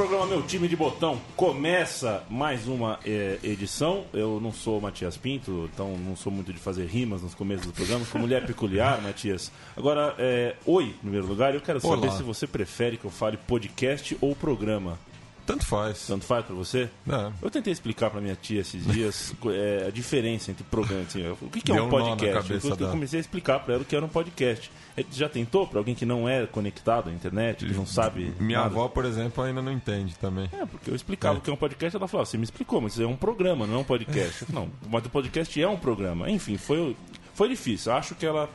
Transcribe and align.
Programa 0.00 0.24
Meu 0.24 0.40
Time 0.40 0.66
de 0.66 0.74
Botão 0.74 1.20
começa 1.36 2.24
mais 2.30 2.66
uma 2.66 2.98
é, 3.04 3.38
edição. 3.42 4.06
Eu 4.14 4.40
não 4.40 4.50
sou 4.50 4.78
o 4.78 4.80
Matias 4.80 5.18
Pinto, 5.18 5.68
então 5.74 5.94
não 5.98 6.16
sou 6.16 6.32
muito 6.32 6.50
de 6.54 6.58
fazer 6.58 6.86
rimas 6.86 7.20
nos 7.20 7.34
começos 7.34 7.66
do 7.66 7.72
programa. 7.74 8.02
Como 8.10 8.24
mulher 8.24 8.46
peculiar, 8.46 8.98
Matias. 9.04 9.52
Agora, 9.76 10.14
é, 10.18 10.56
oi, 10.64 10.84
em 10.84 10.92
primeiro 10.92 11.26
lugar. 11.26 11.54
Eu 11.54 11.60
quero 11.60 11.80
saber 11.80 12.06
Olá. 12.06 12.16
se 12.16 12.22
você 12.22 12.46
prefere 12.46 12.96
que 12.96 13.04
eu 13.04 13.10
fale 13.10 13.36
podcast 13.36 14.16
ou 14.22 14.34
programa. 14.34 14.98
Tanto 15.52 15.66
faz. 15.66 16.06
Tanto 16.06 16.24
faz 16.24 16.44
pra 16.44 16.54
você? 16.54 16.88
É. 17.08 17.32
Eu 17.42 17.50
tentei 17.50 17.72
explicar 17.72 18.10
pra 18.10 18.20
minha 18.20 18.36
tia 18.36 18.60
esses 18.60 18.86
dias 18.86 19.34
é, 19.46 19.86
a 19.88 19.90
diferença 19.90 20.50
entre 20.50 20.64
programa. 20.64 21.02
Assim, 21.02 21.26
o 21.28 21.48
que, 21.50 21.60
que 21.60 21.72
é 21.72 21.80
um 21.80 21.86
um 21.86 21.88
podcast? 21.90 22.52
Eu, 22.52 22.76
eu 22.78 22.90
comecei 22.90 23.18
a 23.18 23.20
explicar 23.20 23.60
pra 23.60 23.74
ela 23.74 23.82
o 23.82 23.86
que 23.86 23.94
era 23.96 24.04
um 24.04 24.08
podcast. 24.08 24.70
É, 24.96 25.04
Já 25.10 25.28
tentou 25.28 25.66
pra 25.66 25.78
alguém 25.80 25.94
que 25.94 26.06
não 26.06 26.28
é 26.28 26.46
conectado 26.46 27.10
à 27.10 27.12
internet, 27.12 27.64
que 27.66 27.72
não 27.74 27.86
sabe. 27.86 28.32
Minha 28.38 28.58
nada? 28.60 28.70
avó, 28.70 28.88
por 28.88 29.04
exemplo, 29.04 29.42
ainda 29.42 29.62
não 29.62 29.72
entende 29.72 30.16
também. 30.18 30.48
É, 30.52 30.64
porque 30.66 30.90
eu 30.90 30.94
explicava 30.94 31.36
É. 31.36 31.38
o 31.38 31.40
que 31.40 31.50
é 31.50 31.52
um 31.52 31.56
podcast, 31.56 31.96
ela 31.96 32.06
falou, 32.08 32.22
"Ah, 32.22 32.26
você 32.26 32.36
me 32.36 32.44
explicou, 32.44 32.80
mas 32.80 32.92
isso 32.92 33.02
é 33.02 33.06
um 33.06 33.16
programa, 33.16 33.66
não 33.66 33.76
é 33.76 33.78
um 33.78 33.84
podcast. 33.84 34.46
Não, 34.52 34.68
mas 34.88 35.04
o 35.04 35.10
podcast 35.10 35.60
é 35.62 35.68
um 35.68 35.76
programa. 35.76 36.30
Enfim, 36.30 36.56
foi, 36.56 36.96
foi 37.34 37.48
difícil. 37.48 37.92
Acho 37.92 38.14
que 38.14 38.26
ela 38.26 38.48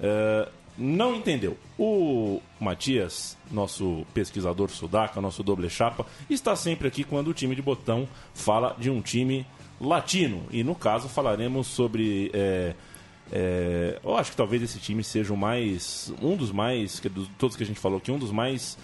é, 0.00 0.48
não 0.80 1.14
entendeu. 1.14 1.56
O 1.78 2.40
Matias, 2.58 3.36
nosso 3.50 4.06
pesquisador 4.14 4.70
sudaca, 4.70 5.20
nosso 5.20 5.42
doble 5.42 5.68
chapa, 5.68 6.06
está 6.28 6.56
sempre 6.56 6.88
aqui 6.88 7.04
quando 7.04 7.28
o 7.28 7.34
time 7.34 7.54
de 7.54 7.60
botão 7.60 8.08
fala 8.32 8.74
de 8.78 8.88
um 8.88 9.02
time 9.02 9.46
latino. 9.80 10.44
E 10.50 10.64
no 10.64 10.74
caso 10.74 11.08
falaremos 11.08 11.66
sobre. 11.66 12.30
é, 12.32 12.74
é, 13.30 14.00
eu 14.02 14.16
acho 14.16 14.30
que 14.30 14.36
talvez 14.36 14.62
esse 14.62 14.78
time 14.78 15.04
seja 15.04 15.32
o 15.32 15.36
mais. 15.36 16.12
Um 16.22 16.34
dos 16.34 16.50
mais. 16.50 16.98
Que 16.98 17.08
dos 17.08 17.28
todos 17.38 17.56
que 17.56 17.62
a 17.62 17.66
gente 17.66 17.78
falou 17.78 17.98
aqui, 17.98 18.10
um 18.10 18.18
dos 18.18 18.32
mais 18.32 18.78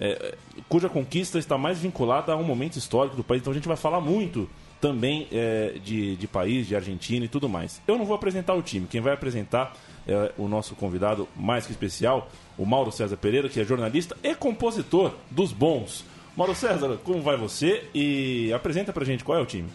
é, 0.00 0.34
cuja 0.66 0.88
conquista 0.88 1.38
está 1.38 1.58
mais 1.58 1.78
vinculada 1.78 2.32
a 2.32 2.36
um 2.36 2.42
momento 2.42 2.76
histórico 2.76 3.16
do 3.16 3.22
país. 3.22 3.42
Então 3.42 3.50
a 3.50 3.54
gente 3.54 3.68
vai 3.68 3.76
falar 3.76 4.00
muito 4.00 4.48
também 4.80 5.28
é, 5.30 5.74
de, 5.84 6.16
de 6.16 6.26
país, 6.26 6.66
de 6.66 6.74
Argentina 6.74 7.24
e 7.24 7.28
tudo 7.28 7.48
mais. 7.48 7.80
Eu 7.86 7.98
não 7.98 8.04
vou 8.04 8.14
apresentar 8.16 8.54
o 8.54 8.62
time, 8.62 8.86
quem 8.86 9.00
vai 9.00 9.12
apresentar 9.12 9.76
é 10.06 10.32
o 10.38 10.48
nosso 10.48 10.74
convidado 10.74 11.28
mais 11.36 11.66
que 11.66 11.72
especial, 11.72 12.30
o 12.56 12.64
Mauro 12.64 12.90
César 12.90 13.16
Pereira, 13.16 13.48
que 13.48 13.60
é 13.60 13.64
jornalista 13.64 14.16
e 14.22 14.34
compositor 14.34 15.14
dos 15.30 15.52
bons. 15.52 16.04
Mauro 16.36 16.54
César, 16.54 16.98
como 17.04 17.20
vai 17.20 17.36
você? 17.36 17.84
E 17.94 18.52
apresenta 18.52 18.92
pra 18.92 19.04
gente 19.04 19.22
qual 19.22 19.38
é 19.38 19.40
o 19.42 19.46
time. 19.46 19.68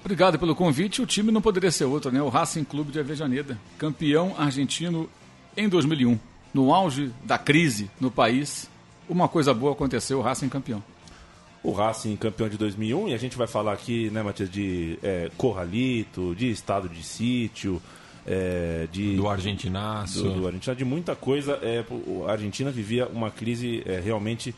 Obrigado 0.00 0.38
pelo 0.38 0.54
convite. 0.56 1.02
O 1.02 1.06
time 1.06 1.30
não 1.30 1.42
poderia 1.42 1.70
ser 1.70 1.84
outro, 1.84 2.10
né? 2.10 2.22
O 2.22 2.28
Racing 2.28 2.64
Clube 2.64 2.90
de 2.90 2.98
Avejaneda, 2.98 3.58
campeão 3.78 4.34
argentino 4.36 5.08
em 5.56 5.68
2001. 5.68 6.18
No 6.52 6.74
auge 6.74 7.12
da 7.22 7.38
crise 7.38 7.90
no 8.00 8.10
país, 8.10 8.68
uma 9.08 9.28
coisa 9.28 9.54
boa 9.54 9.72
aconteceu, 9.72 10.18
o 10.18 10.22
Racing 10.22 10.48
campeão. 10.48 10.82
O 11.62 11.72
Racing 11.72 12.16
campeão 12.16 12.48
de 12.48 12.56
2001 12.56 13.08
e 13.08 13.14
a 13.14 13.18
gente 13.18 13.36
vai 13.36 13.46
falar 13.46 13.72
aqui, 13.72 14.10
né, 14.10 14.22
Matias, 14.22 14.50
de 14.50 14.98
é, 15.02 15.30
Corralito, 15.36 16.34
de 16.34 16.50
estado 16.50 16.88
de 16.88 17.02
sítio, 17.02 17.80
é, 18.26 18.88
de 18.90 19.16
Do 19.16 19.28
argentinaço. 19.28 20.22
do, 20.22 20.40
do 20.40 20.46
Argentina, 20.46 20.74
de 20.74 20.84
muita 20.84 21.14
coisa. 21.14 21.58
É, 21.62 21.84
a 22.26 22.32
Argentina 22.32 22.70
vivia 22.70 23.06
uma 23.08 23.30
crise 23.30 23.82
é, 23.86 24.00
realmente 24.00 24.54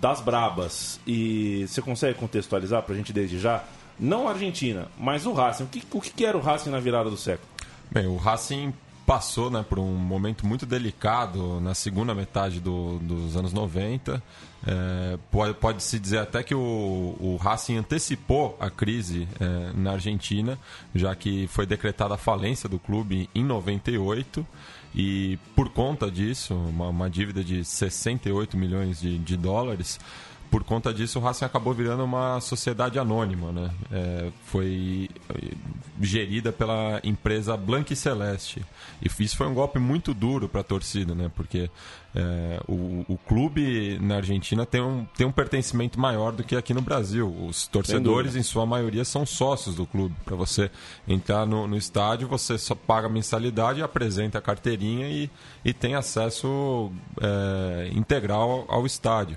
das 0.00 0.20
brabas. 0.20 1.00
E 1.06 1.66
você 1.68 1.80
consegue 1.80 2.18
contextualizar 2.18 2.82
pra 2.82 2.94
gente 2.94 3.12
desde 3.12 3.38
já? 3.38 3.64
Não 3.98 4.28
a 4.28 4.32
Argentina, 4.32 4.88
mas 4.98 5.26
o 5.26 5.32
Racing. 5.32 5.64
O 5.64 5.66
que, 5.66 5.82
o 5.90 6.00
que 6.00 6.24
era 6.24 6.36
o 6.36 6.40
Racing 6.40 6.70
na 6.70 6.80
virada 6.80 7.10
do 7.10 7.16
século? 7.16 7.48
Bem, 7.90 8.06
o 8.06 8.16
Racing 8.16 8.72
passou 9.10 9.50
né, 9.50 9.64
por 9.68 9.80
um 9.80 9.92
momento 9.96 10.46
muito 10.46 10.64
delicado 10.64 11.60
na 11.60 11.74
segunda 11.74 12.14
metade 12.14 12.60
do- 12.60 13.00
dos 13.00 13.36
anos 13.36 13.52
90. 13.52 14.22
É, 14.64 15.18
pode- 15.32 15.54
Pode-se 15.54 15.98
dizer 15.98 16.18
até 16.18 16.44
que 16.44 16.54
o, 16.54 17.16
o 17.18 17.36
Racing 17.42 17.76
antecipou 17.78 18.56
a 18.60 18.70
crise 18.70 19.26
é, 19.40 19.72
na 19.74 19.92
Argentina, 19.94 20.56
já 20.94 21.12
que 21.16 21.48
foi 21.48 21.66
decretada 21.66 22.14
a 22.14 22.16
falência 22.16 22.68
do 22.68 22.78
clube 22.78 23.28
em 23.34 23.42
98. 23.42 24.46
E 24.94 25.38
por 25.56 25.70
conta 25.70 26.08
disso, 26.08 26.54
uma, 26.54 26.88
uma 26.88 27.10
dívida 27.10 27.42
de 27.42 27.64
68 27.64 28.56
milhões 28.56 29.00
de, 29.00 29.18
de 29.18 29.36
dólares, 29.36 29.98
por 30.50 30.64
conta 30.64 30.92
disso, 30.92 31.18
o 31.18 31.22
Racing 31.22 31.44
acabou 31.44 31.72
virando 31.72 32.02
uma 32.02 32.40
sociedade 32.40 32.98
anônima, 32.98 33.52
né? 33.52 33.70
É, 33.92 34.30
foi 34.46 35.08
eh, 35.28 35.54
gerida 36.00 36.50
pela 36.50 37.00
empresa 37.04 37.56
Blanca 37.56 37.92
e 37.92 37.96
Celeste. 37.96 38.64
E 39.00 39.22
isso 39.22 39.36
foi 39.36 39.46
um 39.46 39.54
golpe 39.54 39.78
muito 39.78 40.12
duro 40.12 40.48
para 40.48 40.62
a 40.62 40.64
torcida, 40.64 41.14
né? 41.14 41.30
Porque 41.34 41.70
é, 42.12 42.60
o, 42.66 43.04
o 43.08 43.16
clube 43.16 43.96
na 44.00 44.16
Argentina 44.16 44.66
tem 44.66 44.82
um, 44.82 45.04
tem 45.16 45.24
um 45.24 45.30
pertencimento 45.30 46.00
maior 46.00 46.32
do 46.32 46.42
que 46.42 46.56
aqui 46.56 46.74
no 46.74 46.82
Brasil. 46.82 47.32
Os 47.46 47.68
torcedores, 47.68 48.34
em 48.34 48.42
sua 48.42 48.66
maioria, 48.66 49.04
são 49.04 49.24
sócios 49.24 49.76
do 49.76 49.86
clube. 49.86 50.14
Para 50.24 50.34
você 50.34 50.70
entrar 51.06 51.46
no, 51.46 51.68
no 51.68 51.76
estádio, 51.76 52.26
você 52.26 52.58
só 52.58 52.74
paga 52.74 53.08
mensalidade, 53.08 53.82
apresenta 53.82 54.38
a 54.38 54.42
carteirinha 54.42 55.08
e, 55.08 55.30
e 55.64 55.72
tem 55.72 55.94
acesso 55.94 56.90
é, 57.20 57.90
integral 57.94 58.66
ao, 58.68 58.80
ao 58.80 58.86
estádio. 58.86 59.36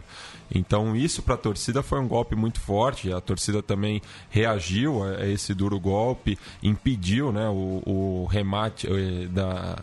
Então 0.54 0.96
isso 0.96 1.22
para 1.22 1.36
a 1.36 1.38
torcida 1.38 1.82
foi 1.82 2.00
um 2.00 2.08
golpe 2.08 2.36
muito 2.36 2.60
forte. 2.60 3.12
A 3.12 3.20
torcida 3.20 3.62
também 3.64 4.02
reagiu 4.30 5.04
a 5.04 5.28
esse 5.28 5.54
duro 5.54 5.80
golpe, 5.80 6.38
impediu 6.62 7.32
né, 7.32 7.50
o, 7.50 7.82
o 7.86 8.26
remate 8.30 8.88
eh, 8.88 9.28
da, 9.28 9.78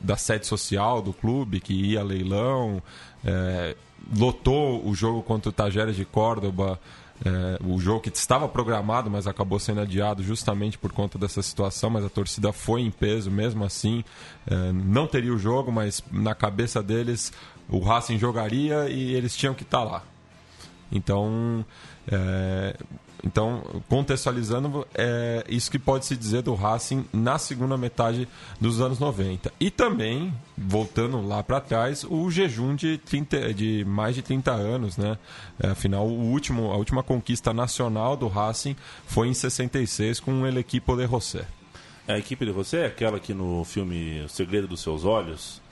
da 0.00 0.16
sede 0.16 0.46
social 0.46 1.00
do 1.00 1.12
clube 1.12 1.60
que 1.60 1.72
ia 1.72 2.00
a 2.00 2.04
leilão, 2.04 2.82
eh, 3.24 3.76
lotou 4.16 4.86
o 4.86 4.94
jogo 4.94 5.22
contra 5.22 5.48
o 5.48 5.52
Tajeres 5.52 5.96
de 5.96 6.04
Córdoba. 6.04 6.78
eh, 7.24 7.58
o 7.64 7.78
jogo 7.78 8.00
que 8.00 8.08
estava 8.08 8.48
programado, 8.48 9.10
mas 9.10 9.26
acabou 9.26 9.58
sendo 9.58 9.80
adiado 9.80 10.22
justamente 10.22 10.78
por 10.78 10.92
conta 10.92 11.18
dessa 11.18 11.42
situação. 11.42 11.90
Mas 11.90 12.04
a 12.04 12.08
torcida 12.08 12.52
foi 12.52 12.80
em 12.80 12.90
peso 12.90 13.30
mesmo 13.30 13.64
assim. 13.64 14.02
Eh, 14.46 14.72
não 14.72 15.06
teria 15.06 15.32
o 15.32 15.38
jogo, 15.38 15.70
mas 15.70 16.02
na 16.10 16.34
cabeça 16.34 16.82
deles 16.82 17.32
o 17.70 17.78
Racing 17.78 18.18
jogaria 18.18 18.88
e 18.88 19.14
eles 19.14 19.36
tinham 19.36 19.54
que 19.54 19.62
estar 19.62 19.84
lá. 19.84 20.02
Então, 20.92 21.64
é, 22.10 22.76
então 23.24 23.62
contextualizando, 23.88 24.86
é 24.94 25.44
isso 25.48 25.70
que 25.70 25.78
pode 25.78 26.04
se 26.04 26.16
dizer 26.16 26.42
do 26.42 26.54
Racing 26.54 27.04
na 27.12 27.38
segunda 27.38 27.76
metade 27.76 28.26
dos 28.60 28.80
anos 28.80 28.98
90. 28.98 29.52
E 29.60 29.70
também, 29.70 30.34
voltando 30.58 31.24
lá 31.24 31.42
para 31.42 31.60
trás, 31.60 32.04
o 32.04 32.28
jejum 32.30 32.74
de, 32.74 32.98
30, 32.98 33.54
de 33.54 33.84
mais 33.84 34.16
de 34.16 34.22
30 34.22 34.50
anos. 34.50 34.96
Né? 34.96 35.16
É, 35.62 35.68
afinal, 35.68 36.06
o 36.06 36.30
último, 36.30 36.72
a 36.72 36.76
última 36.76 37.02
conquista 37.02 37.54
nacional 37.54 38.16
do 38.16 38.26
Racing 38.26 38.74
foi 39.06 39.28
em 39.28 39.34
66 39.34 40.18
com 40.18 40.42
o 40.42 40.46
El 40.46 40.58
Equipo 40.58 40.96
de 40.96 41.06
José. 41.06 41.44
A 42.08 42.18
equipe 42.18 42.44
de 42.44 42.50
você 42.50 42.78
é 42.78 42.86
aquela 42.86 43.20
que 43.20 43.32
no 43.32 43.62
filme 43.64 44.22
O 44.24 44.28
Segredo 44.28 44.66
dos 44.66 44.80
Seus 44.80 45.04
Olhos 45.04 45.62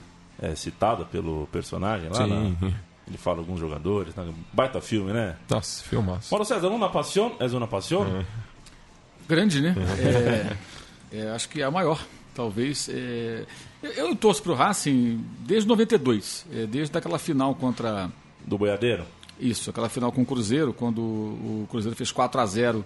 é 0.41 0.55
citada 0.55 1.05
pelo 1.05 1.47
personagem 1.51 2.09
lá? 2.09 2.15
Sim. 2.25 2.57
na- 2.61 2.71
ele 3.07 3.17
fala 3.17 3.39
alguns 3.39 3.59
jogadores. 3.59 4.13
né? 4.15 4.31
Baita 4.53 4.79
filme, 4.79 5.11
né? 5.11 5.35
Nossa, 5.49 5.83
filmaço. 5.83 6.27
Mauro 6.31 6.45
César, 6.45 6.67
uma 6.69 6.89
paixão? 6.89 7.35
És 7.39 7.53
uma 7.53 7.67
paixão? 7.67 8.23
Grande, 9.27 9.61
né? 9.61 9.75
É, 11.11 11.17
é, 11.19 11.29
acho 11.31 11.49
que 11.49 11.61
é 11.61 11.65
a 11.65 11.71
maior, 11.71 11.99
talvez. 12.35 12.87
É, 12.89 13.45
eu, 13.81 13.91
eu 13.91 14.15
torço 14.15 14.41
para 14.43 14.51
o 14.51 14.55
Racing 14.55 15.23
desde 15.39 15.67
92, 15.67 16.45
é, 16.53 16.65
desde 16.65 16.95
aquela 16.97 17.17
final 17.19 17.53
contra 17.55 18.11
Do 18.45 18.57
Boiadeiro? 18.57 19.05
Isso, 19.39 19.69
aquela 19.69 19.87
final 19.89 20.11
com 20.11 20.21
o 20.21 20.25
Cruzeiro, 20.25 20.73
quando 20.73 20.99
o 21.01 21.67
Cruzeiro 21.69 21.95
fez 21.95 22.11
4 22.11 22.41
a 22.41 22.45
0 22.45 22.85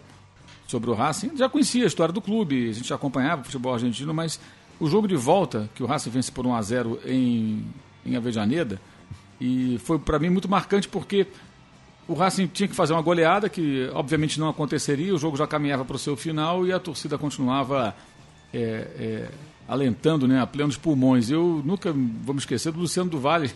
sobre 0.68 0.90
o 0.90 0.94
Racing. 0.94 1.36
Já 1.36 1.50
conhecia 1.50 1.84
a 1.84 1.88
história 1.88 2.14
do 2.14 2.22
clube, 2.22 2.70
a 2.70 2.74
gente 2.74 2.94
acompanhava 2.94 3.42
o 3.42 3.46
futebol 3.46 3.74
argentino, 3.74 4.14
mas 4.14 4.40
o 4.80 4.88
jogo 4.88 5.08
de 5.08 5.16
volta, 5.16 5.70
que 5.76 5.84
o 5.84 5.86
Racing 5.86 6.10
vence 6.10 6.32
por 6.32 6.46
1 6.46 6.56
a 6.56 6.62
0 6.62 7.00
em, 7.06 7.66
em 8.06 8.16
Avejaneda, 8.16 8.80
e 9.40 9.78
foi 9.84 10.00
para 10.00 10.20
mim 10.20 10.30
muito 10.30 10.50
marcante 10.50 10.88
porque 10.88 11.28
o 12.08 12.14
Racing 12.14 12.48
tinha 12.48 12.68
que 12.68 12.76
fazer 12.76 12.94
uma 12.94 13.02
goleada, 13.02 13.48
que 13.48 13.90
obviamente 13.94 14.40
não 14.40 14.50
aconteceria, 14.50 15.14
o 15.14 15.18
jogo 15.18 15.38
já 15.38 15.48
caminhava 15.48 15.86
para 15.86 15.96
o 15.96 16.00
seu 16.00 16.16
final 16.16 16.66
e 16.66 16.74
a 16.74 16.80
torcida 16.80 17.18
continuava 17.18 17.96
é, 18.54 18.58
é, 18.60 19.30
alentando 19.68 20.28
né, 20.28 20.42
a 20.42 20.48
plenos 20.48 20.78
pulmões. 20.78 21.30
Eu 21.30 21.62
nunca 21.66 21.92
vou 21.92 22.34
me 22.34 22.40
esquecer 22.40 22.72
do 22.72 22.80
Luciano 22.80 23.10
do 23.10 23.20
Vale, 23.20 23.52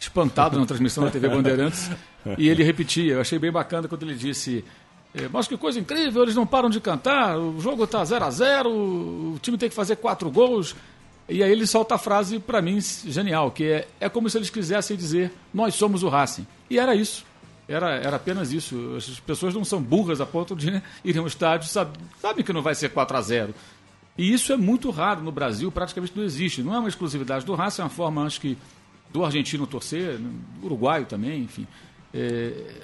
espantado 0.00 0.58
na 0.58 0.66
transmissão 0.66 1.04
da 1.04 1.10
TV 1.10 1.28
Bandeirantes, 1.28 1.90
e 2.36 2.48
ele 2.48 2.64
repetia. 2.64 3.14
Eu 3.14 3.20
achei 3.20 3.38
bem 3.38 3.52
bacana 3.52 3.86
quando 3.86 4.02
ele 4.02 4.14
disse. 4.14 4.64
É, 5.14 5.28
Mas 5.28 5.46
que 5.46 5.56
coisa 5.56 5.78
incrível, 5.78 6.22
eles 6.22 6.34
não 6.34 6.46
param 6.46 6.70
de 6.70 6.80
cantar, 6.80 7.38
o 7.38 7.60
jogo 7.60 7.84
está 7.84 8.02
0 8.04 8.24
a 8.24 8.30
0 8.30 8.70
o 8.70 9.38
time 9.42 9.58
tem 9.58 9.68
que 9.68 9.74
fazer 9.74 9.96
quatro 9.96 10.30
gols. 10.30 10.74
E 11.28 11.42
aí 11.42 11.52
ele 11.52 11.66
solta 11.66 11.94
a 11.94 11.98
frase, 11.98 12.38
para 12.38 12.60
mim, 12.60 12.80
genial, 12.80 13.50
que 13.50 13.64
é, 13.64 13.88
é 14.00 14.08
como 14.08 14.28
se 14.28 14.36
eles 14.36 14.50
quisessem 14.50 14.96
dizer, 14.96 15.32
nós 15.52 15.74
somos 15.74 16.02
o 16.02 16.08
Racing. 16.08 16.46
E 16.68 16.78
era 16.78 16.94
isso. 16.94 17.24
Era, 17.68 17.94
era 17.94 18.16
apenas 18.16 18.52
isso. 18.52 18.94
As 18.96 19.20
pessoas 19.20 19.54
não 19.54 19.64
são 19.64 19.80
burras 19.80 20.20
a 20.20 20.26
ponto 20.26 20.56
de 20.56 20.70
né, 20.70 20.82
irem 21.04 21.20
ao 21.20 21.26
estádio, 21.26 21.68
sabe, 21.68 21.98
sabem 22.20 22.44
que 22.44 22.52
não 22.52 22.62
vai 22.62 22.74
ser 22.74 22.90
4 22.90 23.16
a 23.16 23.20
0 23.20 23.54
E 24.18 24.32
isso 24.32 24.52
é 24.52 24.56
muito 24.56 24.90
raro 24.90 25.22
no 25.22 25.30
Brasil, 25.30 25.70
praticamente 25.70 26.12
não 26.16 26.24
existe. 26.24 26.62
Não 26.62 26.74
é 26.74 26.78
uma 26.78 26.88
exclusividade 26.88 27.46
do 27.46 27.54
Racing, 27.54 27.82
é 27.82 27.84
uma 27.84 27.90
forma, 27.90 28.24
acho 28.24 28.40
que, 28.40 28.58
do 29.12 29.24
argentino 29.24 29.66
torcer, 29.66 30.18
do 30.18 30.66
uruguaio 30.66 31.06
também, 31.06 31.42
enfim. 31.42 31.66
É, 32.12 32.82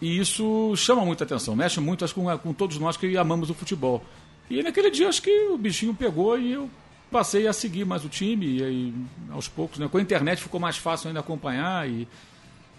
e 0.00 0.18
isso 0.18 0.74
chama 0.76 1.04
muita 1.04 1.24
atenção, 1.24 1.54
mexe 1.54 1.80
muito 1.80 2.04
acho, 2.04 2.14
com, 2.14 2.38
com 2.38 2.52
todos 2.52 2.78
nós 2.78 2.96
que 2.96 3.16
amamos 3.16 3.50
o 3.50 3.54
futebol. 3.54 4.02
E 4.50 4.62
naquele 4.62 4.90
dia 4.90 5.08
acho 5.08 5.22
que 5.22 5.48
o 5.48 5.56
bichinho 5.56 5.94
pegou 5.94 6.38
e 6.38 6.52
eu 6.52 6.68
passei 7.10 7.46
a 7.46 7.52
seguir 7.52 7.84
mais 7.84 8.04
o 8.04 8.08
time, 8.08 8.58
e 8.58 8.62
aí, 8.62 8.94
aos 9.30 9.48
poucos, 9.48 9.78
né? 9.78 9.88
com 9.88 9.98
a 9.98 10.02
internet 10.02 10.42
ficou 10.42 10.60
mais 10.60 10.76
fácil 10.76 11.08
ainda 11.08 11.20
acompanhar 11.20 11.88
e, 11.88 12.08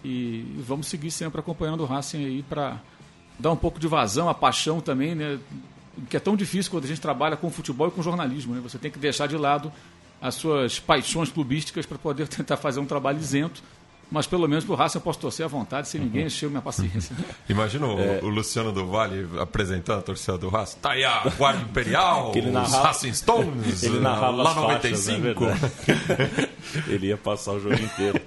e 0.04 0.44
vamos 0.58 0.86
seguir 0.88 1.10
sempre 1.10 1.40
acompanhando 1.40 1.82
o 1.82 1.86
Racing 1.86 2.24
aí 2.24 2.42
para 2.42 2.80
dar 3.38 3.50
um 3.50 3.56
pouco 3.56 3.80
de 3.80 3.88
vazão, 3.88 4.28
a 4.28 4.34
paixão 4.34 4.80
também, 4.80 5.14
né? 5.14 5.38
que 6.10 6.16
é 6.16 6.20
tão 6.20 6.36
difícil 6.36 6.70
quando 6.70 6.84
a 6.84 6.88
gente 6.88 7.00
trabalha 7.00 7.36
com 7.36 7.50
futebol 7.50 7.88
e 7.88 7.90
com 7.90 8.02
jornalismo. 8.02 8.54
Né? 8.54 8.60
Você 8.62 8.78
tem 8.78 8.90
que 8.90 8.98
deixar 8.98 9.26
de 9.26 9.36
lado 9.36 9.72
as 10.20 10.34
suas 10.34 10.78
paixões 10.78 11.30
clubísticas 11.30 11.86
para 11.86 11.98
poder 11.98 12.28
tentar 12.28 12.56
fazer 12.56 12.80
um 12.80 12.86
trabalho 12.86 13.18
isento 13.18 13.62
mas 14.10 14.26
pelo 14.26 14.46
menos 14.46 14.64
pro 14.64 14.74
Racing 14.74 14.98
eu 14.98 15.02
posso 15.02 15.18
torcer 15.18 15.44
à 15.44 15.48
vontade 15.48 15.88
sem 15.88 16.00
ninguém 16.00 16.26
encher 16.26 16.48
minha 16.48 16.62
paciência. 16.62 17.14
Imagina 17.48 17.86
o, 17.86 18.00
é. 18.00 18.20
o, 18.22 18.28
Luciano 18.28 18.72
do 18.72 18.86
Vale 18.86 19.28
apresentando 19.40 19.98
a 19.98 20.02
torcida 20.02 20.38
do 20.38 20.48
Racing. 20.48 20.78
Tá 20.78 20.92
aí 20.92 21.04
a 21.04 21.22
Guarda 21.36 21.62
Imperial, 21.62 22.32
ele 22.36 22.50
narrava, 22.50 22.88
Racing 22.88 23.12
Stones, 23.12 23.82
ele 23.82 23.98
narrava 23.98 24.42
lá 24.42 24.54
faixas, 24.54 25.06
95. 25.08 25.44
É 25.44 26.48
ele 26.92 27.08
ia 27.08 27.16
passar 27.16 27.52
o 27.52 27.60
jogo 27.60 27.74
inteiro 27.74 28.20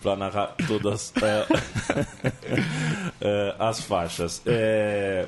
para 0.00 0.16
narrar 0.16 0.54
todas 0.68 1.10
uh, 1.10 1.54
uh, 3.20 3.54
as 3.58 3.80
faixas. 3.80 4.42
É... 4.44 5.26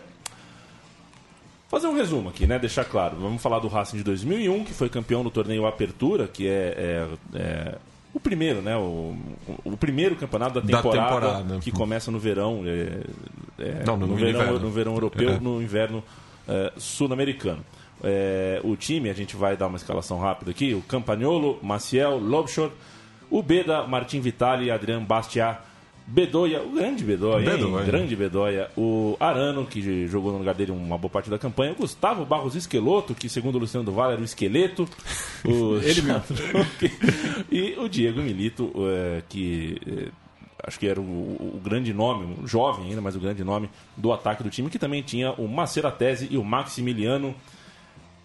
Fazer 1.68 1.88
um 1.88 1.94
resumo 1.94 2.28
aqui, 2.28 2.46
né? 2.46 2.58
Deixar 2.58 2.84
claro. 2.84 3.16
Vamos 3.16 3.42
falar 3.42 3.58
do 3.58 3.68
Racing 3.68 3.96
de 3.96 4.04
2001, 4.04 4.64
que 4.64 4.72
foi 4.72 4.88
campeão 4.88 5.24
do 5.24 5.30
torneio 5.30 5.66
Apertura, 5.66 6.28
que 6.28 6.46
é, 6.46 7.08
é, 7.34 7.38
é 7.38 7.74
o 8.16 8.20
primeiro, 8.20 8.62
né? 8.62 8.74
O, 8.74 9.14
o 9.62 9.76
primeiro 9.76 10.16
campeonato 10.16 10.58
da 10.58 10.66
temporada, 10.66 11.20
da 11.20 11.34
temporada. 11.34 11.58
que 11.60 11.70
começa 11.70 12.10
no 12.10 12.18
verão. 12.18 12.62
É, 12.64 13.00
é, 13.62 13.84
Não, 13.84 13.94
no, 13.94 14.06
no, 14.06 14.16
verão, 14.16 14.40
inverno. 14.40 14.58
no 14.58 14.70
verão 14.70 14.94
europeu, 14.94 15.30
é. 15.32 15.38
no 15.38 15.60
inverno 15.60 16.02
é, 16.48 16.72
sul-americano. 16.78 17.62
É, 18.02 18.58
o 18.64 18.74
time, 18.74 19.10
a 19.10 19.12
gente 19.12 19.36
vai 19.36 19.54
dar 19.54 19.66
uma 19.66 19.76
escalação 19.76 20.18
rápida 20.18 20.50
aqui: 20.50 20.72
o 20.72 20.80
Campagnolo, 20.80 21.58
Maciel, 21.62 22.16
Lobchor, 22.16 22.70
o 23.30 23.42
Beda, 23.42 23.86
Martin 23.86 24.20
Vitali, 24.20 24.70
Adrian 24.70 25.04
Bastiat, 25.04 25.60
Bedoya, 26.06 26.62
o 26.62 26.70
grande 26.70 27.02
Bedoya, 27.02 27.50
Bedoya. 27.50 27.84
grande 27.84 28.14
Bedoya, 28.14 28.70
o 28.76 29.16
Arano, 29.18 29.66
que 29.66 30.06
jogou 30.06 30.30
no 30.30 30.38
lugar 30.38 30.54
dele 30.54 30.70
uma 30.70 30.96
boa 30.96 31.10
parte 31.10 31.28
da 31.28 31.36
campanha, 31.36 31.72
o 31.72 31.74
Gustavo 31.74 32.24
Barros 32.24 32.54
Esqueloto, 32.54 33.12
que 33.12 33.28
segundo 33.28 33.56
o 33.56 33.58
Luciano 33.58 33.84
Duval 33.84 34.12
era 34.12 34.20
o 34.20 34.24
esqueleto, 34.24 34.88
o 35.44 35.78
ele 35.82 36.02
mesmo, 36.02 36.22
e 37.50 37.74
o 37.76 37.88
Diego 37.88 38.22
Milito, 38.22 38.72
é, 38.88 39.22
que 39.28 39.80
é, 39.84 40.08
acho 40.62 40.78
que 40.78 40.86
era 40.86 41.00
o, 41.00 41.02
o, 41.02 41.60
grande 41.62 41.92
nome, 41.92 42.36
um 42.40 42.46
jovem 42.46 42.90
ainda, 42.90 43.00
mas 43.00 43.16
o 43.16 43.20
grande 43.20 43.42
nome 43.42 43.68
do 43.96 44.12
ataque 44.12 44.44
do 44.44 44.50
time, 44.50 44.70
que 44.70 44.78
também 44.78 45.02
tinha 45.02 45.32
o 45.32 45.48
Maceratese 45.48 46.28
e 46.30 46.38
o 46.38 46.44
Maximiliano 46.44 47.34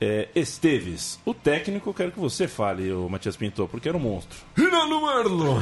é, 0.02 0.30
Esteves, 0.34 1.20
o 1.24 1.32
técnico, 1.32 1.94
quero 1.94 2.12
que 2.12 2.20
você 2.20 2.48
fale, 2.48 2.92
o 2.92 3.08
Matias 3.08 3.38
Pintor, 3.38 3.68
porque 3.68 3.88
era 3.88 3.96
um 3.96 4.02
monstro. 4.02 4.36
Rinaldo 4.56 5.00
Merlo! 5.00 5.60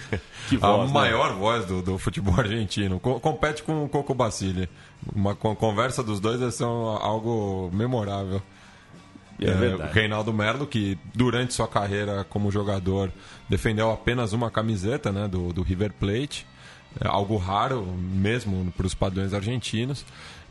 voz, 0.58 0.62
a 0.62 0.84
né? 0.86 0.90
maior 0.90 1.34
voz 1.34 1.66
do, 1.66 1.82
do, 1.82 1.98
futebol 1.98 2.34
argentino. 2.34 2.98
Co 2.98 3.20
compete 3.20 3.62
com 3.62 3.84
o 3.84 3.88
Coco 3.90 4.14
Basile. 4.14 4.66
Uma 5.14 5.34
conversa 5.34 6.02
dos 6.02 6.20
dois 6.20 6.40
é 6.40 6.64
algo 6.64 7.70
memorável. 7.70 8.40
É, 9.38 9.50
é 9.50 9.74
o 9.74 9.92
Reinaldo 9.92 10.32
Merlo, 10.32 10.66
que 10.66 10.98
durante 11.14 11.52
sua 11.52 11.68
carreira 11.68 12.24
como 12.24 12.50
jogador 12.50 13.12
defendeu 13.46 13.90
apenas 13.90 14.32
uma 14.32 14.50
camiseta 14.50 15.12
né, 15.12 15.28
do, 15.28 15.52
do 15.52 15.62
River 15.62 15.92
Plate. 15.92 16.46
É 17.00 17.08
algo 17.08 17.36
raro 17.36 17.86
mesmo 17.86 18.72
para 18.76 18.86
os 18.86 18.94
padrões 18.94 19.32
argentinos. 19.32 20.04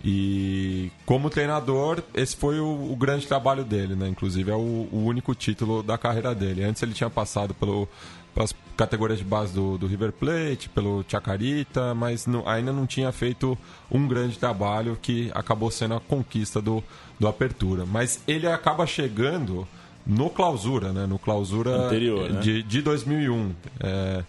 E 0.04 0.92
como 1.06 1.30
treinador, 1.30 2.02
esse 2.16 2.36
foi 2.36 2.60
o, 2.60 2.92
o 2.92 2.96
grande 2.96 3.28
trabalho 3.28 3.64
dele, 3.64 3.96
né? 3.96 4.08
Inclusive 4.08 4.50
é 4.50 4.56
o, 4.56 4.88
o, 4.92 5.04
único 5.06 5.36
título 5.36 5.84
da 5.84 5.98
carreira 5.98 6.34
dele. 6.34 6.64
Antes 6.64 6.82
ele 6.82 6.94
tinha 6.94 7.10
passado 7.10 7.54
pelo, 7.54 7.88
pelas 8.34 8.56
categorias 8.76 9.20
de 9.20 9.26
base 9.26 9.54
do, 9.54 9.78
do 9.78 9.86
River 9.86 10.12
Plate, 10.12 10.70
pelo 10.70 11.06
Chacarita, 11.08 11.94
mas 11.94 12.26
não, 12.26 12.48
ainda 12.50 12.74
não 12.74 12.88
tinha 12.88 13.12
feito 13.12 13.56
um 13.92 14.08
grande 14.08 14.40
trabalho 14.40 14.98
que 15.00 15.30
acabou 15.36 15.70
sendo 15.70 15.94
a 15.94 16.00
conquista 16.00 16.60
do, 16.60 16.84
do 17.20 17.28
Apertura. 17.28 17.86
Mas 17.86 18.24
ele 18.28 18.48
acaba 18.48 18.88
chegando 18.88 19.68
no 20.04 20.32
clausura, 20.32 20.92
né? 20.92 21.06
No 21.06 21.20
clausura 21.20 21.86
Anterior, 21.86 22.28
né? 22.28 22.40
de, 22.40 22.64
de 22.64 22.82
2001. 22.82 23.54
É, 23.80 24.24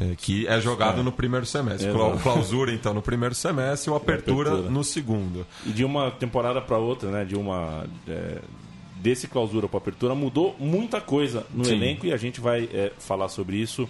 é, 0.00 0.14
que 0.16 0.46
é 0.46 0.60
jogado 0.60 1.00
é. 1.00 1.02
no 1.02 1.12
primeiro 1.12 1.46
semestre. 1.46 1.88
Exato. 1.88 2.18
Clausura, 2.22 2.72
então, 2.72 2.92
no 2.92 3.02
primeiro 3.02 3.34
semestre 3.34 3.90
o 3.90 3.94
apertura, 3.94 4.50
apertura. 4.50 4.70
no 4.70 4.84
segundo. 4.84 5.46
E 5.64 5.70
de 5.70 5.84
uma 5.84 6.10
temporada 6.10 6.60
para 6.60 6.78
outra, 6.78 7.10
né? 7.10 7.24
De 7.24 7.36
uma. 7.36 7.84
É, 8.08 8.38
desse 8.96 9.28
clausura 9.28 9.68
para 9.68 9.78
apertura, 9.78 10.14
mudou 10.14 10.56
muita 10.58 11.00
coisa 11.00 11.46
no 11.52 11.64
Sim. 11.64 11.74
elenco 11.74 12.06
e 12.06 12.12
a 12.12 12.16
gente 12.16 12.40
vai 12.40 12.68
é, 12.72 12.90
falar 12.98 13.28
sobre 13.28 13.56
isso 13.56 13.86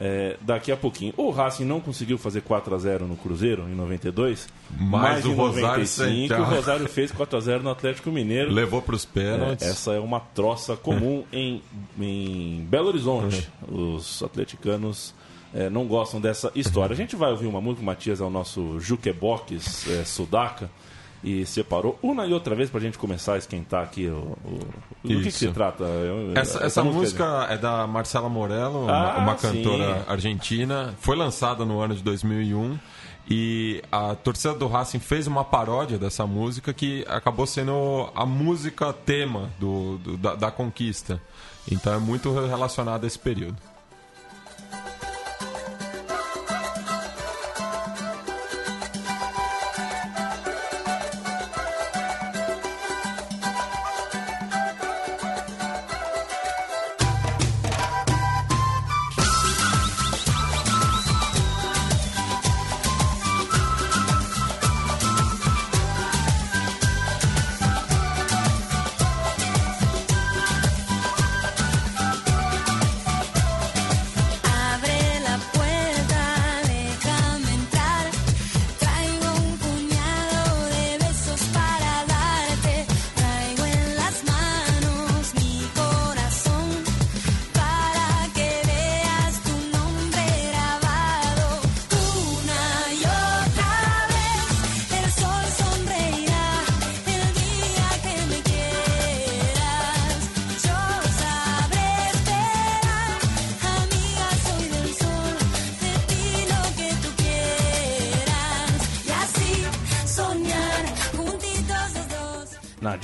é, 0.00 0.36
daqui 0.40 0.72
a 0.72 0.76
pouquinho. 0.76 1.12
O 1.16 1.30
Racing 1.30 1.64
não 1.64 1.80
conseguiu 1.80 2.18
fazer 2.18 2.40
4 2.40 2.74
a 2.74 2.78
0 2.78 3.06
no 3.06 3.16
Cruzeiro 3.16 3.62
em 3.68 3.74
92, 3.74 4.48
mas, 4.70 4.90
mas 4.90 5.24
o 5.24 5.32
Rosário 5.32 5.84
95 5.84 6.34
o 6.34 6.44
Rosário 6.44 6.88
fez 6.88 7.12
4 7.12 7.36
a 7.36 7.40
0 7.40 7.62
no 7.62 7.70
Atlético 7.70 8.10
Mineiro. 8.10 8.50
Levou 8.50 8.82
para 8.82 8.94
os 8.94 9.04
pênaltis. 9.04 9.66
É, 9.66 9.70
essa 9.70 9.92
é 9.92 10.00
uma 10.00 10.20
troça 10.20 10.76
comum 10.76 11.24
em, 11.32 11.62
em 11.98 12.66
Belo 12.68 12.88
Horizonte. 12.88 13.48
Os 13.68 14.22
atleticanos 14.22 15.14
é, 15.54 15.70
não 15.70 15.86
gostam 15.86 16.20
dessa 16.20 16.50
história. 16.54 16.92
A 16.92 16.96
gente 16.96 17.14
vai 17.14 17.30
ouvir 17.30 17.46
uma 17.46 17.60
música, 17.60 17.82
o 17.82 17.86
Matias 17.86 18.20
é 18.20 18.24
o 18.24 18.30
nosso 18.30 18.80
jukebox 18.80 19.88
é, 19.88 20.04
sudaca 20.04 20.68
e 21.22 21.46
separou 21.46 21.98
uma 22.02 22.26
e 22.26 22.34
outra 22.34 22.54
vez 22.54 22.68
para 22.68 22.80
a 22.80 22.82
gente 22.82 22.98
começar 22.98 23.34
a 23.34 23.38
esquentar 23.38 23.82
aqui 23.82 24.06
o, 24.08 24.36
o 24.44 24.58
do 25.02 25.08
que, 25.08 25.22
que, 25.22 25.30
se 25.30 25.48
trata. 25.48 25.84
Eu, 25.84 26.32
essa, 26.32 26.58
essa, 26.58 26.66
essa, 26.66 26.84
música, 26.84 27.24
música 27.24 27.52
é 27.52 27.56
da 27.56 27.86
Marcela 27.86 28.28
Morello, 28.28 28.90
ah, 28.90 29.14
uma, 29.16 29.18
uma 29.18 29.34
cantora 29.36 30.04
argentina. 30.06 30.94
Foi 30.98 31.16
lançada 31.16 31.64
no 31.64 31.80
ano 31.80 31.94
de 31.94 32.02
2001 32.02 32.78
e 33.30 33.82
a 33.90 34.14
torcida 34.14 34.52
do 34.54 34.66
Racing 34.66 34.98
fez 34.98 35.26
uma 35.26 35.44
paródia 35.44 35.96
dessa 35.96 36.26
música 36.26 36.74
que 36.74 37.06
acabou 37.08 37.46
sendo 37.46 38.10
a 38.14 38.26
música 38.26 38.92
tema 38.92 39.50
do, 39.58 39.96
do 39.98 40.16
da, 40.18 40.34
da 40.34 40.50
conquista. 40.50 41.18
Então 41.70 41.94
é 41.94 41.98
muito 41.98 42.34
relacionado 42.34 43.04
a 43.04 43.06
esse 43.06 43.18
período. 43.18 43.56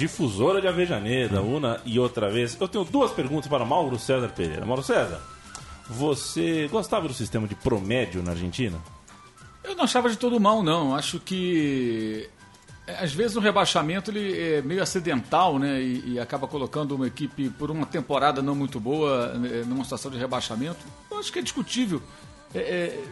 Difusora 0.01 0.63
de 0.63 0.67
Avejaneda, 0.67 1.43
uma 1.43 1.79
e 1.85 1.99
outra 1.99 2.31
vez. 2.31 2.57
Eu 2.59 2.67
tenho 2.67 2.85
duas 2.85 3.13
perguntas 3.13 3.49
para 3.49 3.65
Mauro 3.65 3.99
César 3.99 4.29
Pereira. 4.29 4.65
Mauro 4.65 4.83
César, 4.83 5.21
você 5.89 6.67
gostava 6.69 7.07
do 7.07 7.13
sistema 7.13 7.47
de 7.47 7.55
promédio 7.55 8.23
na 8.23 8.31
Argentina? 8.31 8.79
Eu 9.63 9.77
não 9.77 9.85
achava 9.85 10.09
de 10.09 10.17
todo 10.17 10.41
mal, 10.41 10.63
não. 10.63 10.95
Acho 10.95 11.21
que 11.21 12.29
é, 12.87 13.05
às 13.05 13.13
vezes 13.13 13.37
o 13.37 13.41
rebaixamento 13.41 14.11
ele 14.11 14.41
é 14.41 14.63
meio 14.63 14.83
acidental, 14.83 15.59
né? 15.59 15.83
E, 15.83 16.15
e, 16.15 16.19
acaba 16.19 16.49
colocando 16.49 16.95
uma 16.95 17.07
equipe 17.07 17.51
por 17.51 17.71
uma 17.71 17.85
temporada 17.85 18.41
não 18.41 18.55
muito 18.55 18.81
boa 18.81 19.35
né, 19.35 19.65
numa 19.67 19.85
situação 19.85 20.11
de 20.11 20.17
rebaixamento. 20.17 20.79
Eu 21.11 21.19
acho 21.19 21.31
que 21.31 21.41
é 21.41 21.43
discutível. 21.43 22.03
É, 22.55 22.59
é, 22.59 23.05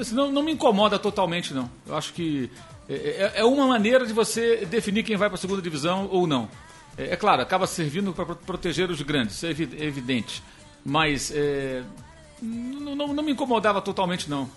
assim, 0.00 0.14
não, 0.14 0.30
não, 0.30 0.42
me 0.42 0.52
incomoda 0.52 1.00
totalmente, 1.00 1.52
não. 1.52 1.68
Eu 1.84 1.96
acho 1.96 2.12
que 2.12 2.48
é, 2.88 2.94
é, 2.94 3.32
é 3.40 3.44
uma 3.44 3.66
maneira 3.66 4.06
de 4.06 4.12
você 4.12 4.64
definir 4.66 5.02
quem 5.02 5.16
vai 5.16 5.28
para 5.28 5.36
a 5.36 5.40
segunda 5.40 5.60
divisão 5.60 6.08
ou 6.10 6.26
não. 6.26 6.48
É, 6.96 7.12
é 7.12 7.16
claro, 7.16 7.42
acaba 7.42 7.66
servindo 7.66 8.12
para 8.12 8.24
proteger 8.34 8.90
os 8.90 9.02
grandes, 9.02 9.36
isso 9.36 9.46
é 9.46 9.50
evidente. 9.50 10.42
Mas 10.84 11.32
não, 12.40 12.94
não, 12.94 13.14
não, 13.14 13.22
me 13.22 13.32
incomodava 13.32 13.82
totalmente, 13.82 14.30
não. 14.30 14.48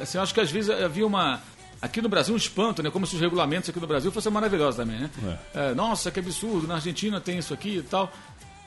assim, 0.00 0.18
eu 0.18 0.22
acho 0.22 0.34
que 0.34 0.40
às 0.40 0.50
vezes 0.50 0.68
havia 0.68 1.06
uma 1.06 1.40
aqui 1.82 2.00
no 2.00 2.08
Brasil 2.08 2.32
um 2.32 2.36
espanto, 2.36 2.80
né? 2.80 2.90
Como 2.90 3.04
se 3.06 3.16
os 3.16 3.20
regulamentos 3.20 3.68
aqui 3.68 3.80
no 3.80 3.86
Brasil 3.88 4.12
fossem 4.12 4.30
maravilhosos 4.30 4.76
também, 4.76 5.00
né? 5.00 5.10
É. 5.54 5.70
É, 5.70 5.74
nossa, 5.74 6.12
que 6.12 6.20
absurdo, 6.20 6.68
na 6.68 6.74
Argentina 6.74 7.20
tem 7.20 7.38
isso 7.38 7.52
aqui 7.52 7.78
e 7.78 7.82
tal. 7.82 8.12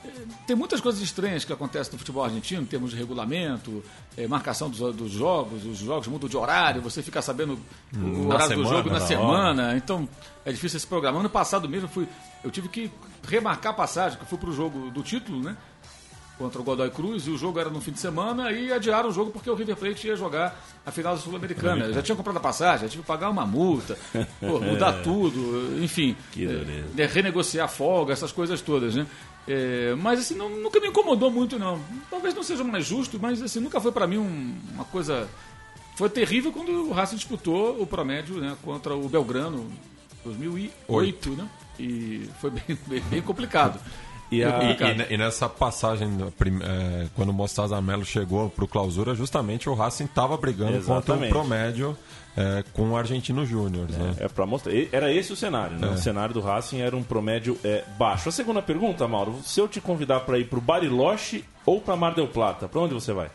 É, 0.06 0.12
tem 0.46 0.56
muitas 0.56 0.80
coisas 0.80 1.00
estranhas 1.00 1.44
que 1.44 1.52
acontecem 1.52 1.92
no 1.92 1.98
futebol 1.98 2.24
argentino, 2.24 2.62
em 2.62 2.66
termos 2.66 2.90
de 2.90 2.96
regulamento, 2.96 3.82
é, 4.16 4.26
marcação 4.26 4.70
dos, 4.70 4.94
dos, 4.94 5.10
jogos, 5.10 5.64
os 5.64 5.78
jogos 5.78 6.06
mudam 6.06 6.28
de 6.28 6.36
horário, 6.36 6.80
você 6.80 7.02
fica 7.02 7.20
sabendo 7.20 7.58
o 7.94 8.28
horário 8.28 8.48
semana, 8.48 8.68
do 8.68 8.76
jogo 8.76 8.88
na, 8.88 8.98
na 9.00 9.06
semana, 9.06 9.66
hora. 9.68 9.76
então 9.76 10.08
é 10.44 10.52
difícil 10.52 10.76
esse 10.76 10.86
programa. 10.86 11.20
Ano 11.20 11.30
passado 11.30 11.68
mesmo 11.68 11.88
fui, 11.88 12.06
eu 12.44 12.50
tive 12.50 12.68
que 12.68 12.90
remarcar 13.26 13.72
a 13.72 13.76
passagem, 13.76 14.18
que 14.18 14.24
eu 14.24 14.28
fui 14.28 14.38
para 14.38 14.50
o 14.50 14.52
jogo 14.52 14.90
do 14.90 15.02
título, 15.02 15.42
né? 15.42 15.56
contra 16.38 16.60
o 16.60 16.64
Godoy 16.64 16.90
Cruz 16.90 17.26
e 17.26 17.30
o 17.30 17.38
jogo 17.38 17.58
era 17.58 17.70
no 17.70 17.80
fim 17.80 17.92
de 17.92 17.98
semana 17.98 18.52
e 18.52 18.72
adiaram 18.72 19.08
o 19.08 19.12
jogo 19.12 19.30
porque 19.30 19.48
o 19.48 19.54
River 19.54 19.76
Plate 19.76 20.06
ia 20.06 20.16
jogar 20.16 20.58
a 20.84 20.90
final 20.90 21.14
da 21.14 21.20
Sul-Americana. 21.20 21.92
Já 21.92 22.02
tinha 22.02 22.14
comprado 22.14 22.36
a 22.36 22.40
passagem, 22.40 22.82
já 22.82 22.88
tive 22.88 23.02
que 23.02 23.08
pagar 23.08 23.30
uma 23.30 23.46
multa, 23.46 23.96
pô, 24.40 24.60
mudar 24.60 24.92
tudo, 25.02 25.82
enfim, 25.82 26.16
é, 26.96 27.06
renegociar 27.06 27.68
folga, 27.68 28.12
essas 28.12 28.32
coisas 28.32 28.60
todas, 28.60 28.94
né? 28.94 29.06
É, 29.48 29.94
mas 29.96 30.20
assim, 30.20 30.34
não, 30.34 30.48
nunca 30.48 30.80
me 30.80 30.88
incomodou 30.88 31.30
muito, 31.30 31.58
não. 31.58 31.80
Talvez 32.10 32.34
não 32.34 32.42
seja 32.42 32.64
mais 32.64 32.84
justo, 32.84 33.18
mas 33.20 33.40
assim, 33.40 33.60
nunca 33.60 33.80
foi 33.80 33.92
para 33.92 34.06
mim 34.06 34.18
um, 34.18 34.58
uma 34.74 34.84
coisa. 34.84 35.28
Foi 35.96 36.10
terrível 36.10 36.52
quando 36.52 36.88
o 36.88 36.92
Racing 36.92 37.16
disputou 37.16 37.80
o 37.80 37.86
promédio 37.86 38.36
né, 38.36 38.56
contra 38.62 38.94
o 38.94 39.08
Belgrano 39.08 39.70
2008, 40.24 40.72
Oito. 40.88 41.30
né? 41.30 41.48
E 41.78 42.28
foi 42.40 42.50
bem, 42.50 42.64
bem, 42.86 43.00
bem 43.02 43.22
complicado. 43.22 43.80
E, 44.30 44.42
a, 44.42 44.58
e, 44.60 45.14
e, 45.14 45.16
nessa 45.16 45.48
passagem, 45.48 46.08
é, 46.62 47.06
quando 47.14 47.28
o 47.28 47.32
Mostaza 47.32 47.80
Melo 47.80 48.04
chegou 48.04 48.50
para 48.50 48.64
o 48.64 48.68
clausura, 48.68 49.14
justamente 49.14 49.68
o 49.68 49.74
Racing 49.74 50.06
estava 50.06 50.36
brigando 50.36 50.76
Exatamente. 50.76 51.06
contra 51.06 51.26
o 51.26 51.28
promédio 51.28 51.96
é, 52.36 52.64
com 52.72 52.90
o 52.90 52.96
Argentino 52.96 53.46
Júnior. 53.46 53.88
É, 53.92 53.96
né? 53.96 54.14
é 54.20 54.28
para 54.28 54.44
mostrar. 54.44 54.72
Era 54.92 55.12
esse 55.12 55.32
o 55.32 55.36
cenário, 55.36 55.78
né? 55.78 55.88
É. 55.88 55.90
O 55.90 55.98
cenário 55.98 56.34
do 56.34 56.40
Racing 56.40 56.80
era 56.80 56.96
um 56.96 57.02
promédio 57.02 57.58
é, 57.64 57.84
baixo. 57.98 58.28
A 58.28 58.32
segunda 58.32 58.60
pergunta, 58.60 59.08
Mauro, 59.08 59.40
se 59.42 59.60
eu 59.60 59.66
te 59.66 59.80
convidar 59.80 60.20
para 60.20 60.38
ir 60.38 60.48
para 60.48 60.58
o 60.58 60.62
Bariloche 60.62 61.44
ou 61.64 61.80
para 61.80 61.96
Mar 61.96 62.14
del 62.14 62.28
Plata, 62.28 62.68
para 62.68 62.80
onde 62.80 62.94
você 62.94 63.12
vai? 63.12 63.30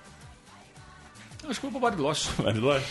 Acho 1.47 1.59
que 1.59 1.67
vou 1.67 1.79
para 1.79 1.91
Bariloche. 1.91 2.29
Bariloche? 2.41 2.85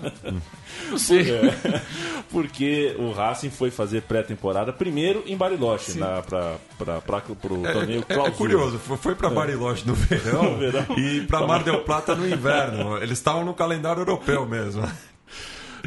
Não 0.90 0.98
sei. 0.98 1.30
É, 1.30 1.82
porque 2.30 2.94
o 2.98 3.12
Racing 3.12 3.50
foi 3.50 3.70
fazer 3.70 4.02
pré-temporada 4.02 4.72
primeiro 4.72 5.22
em 5.26 5.36
Bariloche 5.36 5.98
para 5.98 6.58
o 6.78 7.66
é, 7.66 7.72
torneio 7.72 8.04
é, 8.08 8.14
é, 8.14 8.30
curioso, 8.30 8.78
foi 8.78 9.14
para 9.14 9.28
é. 9.28 9.30
Bariloche 9.30 9.86
no 9.86 9.94
verão, 9.94 10.42
no 10.52 10.58
verão. 10.58 10.86
e 10.96 11.20
para 11.22 11.46
Mar 11.46 11.62
del 11.62 11.82
Plata 11.84 12.14
no 12.14 12.28
inverno. 12.28 12.98
Eles 12.98 13.18
estavam 13.18 13.44
no 13.44 13.54
calendário 13.54 14.00
europeu 14.00 14.46
mesmo. 14.46 14.82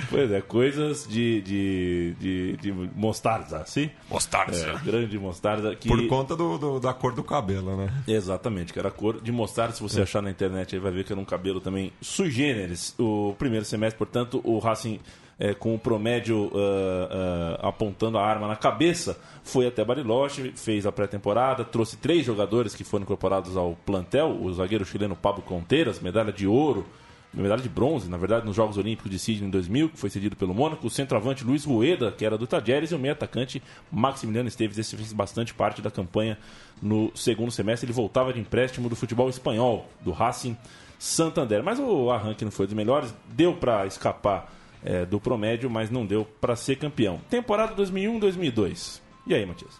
Pois 0.09 0.31
é, 0.31 0.41
coisas 0.41 1.07
de, 1.07 1.41
de, 1.41 2.15
de, 2.19 2.57
de 2.57 2.71
mostarda, 2.95 3.65
sim? 3.65 3.89
Mostarda. 4.09 4.55
É, 4.55 4.77
grande 4.85 5.17
mostarda. 5.17 5.75
Que... 5.75 5.87
Por 5.87 6.05
conta 6.07 6.35
do, 6.35 6.57
do, 6.57 6.79
da 6.79 6.93
cor 6.93 7.13
do 7.13 7.23
cabelo, 7.23 7.75
né? 7.75 7.89
Exatamente, 8.07 8.73
que 8.73 8.79
era 8.79 8.89
a 8.89 8.91
cor 8.91 9.21
de 9.21 9.31
mostarda. 9.31 9.73
Se 9.73 9.81
você 9.81 9.99
é. 9.99 10.03
achar 10.03 10.21
na 10.21 10.29
internet, 10.29 10.75
aí 10.75 10.81
vai 10.81 10.91
ver 10.91 11.03
que 11.03 11.11
era 11.11 11.19
um 11.19 11.25
cabelo 11.25 11.59
também 11.59 11.91
sui 12.01 12.29
generis. 12.29 12.95
O 12.97 13.35
primeiro 13.37 13.65
semestre, 13.65 13.97
portanto, 13.97 14.41
o 14.43 14.59
Racing 14.59 14.99
é, 15.39 15.53
com 15.53 15.75
o 15.75 15.79
promédio 15.79 16.45
uh, 16.45 16.55
uh, 16.55 17.67
apontando 17.67 18.17
a 18.17 18.25
arma 18.25 18.47
na 18.47 18.55
cabeça, 18.55 19.19
foi 19.43 19.67
até 19.67 19.85
Bariloche, 19.85 20.51
fez 20.55 20.85
a 20.85 20.91
pré-temporada, 20.91 21.63
trouxe 21.63 21.95
três 21.97 22.25
jogadores 22.25 22.73
que 22.73 22.83
foram 22.83 23.03
incorporados 23.03 23.55
ao 23.55 23.75
plantel: 23.85 24.37
o 24.41 24.51
zagueiro 24.53 24.85
chileno 24.85 25.15
Pablo 25.15 25.43
Conteiras, 25.43 25.99
medalha 25.99 26.33
de 26.33 26.47
ouro 26.47 26.85
medalha 27.33 27.61
de 27.61 27.69
bronze, 27.69 28.09
na 28.09 28.17
verdade, 28.17 28.45
nos 28.45 28.55
Jogos 28.55 28.77
Olímpicos 28.77 29.11
de 29.11 29.19
Sydney 29.19 29.47
em 29.47 29.51
2000, 29.51 29.89
que 29.89 29.97
foi 29.97 30.09
cedido 30.09 30.35
pelo 30.35 30.53
Mônaco, 30.53 30.87
o 30.87 30.89
centroavante 30.89 31.43
Luiz 31.43 31.65
Rueda, 31.65 32.11
que 32.11 32.25
era 32.25 32.37
do 32.37 32.47
Tajeres, 32.47 32.91
e 32.91 32.95
o 32.95 32.99
meio 32.99 33.13
atacante 33.13 33.61
Maximiliano 33.91 34.47
Esteves, 34.47 34.77
esse 34.77 34.95
fez 34.95 35.13
bastante 35.13 35.53
parte 35.53 35.81
da 35.81 35.91
campanha 35.91 36.37
no 36.81 37.11
segundo 37.15 37.51
semestre, 37.51 37.85
ele 37.85 37.93
voltava 37.93 38.33
de 38.33 38.39
empréstimo 38.39 38.89
do 38.89 38.95
futebol 38.95 39.29
espanhol, 39.29 39.89
do 40.01 40.11
Racing 40.11 40.57
Santander, 40.97 41.63
mas 41.63 41.79
o 41.79 42.09
arranque 42.11 42.43
não 42.43 42.51
foi 42.51 42.65
dos 42.65 42.75
melhores, 42.75 43.13
deu 43.27 43.53
para 43.53 43.85
escapar 43.85 44.51
é, 44.83 45.05
do 45.05 45.19
promédio, 45.19 45.69
mas 45.69 45.89
não 45.89 46.05
deu 46.05 46.25
para 46.25 46.55
ser 46.55 46.77
campeão. 46.77 47.19
Temporada 47.29 47.75
2001-2002. 47.75 49.01
E 49.27 49.33
aí, 49.33 49.45
Matias? 49.45 49.79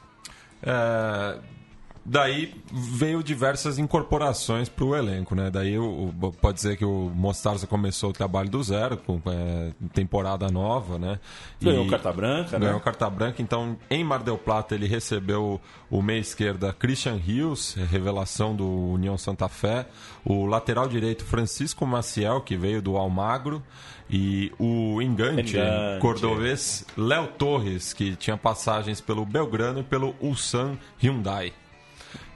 É, 0.62 1.40
Daí 2.10 2.54
veio 2.72 3.22
diversas 3.22 3.78
incorporações 3.78 4.70
para 4.70 4.86
o 4.86 4.96
elenco, 4.96 5.36
né? 5.36 5.52
Daí 5.52 5.78
o, 5.78 6.14
pode 6.40 6.56
dizer 6.56 6.78
que 6.78 6.86
o 6.86 7.12
Mostarza 7.14 7.68
começou 7.68 8.12
o 8.12 8.14
trabalho 8.14 8.50
do 8.50 8.64
zero, 8.64 8.96
com 8.96 9.22
é, 9.26 9.74
temporada 9.92 10.50
nova, 10.50 10.98
né? 10.98 11.20
Ganhou 11.62 11.86
e, 11.86 11.90
carta 11.90 12.14
branca, 12.14 12.58
né? 12.58 12.68
Ganhou 12.68 12.80
carta 12.80 13.10
branca, 13.10 13.42
então 13.42 13.78
em 13.90 14.06
Mar 14.06 14.24
del 14.24 14.38
Plata 14.38 14.74
ele 14.74 14.88
recebeu 14.88 15.60
o 15.92 16.02
meia 16.02 16.20
esquerda 16.20 16.72
Christian 16.72 17.18
Rios, 17.18 17.76
revelação 17.92 18.56
do 18.56 18.66
União 18.66 19.18
Santa 19.18 19.50
Fé, 19.50 19.86
o 20.24 20.46
lateral 20.46 20.88
direito 20.88 21.26
Francisco 21.26 21.86
Maciel, 21.86 22.40
que 22.40 22.56
veio 22.56 22.82
do 22.82 22.96
Almagro, 22.96 23.62
e 24.10 24.54
o 24.58 25.02
engante, 25.02 25.58
engante. 25.58 26.00
cordobês 26.00 26.86
Léo 26.96 27.28
Torres, 27.38 27.92
que 27.92 28.16
tinha 28.16 28.38
passagens 28.38 29.02
pelo 29.02 29.26
Belgrano 29.26 29.82
e 29.82 29.84
pelo 29.84 30.16
Ulsan 30.22 30.78
Hyundai. 31.04 31.52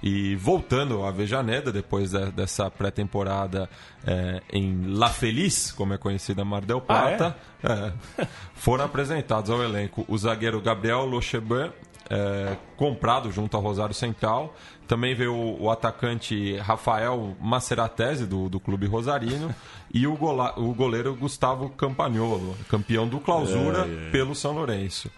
E 0.04 0.36
voltando 0.36 1.04
a 1.04 1.12
Vejaneda, 1.12 1.72
depois 1.72 2.12
de, 2.12 2.32
dessa 2.32 2.70
pré-temporada 2.72 3.70
é, 4.06 4.42
em 4.52 4.96
La 4.96 5.10
Feliz, 5.10 5.72
como 5.72 5.94
é 5.94 5.98
conhecida 5.98 6.44
Mar 6.44 6.66
del 6.66 6.82
Plata, 6.82 7.36
ah, 7.64 7.94
é? 8.18 8.22
É, 8.22 8.28
foram 8.56 8.86
apresentados 8.86 9.52
ao 9.52 9.62
elenco 9.62 10.04
o 10.08 10.18
zagueiro 10.18 10.60
Gabriel 10.60 11.06
Lochebin, 11.06 11.72
é, 12.10 12.58
comprado 12.76 13.32
junto 13.32 13.56
ao 13.56 13.64
Rosário 13.64 13.96
Central. 13.96 14.54
Também 14.86 15.16
veio 15.16 15.34
o, 15.34 15.64
o 15.64 15.72
atacante 15.72 16.58
Rafael 16.58 17.38
Maceratese, 17.40 18.26
do, 18.26 18.50
do 18.50 18.60
Clube 18.60 18.86
Rosarino, 18.86 19.56
e 19.94 20.06
o, 20.06 20.18
gola, 20.18 20.54
o 20.60 20.74
goleiro 20.74 21.16
Gustavo 21.16 21.70
Campagnolo, 21.70 22.58
campeão 22.68 23.08
do 23.08 23.20
clausura 23.20 23.88
é, 23.88 24.08
é. 24.08 24.12
pelo 24.12 24.36
São 24.36 24.52
Lourenço. 24.52 25.10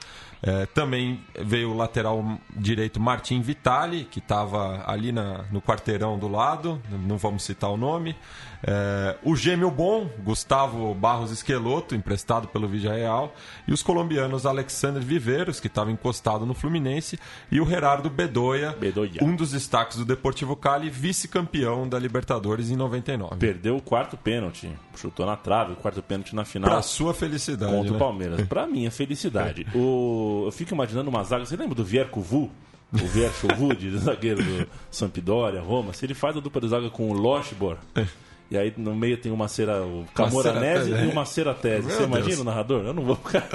É, 0.46 0.66
também 0.66 1.22
veio 1.40 1.72
o 1.72 1.78
lateral 1.78 2.38
direito 2.54 3.00
Martim 3.00 3.42
Vitali, 3.42 4.04
que 4.04 4.20
estava 4.20 4.84
ali 4.86 5.10
na, 5.10 5.46
no 5.50 5.62
quarteirão 5.62 6.20
do 6.20 6.28
lado, 6.28 6.82
não 7.08 7.18
vamos 7.18 7.44
citar 7.44 7.70
o 7.72 7.78
nome. 7.78 8.14
É, 8.66 9.18
o 9.24 9.36
gêmeo 9.36 9.70
bom, 9.70 10.10
Gustavo 10.24 10.94
Barros 10.96 11.32
Esqueloto, 11.32 11.94
emprestado 11.94 12.48
pelo 12.48 12.68
Vigia 12.68 12.94
Real. 12.94 13.36
E 13.68 13.74
os 13.74 13.84
colombianos 13.84 14.46
Alexander 14.46 15.02
Viveiros, 15.02 15.60
que 15.60 15.68
estava 15.68 15.92
encostado 15.92 16.46
no 16.46 16.54
Fluminense. 16.54 17.20
E 17.52 17.60
o 17.60 17.66
Gerardo 17.66 18.10
Bedoya, 18.10 18.76
Bedoya. 18.80 19.22
um 19.22 19.36
dos 19.36 19.52
destaques 19.52 19.98
do 19.98 20.06
Deportivo 20.06 20.56
Cali, 20.56 20.90
vice-campeão 20.90 21.88
da 21.88 22.00
Libertadores 22.00 22.70
em 22.70 22.76
99. 22.76 23.36
Perdeu 23.36 23.76
o 23.76 23.82
quarto 23.82 24.16
pênalti, 24.16 24.72
chutou 24.96 25.26
na 25.26 25.36
trave, 25.36 25.74
o 25.74 25.76
quarto 25.76 26.02
pênalti 26.02 26.34
na 26.34 26.46
final. 26.46 26.70
Para 26.70 26.82
sua 26.82 27.14
felicidade. 27.14 27.72
Contra 27.72 27.92
né? 27.92 27.96
o 27.98 28.00
Palmeiras. 28.00 28.48
Para 28.48 28.66
minha 28.66 28.90
felicidade. 28.90 29.68
o, 29.76 30.44
eu 30.46 30.52
fico 30.52 30.74
imaginando 30.74 31.10
uma 31.10 31.24
zaga. 31.24 31.46
Você 31.46 31.58
lembra 31.58 31.76
do 31.76 31.84
Vierco 31.84 32.22
Vu? 32.22 32.50
o 32.94 33.08
Vierco 33.08 33.48
Vu, 33.56 33.70
zagueiro 33.98 34.44
do 34.44 34.68
Sampdoria, 34.92 35.62
Roma, 35.62 35.94
se 35.94 36.06
ele 36.06 36.14
faz 36.14 36.38
a 36.38 36.40
dupla 36.40 36.62
de 36.62 36.68
zaga 36.68 36.90
com 36.90 37.10
o 37.10 37.14
Loschbor, 37.14 37.78
é. 37.96 38.06
E 38.54 38.58
aí 38.58 38.72
no 38.78 38.96
meio 38.96 39.18
tem 39.18 39.32
uma 39.32 39.48
cera, 39.48 39.84
o 39.84 40.06
Camoranese 40.14 40.92
e 40.92 41.08
uma 41.08 41.26
cera 41.26 41.56
tese. 41.56 41.90
Você 41.90 42.04
imagina 42.04 42.28
Deus. 42.28 42.40
o 42.42 42.44
narrador? 42.44 42.86
Eu 42.86 42.94
não 42.94 43.04
vou 43.04 43.16
ficar. 43.16 43.50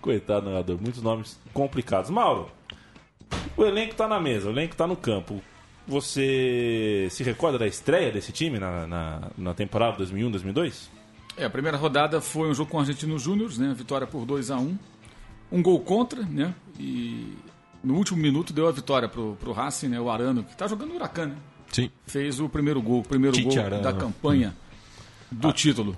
Coitado 0.00 0.46
do 0.46 0.50
narrador, 0.50 0.78
muitos 0.80 1.02
nomes 1.02 1.38
complicados. 1.52 2.08
Mauro, 2.08 2.50
o 3.54 3.62
elenco 3.66 3.92
está 3.92 4.08
na 4.08 4.18
mesa, 4.18 4.48
o 4.48 4.50
elenco 4.50 4.72
está 4.72 4.86
no 4.86 4.96
campo. 4.96 5.42
Você 5.86 7.06
se 7.10 7.22
recorda 7.22 7.58
da 7.58 7.66
estreia 7.66 8.10
desse 8.10 8.32
time 8.32 8.58
na, 8.58 8.86
na, 8.86 9.30
na 9.36 9.52
temporada 9.52 10.02
2001-2002? 10.02 10.88
É, 11.36 11.44
a 11.44 11.50
primeira 11.50 11.76
rodada 11.76 12.18
foi 12.18 12.48
um 12.48 12.54
jogo 12.54 12.70
com 12.70 12.78
o 12.78 12.80
Argentino 12.80 13.18
Júnior, 13.18 13.52
né? 13.58 13.74
Vitória 13.76 14.06
por 14.06 14.24
2 14.24 14.50
a 14.50 14.56
1 14.56 14.60
um. 14.62 14.78
um 15.52 15.62
gol 15.62 15.80
contra, 15.80 16.22
né? 16.22 16.54
E 16.80 17.36
no 17.82 17.94
último 17.94 18.22
minuto 18.22 18.54
deu 18.54 18.68
a 18.68 18.72
vitória 18.72 19.06
pro, 19.06 19.36
pro 19.38 19.52
Racing, 19.52 19.88
né? 19.88 20.00
O 20.00 20.08
Arano, 20.08 20.44
que 20.44 20.56
tá 20.56 20.66
jogando 20.66 20.88
no 20.88 20.94
Huracan, 20.94 21.26
né? 21.26 21.36
Sim. 21.74 21.90
Fez 22.06 22.38
o 22.40 22.48
primeiro 22.48 22.80
gol, 22.80 23.00
o 23.00 23.02
primeiro 23.02 23.36
gol 23.42 23.52
da 23.82 23.92
campanha 23.92 24.54
do 25.30 25.52
título. 25.52 25.96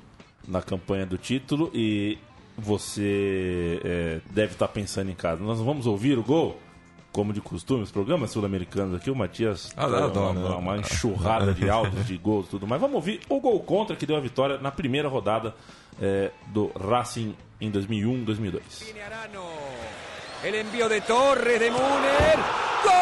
na 0.49 0.62
campanha 0.62 1.04
do 1.04 1.18
título 1.18 1.71
e 1.75 2.16
você 2.56 3.80
é, 3.85 4.21
deve 4.30 4.52
estar 4.52 4.68
pensando 4.68 5.11
em 5.11 5.14
casa. 5.14 5.42
Nós 5.42 5.61
vamos 5.61 5.87
ouvir 5.87 6.18
o 6.18 6.23
gol? 6.23 6.59
Como 7.12 7.33
de 7.33 7.40
costume, 7.40 7.83
os 7.83 7.90
programas 7.90 8.30
sul-americanos 8.30 8.95
aqui, 8.95 9.11
o 9.11 9.14
Matias 9.16 9.73
Ah, 9.76 9.87
dá 9.88 10.04
adoro, 10.04 10.38
uma, 10.38 10.56
uma 10.56 10.76
enxurrada 10.78 11.52
de 11.54 11.68
áudios, 11.71 12.06
de 12.06 12.16
gols 12.18 12.47
e 12.47 12.50
tudo 12.50 12.66
mais. 12.66 12.80
Vamos 12.80 12.95
ouvir 12.97 13.21
o 13.28 13.40
gol 13.40 13.59
contra 13.61 13.97
que 13.97 14.04
deu 14.06 14.16
a 14.16 14.21
vitória 14.21 14.59
na 14.59 14.71
primeira 14.71 15.09
rodada 15.09 15.54
é, 16.00 16.30
do 16.49 16.71
Racing 16.78 17.35
em 17.61 17.71
2001-2002. 17.73 18.61
Viene 18.85 19.00
Arano. 19.02 19.45
El 20.45 20.54
envío 20.56 20.88
de 20.90 21.00
Torres, 21.02 21.59
de 21.59 21.71
Müller. 21.71 22.38
¡Gol! 22.85 22.92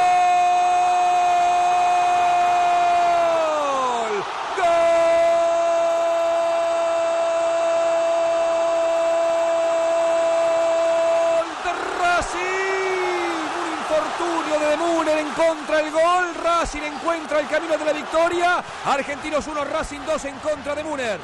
¡Gol 10.14 11.46
de 11.64 11.72
Racing! 11.98 13.40
Un 13.62 13.70
infortunio 13.80 14.56
de 14.68 14.76
Müller 14.76 15.18
en 15.18 15.30
contra 15.30 15.76
del 15.78 15.90
gol. 15.90 16.24
Racing 16.64 16.78
encuentra 16.97 17.40
el 17.40 17.47
camino 17.47 17.76
de 17.76 17.85
la 17.85 17.92
victoria. 17.92 18.64
Argentinos 18.87 19.47
1, 19.47 19.64
Racing 19.64 20.00
2 20.06 20.25
en 20.25 20.35
contra 20.37 20.75
de 20.75 20.83
Müller. 20.83 21.21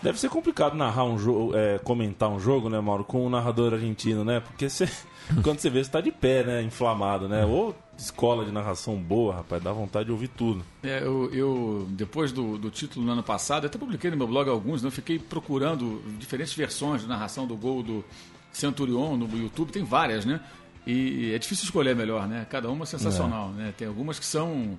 Deve 0.00 0.18
ser 0.18 0.30
complicado 0.30 0.74
narrar 0.74 1.04
um 1.04 1.18
jogo, 1.18 1.54
é, 1.54 1.78
comentar 1.80 2.30
um 2.30 2.40
jogo, 2.40 2.70
né, 2.70 2.80
Mauro, 2.80 3.04
com 3.04 3.26
um 3.26 3.28
narrador 3.28 3.74
argentino, 3.74 4.24
né? 4.24 4.40
Porque 4.40 4.70
você, 4.70 4.88
quando 5.44 5.58
você 5.58 5.68
vê, 5.68 5.84
você 5.84 5.90
tá 5.90 6.00
de 6.00 6.10
pé, 6.10 6.42
né? 6.42 6.62
Inflamado, 6.62 7.28
né? 7.28 7.44
Ou 7.44 7.76
escola 7.98 8.46
de 8.46 8.50
narração 8.50 8.96
boa, 8.96 9.34
rapaz, 9.34 9.62
dá 9.62 9.72
vontade 9.72 10.06
de 10.06 10.12
ouvir 10.12 10.28
tudo. 10.28 10.64
É, 10.82 11.02
eu, 11.02 11.30
eu, 11.30 11.86
depois 11.90 12.32
do, 12.32 12.56
do 12.56 12.70
título 12.70 13.04
no 13.04 13.12
ano 13.12 13.22
passado, 13.22 13.66
até 13.66 13.76
publiquei 13.76 14.10
no 14.10 14.16
meu 14.16 14.26
blog 14.26 14.48
alguns, 14.48 14.80
né? 14.80 14.88
eu 14.88 14.92
fiquei 14.92 15.18
procurando 15.18 16.00
diferentes 16.18 16.54
versões 16.54 17.02
de 17.02 17.08
narração 17.08 17.46
do 17.46 17.54
gol 17.54 17.82
do 17.82 18.02
Centurion 18.52 19.18
no 19.18 19.28
YouTube, 19.36 19.70
tem 19.70 19.84
várias, 19.84 20.24
né? 20.24 20.40
E 20.90 21.34
é 21.34 21.38
difícil 21.38 21.64
escolher 21.64 21.94
melhor, 21.94 22.26
né? 22.26 22.46
Cada 22.48 22.70
uma 22.70 22.84
é 22.84 22.86
sensacional, 22.86 23.50
né? 23.50 23.74
Tem 23.76 23.86
algumas 23.86 24.18
que 24.18 24.24
são. 24.24 24.78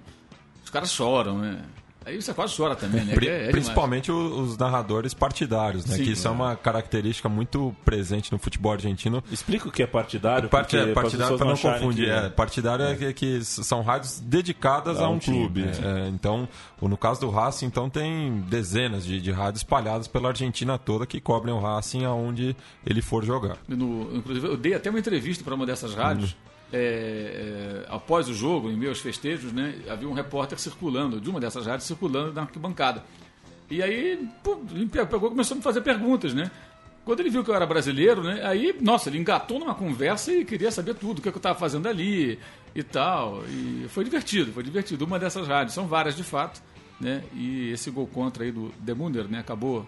Os 0.63 0.72
caras 0.72 0.92
choram, 0.92 1.38
né? 1.38 1.63
Aí 2.10 2.22
você 2.22 2.34
quase 2.34 2.56
chora 2.56 2.75
também, 2.75 3.06
né? 3.06 3.13
Pri- 3.13 3.28
É- 3.28 3.48
é 3.48 3.51
principalmente 3.51 4.12
os 4.12 4.58
narradores 4.58 5.13
partidários, 5.13 5.86
né? 5.86 5.96
Sim, 5.98 6.04
que 6.04 6.12
isso 6.12 6.28
é 6.28 6.32
uma 6.32 6.56
característica 6.56 7.30
muito 7.30 7.75
presente 7.86 8.32
no 8.32 8.39
futebol 8.39 8.72
argentino. 8.72 9.24
Explica 9.32 9.68
o 9.68 9.72
que 9.72 9.84
é 9.84 9.88
partidário, 9.88 10.50
Part, 10.50 10.75
é, 10.75 10.94
partidário, 10.94 11.38
para 11.38 11.46
não 11.46 11.54
acharem 11.54 11.80
confundir, 11.82 12.06
que- 12.06 12.12
é, 12.12 12.30
partidário 12.30 12.86
é, 12.86 12.96
que, 12.96 13.13
que 13.13 13.44
são 13.46 13.82
rádios 13.82 14.20
dedicadas 14.20 15.00
A 15.00 15.06
a 15.06 15.10
um 15.10 15.13
um, 15.16 15.20
clube. 15.20 15.63
é. 15.63 16.06
É, 16.06 16.10
então, 16.10 16.48
no 16.82 16.98
caso 16.98 17.22
do 17.22 17.30
Racing, 17.30 17.66
então 17.68 17.89
tem 17.89 18.42
dezenas 18.50 19.06
de, 19.06 19.22
de 19.22 19.32
rádios 19.32 19.62
espalhadas 19.62 20.08
pela 20.08 20.30
Argentina 20.30 20.78
toda 20.78 21.06
que 21.06 21.20
cobrem 21.22 21.54
o 21.54 21.60
Racing 21.60 22.06
aonde 22.06 22.56
ele 22.86 23.01
for 23.01 23.24
jogar. 23.24 23.58
No- 23.68 24.16
inclusive, 24.16 24.48
eu 24.48 24.58
dei 24.58 24.74
até 24.74 24.89
uma 24.89 25.00
entrevista 25.00 25.44
para 25.44 25.54
uma 25.56 25.66
dessas 25.66 25.94
rádios. 25.94 26.36
é, 26.46 26.49
é, 26.72 27.86
após 27.90 28.28
o 28.30 28.34
jogo, 28.34 28.70
em 28.70 28.78
meus 28.78 29.00
festejos, 29.00 29.52
né, 29.52 29.76
havia 29.90 30.08
um 30.08 30.14
repórter 30.14 30.60
circulando, 30.60 31.20
de 31.20 31.30
uma 31.30 31.40
dessas 31.40 31.66
rádios, 31.66 31.86
circulando 31.88 32.34
na 32.34 32.42
arquibancada. 32.42 33.04
E 33.70 33.84
aí, 33.84 33.94
ele 33.94 34.88
pe- 34.88 35.06
pegou 35.06 35.30
começou 35.30 35.56
a 35.56 35.58
me 35.58 35.62
fazer 35.64 35.82
perguntas, 35.82 36.34
né? 36.34 36.50
Quando 37.06 37.20
ele 37.22 37.30
viu 37.30 37.44
que 37.44 37.50
eu 37.50 37.56
era 37.56 37.66
brasileiro, 37.66 38.24
né? 38.24 38.42
Aí, 38.46 38.76
nossa, 38.82 39.10
ele 39.10 39.18
engatou 39.20 39.60
numa 39.60 39.74
conversa 39.76 40.32
e 40.34 40.44
queria 40.46 40.72
saber 40.72 40.96
tudo, 40.96 41.20
o 41.20 41.22
que, 41.22 41.30
é 41.30 41.32
que 41.32 41.38
eu 41.38 41.40
estava 41.40 41.58
fazendo 41.58 41.88
ali 41.88 42.40
e 42.76 42.84
tal. 42.84 43.44
E 43.48 43.86
foi 43.90 44.04
divertido, 44.04 44.52
foi 44.52 44.64
divertido. 44.64 45.06
Uma 45.06 45.18
dessas 45.20 45.48
rádios, 45.48 45.74
são 45.74 45.88
várias 45.88 46.16
de 46.16 46.24
fato, 46.24 46.62
né? 47.00 47.24
E 47.34 47.70
esse 47.72 47.90
gol 47.92 48.06
contra 48.08 48.43
aí 48.43 48.52
do 48.52 48.72
Demunder, 48.80 49.28
né? 49.28 49.39
Acabou 49.39 49.86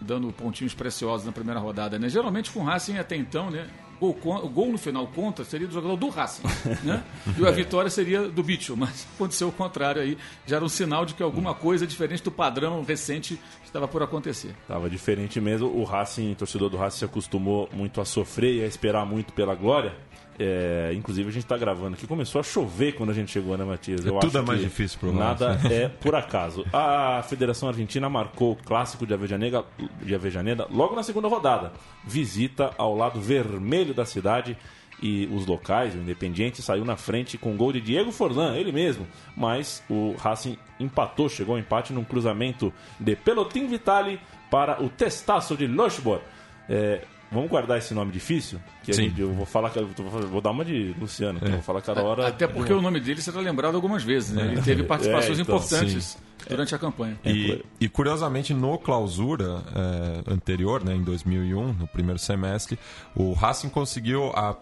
dando 0.00 0.32
pontinhos 0.32 0.74
preciosos 0.74 1.26
na 1.26 1.32
primeira 1.32 1.60
rodada, 1.60 1.98
né? 1.98 2.08
Geralmente 2.08 2.50
com 2.50 2.60
o 2.60 2.64
Racing 2.64 2.98
até 2.98 3.16
então, 3.16 3.50
né? 3.50 3.68
Gol 4.00 4.14
gol 4.48 4.72
no 4.72 4.78
final 4.78 5.06
contra 5.08 5.44
seria 5.44 5.66
do 5.66 5.72
jogador 5.72 5.96
do 5.96 6.08
Racing, 6.08 6.42
né? 6.82 7.02
E 7.38 7.46
a 7.46 7.50
vitória 7.50 7.90
seria 7.90 8.28
do 8.28 8.42
Bicho, 8.42 8.76
mas 8.76 9.06
aconteceu 9.14 9.48
o 9.48 9.52
contrário 9.52 10.02
aí. 10.02 10.18
Já 10.46 10.56
era 10.56 10.64
um 10.64 10.68
sinal 10.68 11.04
de 11.04 11.14
que 11.14 11.22
alguma 11.22 11.54
coisa 11.54 11.86
diferente 11.86 12.22
do 12.22 12.30
padrão 12.30 12.82
recente 12.82 13.38
estava 13.64 13.88
por 13.88 14.02
acontecer. 14.02 14.54
Tava 14.68 14.88
diferente 14.88 15.40
mesmo. 15.40 15.68
O 15.68 15.84
Racing, 15.84 16.32
o 16.32 16.34
torcedor 16.34 16.70
do 16.70 16.76
Racing 16.76 16.98
se 16.98 17.04
acostumou 17.04 17.68
muito 17.72 18.00
a 18.00 18.04
sofrer 18.04 18.54
e 18.54 18.64
a 18.64 18.66
esperar 18.66 19.04
muito 19.04 19.32
pela 19.32 19.54
glória. 19.54 19.94
É, 20.38 20.92
inclusive 20.94 21.28
a 21.28 21.32
gente 21.32 21.46
tá 21.46 21.56
gravando 21.56 21.94
aqui. 21.94 22.06
Começou 22.06 22.40
a 22.40 22.44
chover 22.44 22.92
quando 22.92 23.10
a 23.10 23.12
gente 23.12 23.30
chegou, 23.30 23.56
né, 23.56 23.64
Matias? 23.64 24.04
Eu 24.04 24.18
Tudo 24.18 24.26
acho 24.26 24.38
é 24.38 24.42
mais 24.42 24.60
difícil 24.60 24.98
pro 24.98 25.12
Nada 25.12 25.52
Racing. 25.52 25.72
é 25.72 25.88
por 25.88 26.14
acaso. 26.14 26.64
A 26.72 27.22
Federação 27.28 27.68
Argentina 27.68 28.08
marcou 28.08 28.52
o 28.52 28.56
clássico 28.56 29.06
de 29.06 29.14
Avejaneda, 29.14 29.64
de 30.02 30.14
Avejaneda 30.14 30.66
logo 30.70 30.94
na 30.96 31.02
segunda 31.02 31.28
rodada. 31.28 31.72
Visita 32.04 32.72
ao 32.76 32.96
lado 32.96 33.20
vermelho 33.20 33.94
da 33.94 34.04
cidade 34.04 34.56
e 35.02 35.28
os 35.32 35.46
locais, 35.46 35.94
o 35.94 35.98
Independiente, 35.98 36.62
saiu 36.62 36.84
na 36.84 36.96
frente 36.96 37.36
com 37.36 37.52
o 37.52 37.56
gol 37.56 37.72
de 37.72 37.80
Diego 37.80 38.10
Forlan, 38.10 38.56
ele 38.56 38.72
mesmo. 38.72 39.06
Mas 39.36 39.82
o 39.88 40.14
Racing 40.18 40.56
empatou, 40.80 41.28
chegou 41.28 41.54
ao 41.54 41.60
empate 41.60 41.92
num 41.92 42.04
cruzamento 42.04 42.72
de 42.98 43.14
Pelotin 43.14 43.66
Vitali 43.66 44.18
para 44.50 44.82
o 44.82 44.88
Testaço 44.88 45.56
de 45.56 45.66
Lochbor. 45.66 46.20
É, 46.68 47.02
vamos 47.34 47.50
guardar 47.50 47.76
esse 47.78 47.92
nome 47.92 48.10
difícil? 48.12 48.58
Que 48.82 48.92
a 48.92 48.94
Sim. 48.94 49.02
gente- 49.08 49.20
eu 49.20 49.32
vou 49.34 49.44
falar, 49.44 49.70
que- 49.70 49.78
eu 49.78 49.86
vou 50.30 50.40
dar 50.40 50.50
uma 50.52 50.64
de 50.64 50.94
Luciano, 50.98 51.38
que 51.40 51.46
eu 51.46 51.50
vou 51.52 51.62
falar 51.62 51.82
cada 51.82 52.02
hora. 52.02 52.26
Até 52.28 52.46
porque 52.46 52.72
o 52.72 52.80
nome 52.80 53.00
dele 53.00 53.20
será 53.20 53.40
lembrado 53.40 53.74
algumas 53.74 54.02
vezes, 54.02 54.30
né? 54.34 54.46
Ele 54.52 54.62
teve 54.62 54.82
participações 54.84 55.38
É, 55.38 55.42
então, 55.42 55.56
importantes 55.56 56.16
durante 56.48 56.74
a 56.74 56.78
campanha. 56.78 57.18
E, 57.24 57.62
e, 57.80 57.88
curiosamente, 57.88 58.54
no 58.54 58.78
clausura 58.78 59.62
é, 59.74 60.32
anterior, 60.32 60.84
né, 60.84 60.94
em 60.94 61.02
2001, 61.02 61.72
no 61.72 61.86
primeiro 61.86 62.18
semestre, 62.18 62.78
o 63.14 63.32
Racing 63.32 63.68
conseguiu 63.68 64.30
a 64.34 64.56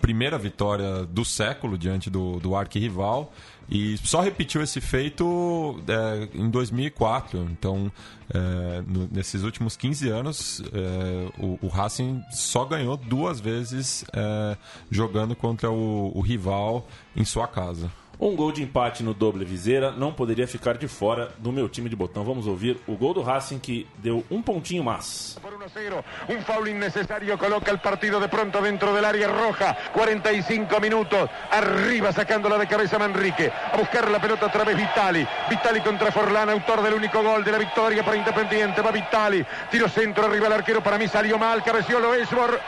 primeira 0.00 0.38
vitória 0.38 1.04
do 1.04 1.24
século 1.24 1.76
diante 1.78 2.08
do, 2.10 2.38
do 2.40 2.54
arquirrival 2.56 3.32
e 3.68 3.96
só 3.98 4.20
repetiu 4.20 4.62
esse 4.62 4.80
feito 4.80 5.80
é, 5.86 6.28
em 6.36 6.48
2004. 6.50 7.38
Então, 7.52 7.90
é, 8.32 8.82
no- 8.86 9.08
nesses 9.12 9.42
últimos 9.42 9.76
15 9.76 10.08
anos, 10.08 10.62
é, 10.72 11.32
o, 11.38 11.58
o 11.62 11.68
Racing 11.68 12.22
só 12.32 12.64
ganhou 12.64 12.96
duas 12.96 13.38
vezes 13.40 14.04
é, 14.12 14.56
jogando 14.90 15.36
contra 15.36 15.70
o, 15.70 16.10
o 16.16 16.20
rival 16.20 16.88
em 17.14 17.24
sua 17.24 17.46
casa. 17.46 17.90
Um 18.22 18.36
gol 18.36 18.52
de 18.52 18.62
empate 18.62 19.02
no 19.02 19.14
doble 19.14 19.46
viseira 19.46 19.92
não 19.92 20.12
poderia 20.12 20.46
ficar 20.46 20.76
de 20.76 20.86
fora 20.86 21.30
do 21.38 21.50
meu 21.50 21.70
time 21.70 21.88
de 21.88 21.96
botão. 21.96 22.22
Vamos 22.22 22.46
ouvir 22.46 22.78
o 22.86 22.94
gol 22.94 23.14
do 23.14 23.22
Racing 23.22 23.58
que 23.58 23.88
deu 23.96 24.22
um 24.30 24.42
pontinho 24.42 24.84
mas. 24.84 25.38
por 25.40 25.54
1-0. 25.54 26.04
Un 26.28 26.42
foul 26.42 26.68
innecesario 26.68 27.38
coloca 27.38 27.70
el 27.70 27.78
partido 27.78 28.20
de 28.20 28.28
pronto 28.28 28.60
dentro 28.60 28.92
del 28.94 29.06
área 29.06 29.26
roja. 29.26 29.74
45 29.94 30.80
minutos. 30.80 31.30
Arriba 31.50 32.12
sacándola 32.12 32.58
de 32.58 32.66
cabeza 32.66 32.98
Manrique. 32.98 33.50
A 33.72 33.78
buscar 33.78 34.10
la 34.10 34.20
pelota 34.20 34.46
otra 34.46 34.64
vez 34.64 34.76
Vitali. 34.76 35.26
Vitali 35.48 35.80
contra 35.80 36.12
Forlán, 36.12 36.50
autor 36.50 36.82
del 36.82 36.92
único 36.92 37.22
gol 37.22 37.42
de 37.42 37.52
la 37.52 37.58
victoria 37.58 38.04
para 38.04 38.18
Independiente. 38.18 38.82
Va 38.82 38.90
Vitali. 38.90 39.42
Tiro 39.70 39.88
centro 39.88 40.26
arriba 40.26 40.46
el 40.46 40.52
arquero. 40.52 40.82
Para 40.82 40.98
mí 40.98 41.08
salió 41.08 41.38
mal. 41.38 41.64
Cabeció 41.64 41.98
Loesbor. 41.98 42.60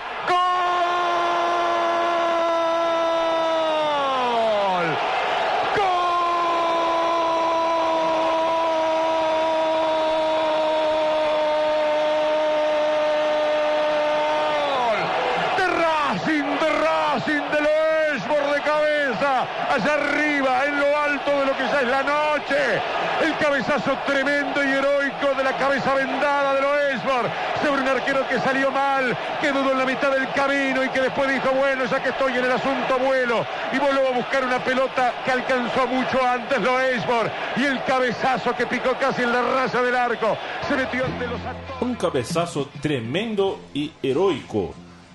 Cabeza 25.72 25.94
vendada 25.94 26.54
de 26.54 26.60
Loesbor 26.60 27.30
sobre 27.64 27.80
un 27.80 27.88
arquero 27.88 28.28
que 28.28 28.38
salió 28.40 28.70
mal, 28.70 29.16
que 29.40 29.52
dudó 29.52 29.72
en 29.72 29.78
la 29.78 29.86
mitad 29.86 30.10
del 30.10 30.30
camino 30.32 30.84
y 30.84 30.88
que 30.90 31.00
después 31.00 31.32
dijo, 31.32 31.50
bueno, 31.54 31.86
ya 31.86 32.02
que 32.02 32.10
estoy 32.10 32.32
en 32.34 32.44
el 32.44 32.52
asunto 32.52 32.98
vuelo. 32.98 33.46
Y 33.72 33.78
volvió 33.78 34.08
a 34.08 34.10
buscar 34.10 34.44
una 34.44 34.62
pelota 34.62 35.14
que 35.24 35.30
alcanzó 35.30 35.86
mucho 35.86 36.20
antes 36.26 36.60
Loesbor. 36.60 37.30
Y 37.56 37.64
el 37.64 37.82
cabezazo 37.84 38.54
que 38.54 38.66
picó 38.66 38.92
casi 39.00 39.22
en 39.22 39.32
la 39.32 39.40
raya 39.40 39.82
del 39.82 39.96
arco. 39.96 40.36
Se 40.68 40.76
metió 40.76 41.06
ante 41.06 41.26
los. 41.26 41.40
Um 41.80 41.94
cabeçaço 41.94 42.68
tremendo 42.82 43.58
e 43.74 43.92
heroico. 44.02 44.74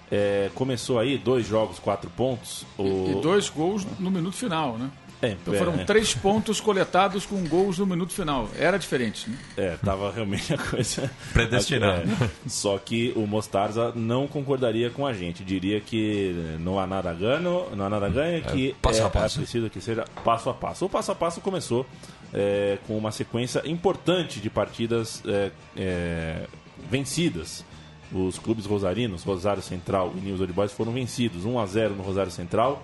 É, 0.09 0.49
começou 0.55 0.99
aí 0.99 1.17
dois 1.17 1.45
jogos, 1.45 1.79
quatro 1.79 2.09
pontos. 2.09 2.65
O... 2.77 3.11
E 3.11 3.21
dois 3.21 3.49
gols 3.49 3.85
no 3.99 4.09
minuto 4.09 4.35
final, 4.37 4.77
né? 4.77 4.89
É, 5.21 5.31
Então 5.31 5.53
é, 5.53 5.57
foram 5.57 5.73
é. 5.75 5.83
três 5.83 6.13
pontos 6.13 6.61
coletados 6.61 7.25
com 7.25 7.43
gols 7.47 7.79
no 7.79 7.85
minuto 7.85 8.13
final. 8.13 8.49
Era 8.57 8.77
diferente, 8.77 9.29
né? 9.29 9.37
É, 9.57 9.77
tava 9.77 10.11
realmente 10.11 10.53
a 10.53 10.57
coisa. 10.57 11.09
Predestinado. 11.33 12.03
É, 12.03 12.29
só 12.47 12.77
que 12.77 13.13
o 13.15 13.25
Mostarza 13.25 13.91
não 13.95 14.27
concordaria 14.27 14.89
com 14.89 15.05
a 15.05 15.13
gente. 15.13 15.43
Diria 15.43 15.81
que 15.81 16.57
não 16.59 16.79
há 16.79 16.85
nada 16.85 17.13
ganho, 17.13 17.67
não 17.75 17.85
há 17.85 17.89
nada 17.89 18.09
ganho, 18.09 18.43
que 18.43 18.75
passo 18.81 19.01
é, 19.01 19.05
a 19.05 19.09
passo. 19.09 19.39
é 19.39 19.41
preciso 19.41 19.69
que 19.69 19.81
seja 19.81 20.05
passo 20.23 20.49
a 20.49 20.53
passo. 20.53 20.85
O 20.85 20.89
passo 20.89 21.11
a 21.11 21.15
passo 21.15 21.41
começou 21.41 21.85
é, 22.33 22.77
com 22.85 22.97
uma 22.97 23.11
sequência 23.11 23.61
importante 23.65 24.39
de 24.39 24.49
partidas 24.49 25.23
é, 25.25 25.51
é, 25.75 26.45
vencidas. 26.89 27.65
Os 28.11 28.39
clubes 28.39 28.65
rosarinos, 28.65 29.23
Rosário 29.23 29.61
Central 29.61 30.13
e 30.15 30.19
News 30.21 30.39
Old 30.39 30.53
Boys 30.53 30.71
foram 30.71 30.93
vencidos. 30.93 31.43
1 31.43 31.59
a 31.59 31.65
0 31.65 31.95
no 31.95 32.03
Rosário 32.03 32.31
Central 32.31 32.81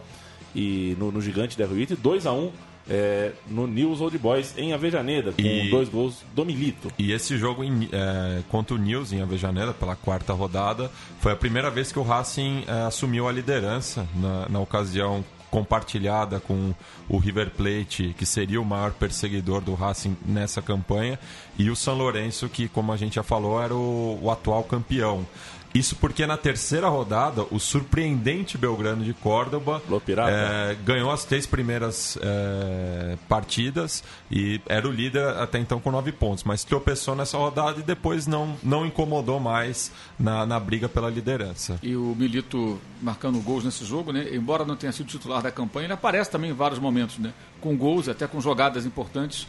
e 0.56 0.96
no, 1.00 1.12
no 1.12 1.22
Gigante 1.22 1.58
da 1.58 1.66
Ruíte, 1.66 1.96
2 1.96 2.26
a 2.26 2.34
1 2.34 2.52
é, 2.90 3.32
no 3.48 3.66
News 3.66 4.02
Old 4.02 4.18
Boys 4.18 4.54
em 4.58 4.74
Avejaneda, 4.74 5.32
com 5.32 5.42
E- 5.42 5.70
dois 5.70 5.88
gols 5.88 6.18
do 6.36 6.46
Milito. 6.46 6.92
E 7.00 7.12
esse 7.14 7.38
jogo 7.38 7.64
em, 7.64 7.88
é, 7.92 8.42
contra 8.50 8.76
o 8.76 8.78
News 8.78 9.14
em 9.14 9.22
Avejaneda, 9.22 9.74
pela 9.74 9.96
quarta 9.96 10.34
rodada, 10.34 10.92
foi 11.22 11.32
a 11.32 11.36
primeira 11.36 11.70
vez 11.70 11.92
que 11.94 12.00
o 12.00 12.04
Racing 12.04 12.64
é, 12.68 12.82
assumiu 12.82 13.28
a 13.28 13.32
liderança 13.32 14.06
na, 14.16 14.50
na 14.50 14.60
ocasião 14.60 15.24
compartilhada 15.50 16.40
com 16.40 16.74
o 17.08 17.18
River 17.18 17.52
Plate, 17.52 18.14
que 18.18 18.26
seria 18.26 18.60
o 18.60 18.66
maior 18.66 18.92
perseguidor 18.92 19.62
do 19.62 19.76
Racing 19.76 20.18
nessa 20.26 20.62
campanha, 20.62 21.18
e 21.58 21.70
o 21.70 21.76
São 21.76 21.96
Lourenço, 21.96 22.50
que, 22.50 22.68
como 22.68 22.92
a 22.92 22.98
gente 22.98 23.16
já 23.16 23.24
falou, 23.24 23.62
era 23.62 23.74
o, 23.74 24.20
o 24.22 24.32
atual 24.32 24.64
campeão. 24.64 25.26
Isso 25.74 25.96
porque 25.96 26.28
na 26.28 26.38
terceira 26.38 26.88
rodada, 26.88 27.46
o 27.50 27.60
surpreendente 27.60 28.58
Belgrano 28.58 29.04
de 29.04 29.14
Córdoba 29.14 29.82
é, 30.30 30.76
ganhou 30.86 31.12
as 31.12 31.26
três 31.26 31.48
primeiras 31.48 32.18
é, 32.22 33.18
partidas 33.28 34.04
e 34.30 34.62
era 34.68 34.88
o 34.88 34.92
líder 34.92 35.26
até 35.38 35.58
então 35.58 35.80
com 35.80 35.90
nove 35.90 36.12
pontos, 36.12 36.44
mas 36.44 36.64
tropeçou 36.64 37.16
nessa 37.16 37.38
rodada 37.38 37.80
e 37.80 37.84
depois 37.84 38.28
não, 38.28 38.56
não 38.62 38.86
incomodou 38.86 39.40
mais 39.40 39.92
na, 40.20 40.46
na 40.46 40.60
briga 40.60 40.88
pela 40.88 41.10
liderança. 41.10 41.80
E 41.82 41.96
o 41.96 42.16
Milito 42.16 42.80
marcando 43.02 43.40
gols 43.40 43.64
nesse 43.64 43.84
jogo, 43.84 44.12
né? 44.12 44.28
Embora 44.32 44.64
não 44.64 44.76
tenha 44.76 44.92
sido 44.92 45.08
titular 45.08 45.42
da 45.42 45.52
campanha, 45.52 45.88
ele 45.88 45.94
aparece 45.94 46.30
também 46.30 46.52
em 46.52 46.54
vários 46.54 46.80
momentos, 46.80 47.18
né? 47.18 47.34
Com 47.60 47.76
gols, 47.76 48.08
até 48.08 48.28
com 48.28 48.40
jogadas 48.40 48.86
importantes. 48.86 49.48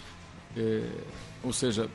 É, 0.56 0.82
ou 1.42 1.52
seja, 1.52 1.88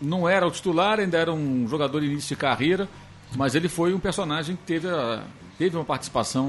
não 0.00 0.28
era 0.28 0.46
o 0.46 0.50
titular, 0.50 0.98
ainda 0.98 1.18
era 1.18 1.32
um 1.32 1.68
jogador 1.68 2.00
de 2.00 2.06
início 2.06 2.34
de 2.34 2.36
carreira, 2.36 2.88
mas 3.36 3.54
ele 3.54 3.68
foi 3.68 3.92
um 3.94 3.98
personagem 4.00 4.56
que 4.56 4.62
teve, 4.62 4.88
a- 4.88 5.22
teve 5.58 5.76
uma 5.76 5.84
participação 5.84 6.46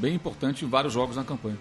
bem 0.00 0.14
importante 0.14 0.64
em 0.64 0.68
vários 0.68 0.92
jogos 0.92 1.16
na 1.16 1.24
campanha. 1.24 1.56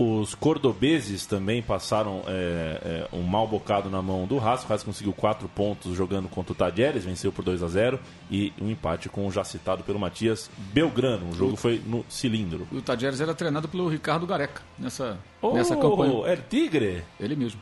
Os 0.00 0.32
cordobeses 0.32 1.26
também 1.26 1.60
passaram 1.60 2.22
é, 2.28 3.08
é, 3.12 3.16
um 3.16 3.24
mal 3.24 3.48
bocado 3.48 3.90
na 3.90 4.00
mão 4.00 4.28
do 4.28 4.38
Haas. 4.38 4.62
O 4.64 4.72
Haas 4.72 4.84
conseguiu 4.84 5.12
quatro 5.12 5.48
pontos 5.48 5.96
jogando 5.96 6.28
contra 6.28 6.52
o 6.52 6.54
Tadieres, 6.54 7.04
venceu 7.04 7.32
por 7.32 7.44
2 7.44 7.64
a 7.64 7.66
0 7.66 7.98
e 8.30 8.52
um 8.62 8.70
empate 8.70 9.08
com 9.08 9.26
o 9.26 9.32
já 9.32 9.42
citado 9.42 9.82
pelo 9.82 9.98
Matias 9.98 10.48
Belgrano. 10.72 11.30
O 11.30 11.34
jogo 11.34 11.56
foi 11.56 11.82
no 11.84 12.04
cilindro. 12.08 12.68
E 12.70 12.76
o 12.76 12.82
Tadieres 12.82 13.20
era 13.20 13.34
treinado 13.34 13.66
pelo 13.66 13.88
Ricardo 13.88 14.24
Gareca 14.24 14.62
nessa, 14.78 15.18
Oh, 15.42 15.52
nessa 15.54 15.74
campanha. 15.74 16.28
é 16.28 16.36
Tigre? 16.36 17.02
Ele 17.18 17.34
mesmo. 17.34 17.60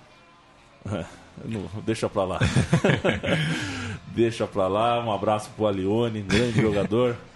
Não, 1.42 1.62
deixa 1.86 2.06
pra 2.08 2.24
lá. 2.24 2.38
deixa 4.16 4.46
pra 4.46 4.66
lá. 4.66 4.98
Um 5.04 5.12
abraço 5.12 5.50
pro 5.54 5.66
Alione, 5.66 6.22
grande 6.22 6.60
jogador. 6.60 7.16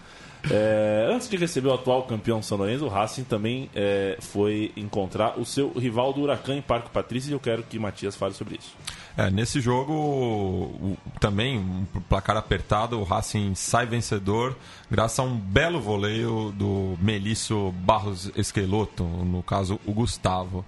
É, 0.51 1.07
antes 1.13 1.29
de 1.29 1.37
receber 1.37 1.69
o 1.69 1.75
atual 1.75 2.05
campeão 2.05 2.41
São 2.43 2.57
Lourenço, 2.57 2.87
o 2.87 2.89
Racing 2.89 3.25
também 3.25 3.69
é, 3.75 4.17
foi 4.21 4.73
encontrar 4.75 5.39
o 5.39 5.45
seu 5.45 5.71
rival 5.75 6.15
do 6.15 6.23
Huracan 6.23 6.57
em 6.57 6.63
Parque 6.63 6.89
Patrício 6.89 7.29
e 7.29 7.33
eu 7.35 7.39
quero 7.39 7.63
que 7.63 7.79
Matias 7.79 8.17
fale 8.17 8.33
sobre 8.33 8.57
isso. 8.57 8.75
É, 9.19 9.31
nesse 9.31 9.61
jogo, 9.61 9.93
o- 9.93 10.97
também, 11.21 11.59
um 11.59 11.85
placar 12.09 12.39
apertado, 12.39 12.99
o 12.99 13.05
Racing 13.05 13.55
sai 13.55 13.85
vencedor 13.85 14.57
graças 14.91 15.19
a 15.19 15.23
um 15.23 15.37
belo 15.37 15.81
voleio 15.81 16.53
do 16.57 16.97
Melício 17.01 17.73
Barros 17.73 18.31
Esqueloto, 18.37 19.05
no 19.05 19.43
caso 19.43 19.79
o 19.87 19.93
Gustavo. 19.93 20.65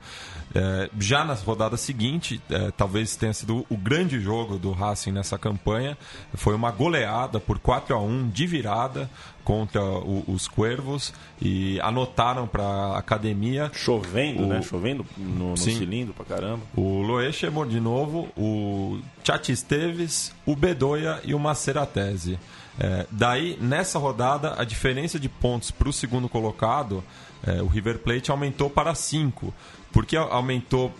É, 0.54 0.90
já 1.00 1.24
na 1.24 1.32
rodada 1.32 1.78
seguinte, 1.78 2.38
é, 2.50 2.70
talvez 2.72 3.16
tenha 3.16 3.32
sido 3.32 3.64
o 3.70 3.76
grande 3.76 4.20
jogo 4.20 4.58
do 4.58 4.70
Racing 4.70 5.10
nessa 5.12 5.38
campanha, 5.38 5.96
foi 6.34 6.54
uma 6.54 6.70
goleada 6.70 7.40
por 7.40 7.58
4 7.58 7.94
a 7.96 7.98
1 7.98 8.28
de 8.28 8.46
virada 8.46 9.08
contra 9.42 9.82
o- 9.82 10.22
os 10.28 10.46
Cuervos 10.46 11.12
e 11.40 11.80
anotaram 11.80 12.46
para 12.46 12.62
a 12.64 12.98
academia 12.98 13.70
Chovendo, 13.72 14.42
O- 14.44 14.46
né? 14.46 14.60
Chovendo 14.62 15.06
no, 15.16 15.50
no 15.52 15.56
Sim. 15.56 15.74
cilindro 15.78 16.12
pra 16.12 16.24
caramba. 16.26 16.60
o 16.76 17.00
Loe 17.00 17.32
chamou 17.32 17.64
de 17.64 17.80
novo, 17.80 18.28
o 18.36 18.98
Tchati 19.24 19.52
Esteves, 19.52 20.34
o 20.44 20.54
Bedoya 20.54 21.18
e 21.24 21.34
o 21.34 21.38
Maceratese. 21.40 22.38
É, 22.78 23.06
daí, 23.10 23.58
nessa 23.60 23.98
rodada, 23.98 24.54
a 24.58 24.64
diferença 24.64 25.18
de 25.18 25.28
pontos 25.28 25.70
para 25.70 25.88
o 25.88 25.92
segundo 25.92 26.28
colocado, 26.28 27.04
é, 27.46 27.62
o 27.62 27.66
River 27.66 27.98
Plate 27.98 28.30
aumentou 28.30 28.70
para 28.70 28.94
5. 28.94 29.52
Por 29.92 30.06
que 30.06 30.16
aumentou 30.16 30.92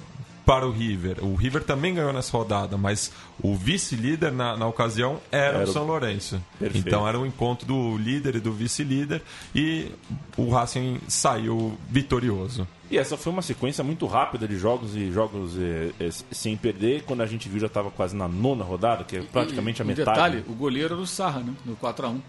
para 0.45 0.67
o 0.67 0.71
River? 0.73 1.25
O 1.25 1.35
River 1.35 1.63
também 1.65 1.95
ganhou 1.95 2.13
nessa 2.13 2.37
rodada, 2.37 2.77
mas 2.77 3.13
o 3.43 3.55
vice-líder 3.55 4.33
na, 4.33 4.57
na 4.57 4.67
ocasião 4.67 5.21
era, 5.31 5.59
Era 5.59 5.67
o 5.67 5.71
o- 5.71 5.73
São 5.73 5.85
Lourenço. 5.87 6.43
Perfeito. 6.59 6.87
Então 6.89 7.07
era 7.07 7.19
o 7.19 7.25
encontro 7.27 7.67
do 7.67 7.97
líder 7.97 8.37
e 8.37 8.41
do 8.41 8.53
vice-líder 8.53 9.23
e 9.55 9.91
o 10.37 10.51
Racing 10.51 10.99
saiu 11.09 11.77
vitorioso. 11.89 12.67
E 12.91 12.99
essa 12.99 13.17
foi 13.17 13.33
uma 13.33 13.41
sequência 13.43 13.83
muito 13.83 14.05
rápida 14.07 14.47
de 14.47 14.59
jogos 14.59 14.95
e 14.95 15.11
jogos 15.11 15.57
eh, 15.59 15.93
eh, 15.99 16.11
sem 16.31 16.57
perder. 16.57 17.05
Quando 17.05 17.23
a 17.23 17.27
gente 17.27 17.49
viu, 17.49 17.59
já 17.59 17.67
estava 17.67 17.91
quase 17.91 18.15
na 18.15 18.29
nona 18.29 18.63
rodada, 18.65 19.03
que 19.05 19.17
é 19.17 19.23
praticamente 19.23 19.81
a 19.81 19.85
E, 19.85 19.87
um 19.87 19.89
metade. 19.89 20.11
detalhe, 20.11 20.45
o 20.49 20.53
goleiro 20.53 20.93
era 20.95 21.03
o 21.03 21.07
Sarra, 21.07 21.41
né? 21.41 21.55
No 21.65 21.75
4x1. 21.77 22.21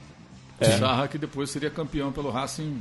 É. 0.60 0.78
Sarra 0.78 1.08
que 1.10 1.18
depois 1.18 1.50
seria 1.50 1.70
campeão 1.70 2.12
pelo 2.14 2.30
Racing 2.32 2.80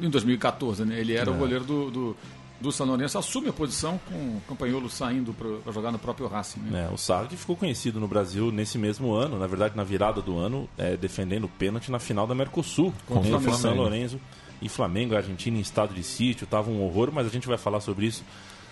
em 0.00 0.08
2014, 0.08 0.84
né? 0.84 1.00
Ele 1.00 1.14
era 1.16 1.28
É. 1.30 1.34
o 1.34 1.36
goleiro 1.36 1.64
do, 1.64 1.90
do, 1.90 2.16
do 2.62 2.72
São 2.72 2.86
Lourenço, 2.86 3.18
assume 3.18 3.48
a 3.48 3.52
posição 3.52 4.00
com 4.08 4.14
o 4.14 4.42
Campanholo 4.48 4.88
saindo 4.88 5.34
para 5.34 5.72
jogar 5.72 5.92
no 5.92 5.98
próprio 5.98 6.26
Racing. 6.28 6.60
Né? 6.60 6.88
É, 6.88 6.94
o 6.94 6.96
Sarra 6.96 7.26
que 7.26 7.36
ficou 7.36 7.56
conhecido 7.56 8.00
no 8.00 8.08
Brasil 8.08 8.50
nesse 8.50 8.78
mesmo 8.78 9.12
ano, 9.12 9.38
na 9.38 9.46
verdade 9.46 9.76
na 9.76 9.84
virada 9.84 10.22
do 10.22 10.38
ano, 10.38 10.68
é, 10.78 10.96
defendendo 10.96 11.44
o 11.44 11.48
pênalti 11.48 11.90
na 11.90 11.98
final 11.98 12.26
da 12.26 12.34
Mercosul 12.34 12.94
Contra 13.06 13.28
o 13.28 13.32
contra 13.32 13.50
o 13.50 13.54
São. 13.54 13.74
Lourenço 13.74 14.20
e 14.62 14.68
Flamengo, 14.68 15.14
a 15.14 15.18
Argentina 15.18 15.58
em 15.58 15.60
estado 15.60 15.92
de 15.92 16.02
sítio, 16.02 16.46
tava 16.46 16.70
um 16.70 16.82
horror, 16.82 17.10
mas 17.12 17.26
a 17.26 17.30
gente 17.30 17.48
vai 17.48 17.58
falar 17.58 17.80
sobre 17.80 18.06
isso 18.06 18.24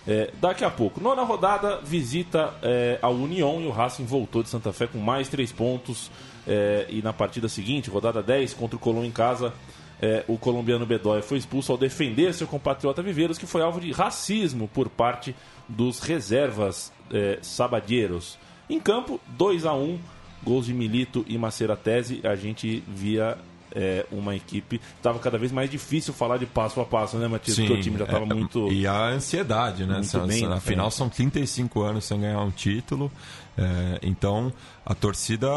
é, 0.06 0.30
daqui 0.40 0.64
a 0.64 0.70
pouco. 0.70 1.00
Nona 1.00 1.22
rodada, 1.22 1.80
visita 1.82 2.54
é, 2.62 2.98
a 3.02 3.08
União 3.08 3.60
e 3.60 3.66
o 3.66 3.70
Racing 3.70 4.04
voltou 4.04 4.42
de 4.42 4.48
Santa 4.48 4.72
Fé 4.72 4.86
com 4.86 4.98
mais 4.98 5.28
três 5.28 5.52
pontos. 5.52 6.10
é, 6.46 6.86
e 6.88 7.02
na 7.02 7.12
partida 7.12 7.48
seguinte, 7.48 7.90
rodada 7.90 8.22
10 8.22 8.54
contra 8.54 8.74
o 8.74 8.78
Colón 8.78 9.04
em 9.04 9.10
casa, 9.10 9.52
é, 10.00 10.24
o 10.26 10.38
colombiano 10.38 10.86
Bedoya 10.86 11.22
foi 11.22 11.38
expulso 11.38 11.72
ao 11.72 11.78
defender 11.78 12.32
seu 12.32 12.46
compatriota 12.46 13.02
Viveiros, 13.02 13.36
que 13.36 13.46
foi 13.46 13.62
alvo 13.62 13.80
de 13.80 13.92
racismo 13.92 14.66
por 14.68 14.88
parte 14.88 15.34
dos 15.68 16.00
reservas 16.00 16.92
é, 17.12 17.38
sabadeiros. 17.42 18.38
Em 18.68 18.80
campo, 18.80 19.20
2 19.36 19.66
a 19.66 19.74
1 19.74 19.98
gols 20.42 20.66
de 20.66 20.74
Milito 20.74 21.24
e 21.28 21.36
Maceratese. 21.36 22.20
A 22.24 22.34
gente 22.34 22.82
via 22.88 23.36
é, 23.74 24.06
uma 24.10 24.34
equipe. 24.34 24.80
Estava 24.96 25.18
cada 25.18 25.38
vez 25.38 25.52
mais 25.52 25.70
difícil 25.70 26.12
falar 26.12 26.36
de 26.36 26.46
passo 26.46 26.80
a 26.80 26.84
passo, 26.84 27.16
né, 27.16 27.28
Matias? 27.28 27.56
Porque 27.56 27.72
o 27.72 27.80
time 27.80 27.98
já 27.98 28.04
estava 28.04 28.24
é, 28.24 28.34
muito. 28.34 28.72
E 28.72 28.86
a 28.86 29.06
ansiedade, 29.06 29.86
né? 29.86 29.94
muito 29.94 30.26
bem 30.26 30.46
na 30.46 30.56
Afinal, 30.56 30.90
frente. 30.90 30.98
são 30.98 31.08
35 31.08 31.82
anos 31.82 32.04
sem 32.04 32.20
ganhar 32.20 32.40
um 32.40 32.50
título. 32.50 33.10
é, 33.56 33.98
então, 34.02 34.52
a 34.84 34.94
torcida, 34.94 35.48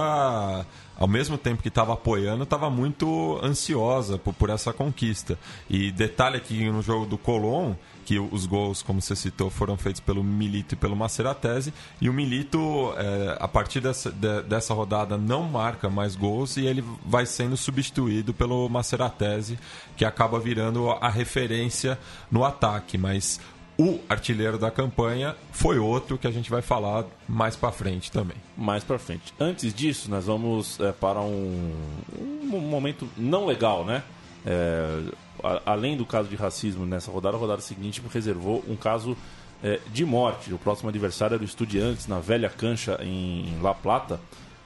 ao 0.97 1.08
mesmo 1.08 1.38
tempo 1.38 1.62
que 1.62 1.69
estava 1.69 1.93
apoiando, 1.93 2.43
estava 2.43 2.69
muito 2.69 3.39
ansiosa 3.43 4.17
por, 4.17 4.34
por 4.34 4.49
essa 4.49 4.73
conquista. 4.73 5.38
E 5.69 5.91
detalhe 5.91 6.38
aqui 6.38 6.69
no 6.69 6.82
jogo 6.82 7.06
do 7.06 7.17
Colón, 7.17 7.73
que 8.05 8.19
os 8.19 8.45
gols, 8.45 8.81
como 8.81 9.01
você 9.01 9.15
citou, 9.15 9.49
foram 9.49 9.77
feitos 9.77 9.99
pelo 10.01 10.23
Milito 10.23 10.75
e 10.75 10.77
pelo 10.77 10.95
Maceratese. 10.95 11.73
E 12.01 12.09
o 12.09 12.13
Milito, 12.13 12.93
é, 12.97 13.37
a 13.39 13.47
partir 13.47 13.79
dessa, 13.79 14.11
de- 14.11 14.41
dessa 14.43 14.73
rodada, 14.73 15.17
não 15.17 15.43
marca 15.43 15.89
mais 15.89 16.15
gols 16.15 16.57
e 16.57 16.65
ele 16.65 16.83
vai 17.05 17.25
sendo 17.25 17.55
substituído 17.57 18.33
pelo 18.33 18.67
Maceratese, 18.69 19.57
que 19.97 20.05
acaba 20.05 20.39
virando 20.39 20.89
a 20.91 21.09
referência 21.09 21.97
no 22.31 22.43
ataque. 22.43 22.97
Mas 22.97 23.39
o 23.77 23.99
artilheiro 24.07 24.57
da 24.59 24.69
campanha 24.69 25.35
foi 25.51 25.79
outro 25.79 26.17
que 26.17 26.27
a 26.27 26.31
gente 26.31 26.49
vai 26.49 26.61
falar 26.61 27.05
mais 27.27 27.55
pra 27.55 27.71
frente 27.71 28.11
também. 28.11 28.37
mais 28.55 28.83
pra 28.83 28.99
frente. 28.99 29.33
Antes 29.39 29.73
disso, 29.73 30.11
nós 30.11 30.25
vamos 30.25 30.79
é, 30.79 30.91
para 30.91 31.19
um, 31.21 31.73
um 32.19 32.59
momento 32.59 33.07
não 33.17 33.45
legal, 33.47 33.83
né? 33.83 34.03
É, 34.45 34.99
a- 35.43 35.62
além 35.65 35.97
do 35.97 36.06
caso 36.06 36.29
de 36.29 36.36
racismo 36.36 36.86
nessa 36.86 37.12
rodada, 37.12 37.36
a 37.38 37.39
rodada 37.39 37.62
seguinte 37.62 38.01
reservou 38.12 38.63
um 38.67 38.75
caso 38.75 39.15
é, 39.65 39.79
de 39.93 40.03
morte. 40.06 40.53
O 40.53 40.58
próximo 40.58 40.89
adversário 40.89 41.36
era 41.36 41.41
o 41.41 41.45
Estudiantes, 41.45 42.06
na 42.08 42.19
velha 42.19 42.49
cancha 42.49 42.99
em, 43.01 43.58
La 43.62 43.73
Plata. 43.73 44.19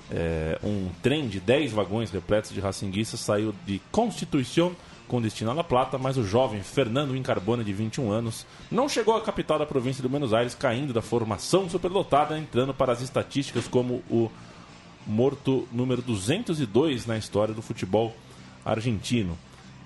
É, 0.09 0.57
um 0.63 0.89
trem 1.03 1.27
de 1.27 1.39
10 1.39 1.71
vagões 1.71 2.09
repletos 2.09 2.51
de 2.51 2.59
racinguistas 2.59 3.19
saiu 3.19 3.53
de 3.65 3.79
Constituição 3.91 4.75
com 5.07 5.21
destino 5.21 5.51
a 5.51 5.53
La 5.53 5.63
Plata, 5.63 5.97
mas 5.97 6.17
o 6.17 6.23
jovem 6.23 6.61
Fernando 6.63 7.15
Incarbone, 7.15 7.63
de 7.63 7.71
21 7.73 8.09
anos, 8.11 8.45
não 8.71 8.89
chegou 8.89 9.15
à 9.15 9.21
capital 9.21 9.59
da 9.59 9.65
província 9.65 10.01
de 10.01 10.07
Buenos 10.07 10.33
Aires, 10.33 10.55
caindo 10.55 10.93
da 10.93 11.01
formação 11.01 11.69
superlotada, 11.69 12.37
entrando 12.37 12.73
para 12.73 12.91
as 12.91 13.01
estatísticas 13.01 13.67
como 13.67 14.01
o 14.09 14.31
morto 15.05 15.67
número 15.71 16.01
202 16.01 17.05
na 17.05 17.17
história 17.17 17.53
do 17.53 17.61
futebol 17.61 18.13
argentino. 18.65 19.37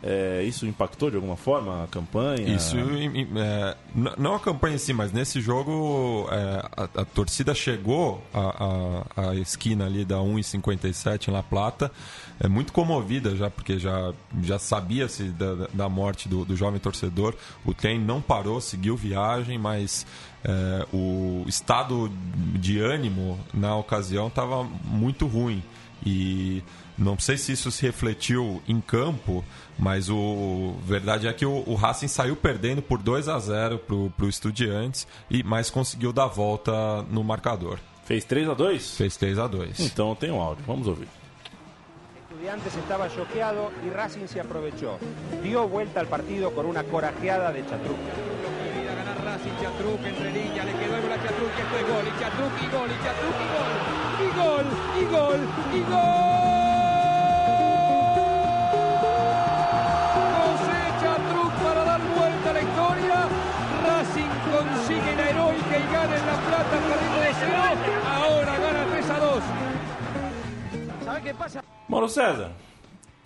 É, 0.03 0.43
isso 0.43 0.65
impactou 0.65 1.11
de 1.11 1.15
alguma 1.15 1.37
forma 1.37 1.83
a 1.83 1.87
campanha? 1.87 2.55
Isso, 2.55 2.75
é, 2.75 3.77
não 4.17 4.33
a 4.33 4.39
campanha 4.39 4.75
em 4.75 4.79
si, 4.79 4.93
mas 4.93 5.11
nesse 5.11 5.39
jogo 5.39 6.27
é, 6.31 6.65
a, 6.75 7.01
a, 7.01 7.05
torcida 7.05 7.53
chegou 7.53 8.23
à, 8.33 9.35
esquina 9.35 9.85
ali 9.85 10.03
da 10.03 10.17
1,57 10.17 11.27
em 11.27 11.31
La 11.31 11.43
Plata, 11.43 11.91
é 12.39 12.47
muito 12.47 12.73
comovida 12.73 13.35
já, 13.35 13.51
porque 13.51 13.77
já, 13.77 14.11
já 14.41 14.57
sabia-se 14.57 15.25
da, 15.25 15.67
da 15.71 15.87
morte 15.87 16.27
do, 16.27 16.43
do 16.43 16.55
jovem 16.55 16.79
torcedor. 16.79 17.35
O 17.63 17.71
trem 17.71 17.99
não 17.99 18.19
parou, 18.19 18.59
seguiu 18.59 18.97
viagem, 18.97 19.59
mas 19.59 20.07
é, 20.43 20.87
o 20.91 21.43
estado 21.45 22.11
de 22.55 22.79
ânimo 22.79 23.39
na 23.53 23.75
ocasião 23.75 24.27
estava 24.27 24.63
muito 24.63 25.27
ruim. 25.27 25.61
E 26.03 26.63
não 26.97 27.17
sei 27.19 27.37
se 27.37 27.51
isso 27.51 27.71
se 27.71 27.83
refletiu 27.83 28.61
em 28.67 28.81
campo, 28.81 29.43
mas 29.77 30.09
o 30.09 30.75
verdade 30.83 31.27
é 31.27 31.33
que 31.33 31.45
o, 31.45 31.63
o 31.67 31.75
Racing 31.75 32.07
saiu 32.07 32.35
perdendo 32.35 32.81
por 32.81 33.01
2 33.01 33.27
a 33.27 33.39
0 33.39 33.79
para 33.79 34.25
o 34.25 34.29
Estudiantes, 34.29 35.07
e, 35.29 35.43
mas 35.43 35.69
conseguiu 35.69 36.13
dar 36.13 36.27
volta 36.27 37.03
no 37.09 37.23
marcador. 37.23 37.79
Fez 38.05 38.25
3 38.25 38.49
a 38.49 38.53
2 38.53 38.97
Fez 38.97 39.15
3 39.15 39.39
a 39.39 39.47
2 39.47 39.79
Então 39.79 40.15
tem 40.15 40.31
um 40.31 40.41
áudio, 40.41 40.63
vamos 40.67 40.87
ouvir. 40.87 41.07
Estudiantes 42.29 42.75
estaba 42.75 43.07
choqueado 43.09 43.71
y 43.85 43.89
Racing 43.89 44.27
se 44.27 44.39
aprovechó. 44.39 44.97
Dio 45.43 45.67
vuelta 45.67 45.99
al 45.99 46.07
partido 46.07 46.51
con 46.51 46.65
una 46.65 46.83
corajeada 46.83 47.51
de 47.51 47.61
Chatruc. 47.61 47.99
Quería 48.73 48.95
ganar 48.95 49.23
Racing, 49.23 49.51
Chatruc 49.61 50.03
entre 50.03 50.31
líneas, 50.31 50.65
le 50.65 50.71
quedó 50.73 50.95
a 50.95 51.23
Chatruc, 51.23 51.51
esto 51.59 51.77
es 51.77 51.87
gol, 51.87 52.07
y 52.07 52.19
Chatruc 52.19 52.51
y 52.61 52.67
gol, 52.75 52.89
y 52.89 53.03
Chatruc 53.03 53.35
y 53.37 53.47
gol, 53.53 53.75
y 54.19 54.31
gol, 54.35 54.65
y 54.99 55.05
gol, 55.13 55.39
y 55.75 55.91
gol. 55.91 56.50
Mauro 71.87 72.09
César, 72.09 72.51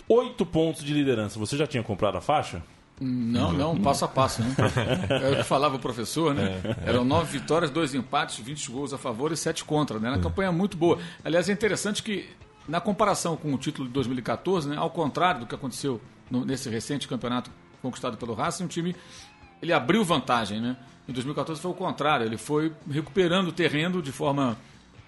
oito 0.07 0.45
pontos 0.45 0.83
de 0.83 0.93
liderança. 0.93 1.39
Você 1.39 1.55
já 1.57 1.65
tinha 1.67 1.83
comprado 1.83 2.17
a 2.17 2.21
faixa? 2.21 2.61
Não, 2.99 3.51
não, 3.51 3.77
passo 3.81 4.05
a 4.05 4.07
passo, 4.07 4.41
né? 4.41 4.55
É 5.21 5.31
o 5.31 5.35
que 5.37 5.43
falava 5.43 5.75
o 5.75 5.79
professor, 5.79 6.33
né? 6.33 6.61
Eram 6.85 7.03
nove 7.03 7.37
vitórias, 7.39 7.69
dois 7.69 7.93
empates, 7.93 8.37
20 8.39 8.71
gols 8.71 8.93
a 8.93 8.97
favor 8.97 9.31
e 9.33 9.37
sete 9.37 9.65
contra, 9.65 9.99
né? 9.99 10.09
Uma 10.09 10.19
campanha 10.19 10.51
muito 10.51 10.77
boa. 10.77 10.97
Aliás, 11.23 11.49
é 11.49 11.51
interessante 11.51 12.01
que, 12.01 12.29
na 12.67 12.79
comparação 12.79 13.35
com 13.35 13.53
o 13.53 13.57
título 13.57 13.87
de 13.87 13.93
2014, 13.93 14.69
né? 14.69 14.77
Ao 14.77 14.89
contrário 14.89 15.41
do 15.41 15.45
que 15.45 15.53
aconteceu 15.53 15.99
no- 16.31 16.45
nesse 16.45 16.69
recente 16.69 17.05
campeonato 17.07 17.51
conquistado 17.81 18.15
pelo 18.17 18.33
Racing, 18.33 18.63
o 18.63 18.67
time 18.69 18.95
ele 19.61 19.73
abriu 19.73 20.03
vantagem, 20.05 20.61
né? 20.61 20.77
Em 21.07 21.11
2014 21.11 21.59
foi 21.61 21.71
o 21.71 21.73
contrário, 21.75 22.25
ele 22.25 22.37
foi 22.37 22.71
recuperando 22.89 23.49
o 23.49 23.51
terreno 23.51 24.01
de 24.01 24.11
forma 24.13 24.57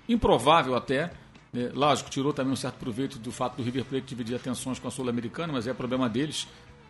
improvável 0.10 0.76
até. 0.76 1.12
Né? 1.58 1.72
Lógico, 1.74 2.10
tirou 2.10 2.32
também 2.32 2.54
um 2.54 2.56
certo 2.56 2.76
proveito 2.76 3.18
do 3.18 3.32
fato 3.32 3.58
do 3.58 3.64
River 3.64 3.84
Plate 3.86 4.06
dividir 4.06 4.36
atenções 4.36 4.78
com 4.78 4.88
a 4.88 4.92
Sul-Americana, 4.92 5.52
mas 5.54 5.66
é 5.66 5.74
problema 5.74 6.08
deles. 6.08 6.48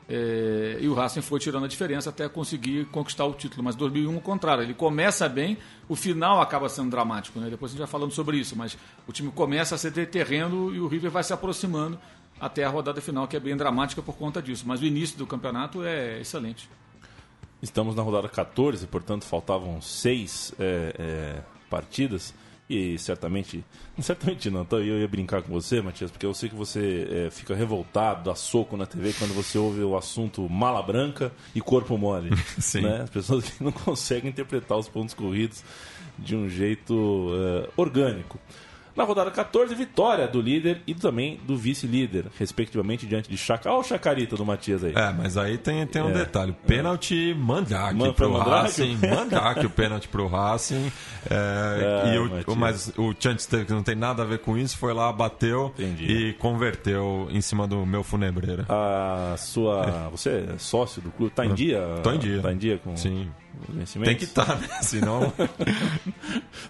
É, 0.10 0.78
e 0.80 0.88
o 0.88 0.94
Racing 0.94 1.22
foi 1.22 1.40
tirando 1.40 1.66
a 1.66 1.68
diferença 1.68 2.10
até 2.10 2.28
conseguir 2.30 2.86
conquistar 2.86 3.26
o 3.26 3.34
título. 3.34 3.64
Mas 3.64 3.76
2001 3.76 4.16
o 4.16 4.22
contrário, 4.22 4.64
ele 4.64 4.74
começa 4.74 5.28
bem, 5.30 5.58
o 5.88 5.96
final 5.96 6.42
acaba 6.42 6.68
sendo 6.68 6.90
dramático. 6.90 7.40
Né? 7.40 7.50
Depois 7.50 7.72
a 7.72 7.74
gente 7.74 7.80
vai 7.80 7.88
falando 7.88 8.12
sobre 8.12 8.38
isso, 8.38 8.56
mas 8.56 8.78
o 9.08 9.12
time 9.12 9.32
começa 9.32 9.76
a 9.76 9.78
ceder 9.78 10.10
terreno 10.10 10.74
e 10.74 10.80
o 10.80 10.88
River 10.88 11.12
vai 11.12 11.24
se 11.24 11.34
aproximando 11.34 11.98
até 12.40 12.64
a 12.64 12.70
rodada 12.70 13.02
final, 13.02 13.28
que 13.28 13.36
é 13.36 13.40
bem 13.40 13.56
dramática 13.56 14.02
por 14.02 14.16
conta 14.18 14.42
disso. 14.42 14.66
Mas 14.68 14.82
o 14.82 14.86
início 14.86 15.18
do 15.18 15.26
campeonato 15.26 15.84
é 15.84 16.20
excelente. 16.20 16.70
Estamos 17.62 17.96
na 17.96 18.04
rodada 18.04 18.30
14, 18.30 18.86
portanto 18.88 19.26
faltavam 19.26 19.82
seis 19.82 20.54
é, 20.60 20.94
é, 20.98 21.42
partidas. 21.70 22.34
E 22.70 22.98
certamente, 22.98 23.64
certamente 24.00 24.50
não, 24.50 24.62
então 24.62 24.80
eu 24.80 25.00
ia 25.00 25.08
brincar 25.08 25.42
com 25.42 25.52
você, 25.52 25.82
Matias, 25.82 26.12
porque 26.12 26.26
eu 26.26 26.34
sei 26.34 26.50
que 26.50 26.56
você 26.56 27.08
é, 27.10 27.30
fica 27.30 27.56
revoltado, 27.56 28.26
dá 28.26 28.36
soco 28.36 28.76
na 28.76 28.86
TV 28.86 29.14
quando 29.14 29.34
você 29.34 29.58
ouve 29.58 29.82
o 29.82 29.96
assunto 29.96 30.50
mala 30.50 30.82
branca 30.82 31.32
e 31.56 31.62
corpo 31.62 31.98
mole. 31.98 32.32
Sim. 32.60 32.82
Né? 32.82 33.02
As 33.04 33.10
pessoas 33.10 33.50
que 33.50 33.64
não 33.64 33.72
conseguem 33.74 34.30
interpretar 34.30 34.78
os 34.78 34.90
pontos 34.90 35.14
corridos 35.14 35.64
de 36.20 36.36
um 36.36 36.50
jeito 36.50 37.30
é, 37.34 37.70
orgânico. 37.78 38.40
Na 38.98 39.04
rodada 39.04 39.30
14, 39.32 39.74
vitória 39.76 40.28
do 40.28 40.42
líder 40.42 40.82
e 40.88 40.96
também 40.96 41.40
do 41.46 41.56
vice-líder, 41.56 42.26
respectivamente, 42.38 43.06
diante 43.06 43.30
de 43.30 43.38
Chaca. 43.38 43.70
Olha 43.70 43.80
o 43.80 43.84
Chacarita 43.84 44.36
do 44.36 44.44
Matias 44.44 44.84
aí. 44.84 44.94
É, 44.96 45.14
mas 45.14 45.38
aí 45.38 45.58
tem, 45.58 45.86
tem 45.86 46.02
um 46.02 46.10
É. 46.10 46.14
detalhe. 46.14 46.54
Pênalti 46.66 47.34
Mandrake 47.38 47.94
Man- 47.96 48.12
pro 48.14 48.32
Mandrake? 48.32 48.62
Racing. 48.64 48.98
Mandrake 49.08 49.66
o 49.66 49.70
pênalti 49.70 50.08
pro 50.08 50.28
Racing. 50.28 50.92
É, 51.30 51.38
É, 52.08 52.16
e 52.16 52.18
o, 52.20 52.52
o- 52.54 52.56
mas 52.56 52.92
o 52.98 53.14
Chantster, 53.20 53.66
que 53.66 53.72
não 53.72 53.84
tem 53.84 53.96
nada 53.96 54.24
a 54.24 54.26
ver 54.26 54.40
com 54.40 54.58
isso, 54.58 54.78
foi 54.78 54.94
lá, 54.94 55.12
bateu 55.14 55.72
Entendi. 55.78 56.06
e 56.12 56.34
converteu 56.34 57.28
em 57.32 57.40
cima 57.42 57.68
do 57.68 57.86
meu 57.86 58.04
funebreira. 58.04 58.66
A 58.68 59.36
sua. 59.38 60.10
Você 60.12 60.46
é 60.54 60.58
sócio 60.58 61.02
do 61.02 61.12
clube? 61.12 61.32
Tá 61.36 61.46
em 61.46 61.54
dia? 61.54 61.82
Tô 62.02 62.12
em 62.12 62.18
dia. 62.18 62.42
Tá 62.42 62.52
em 62.52 62.58
dia 62.58 62.78
com 62.84 62.98
Sim. 62.98 63.30
Tem 64.06 64.16
que 64.16 64.24
estar, 64.26 64.60
né? 64.60 64.68
Senão. 64.82 65.34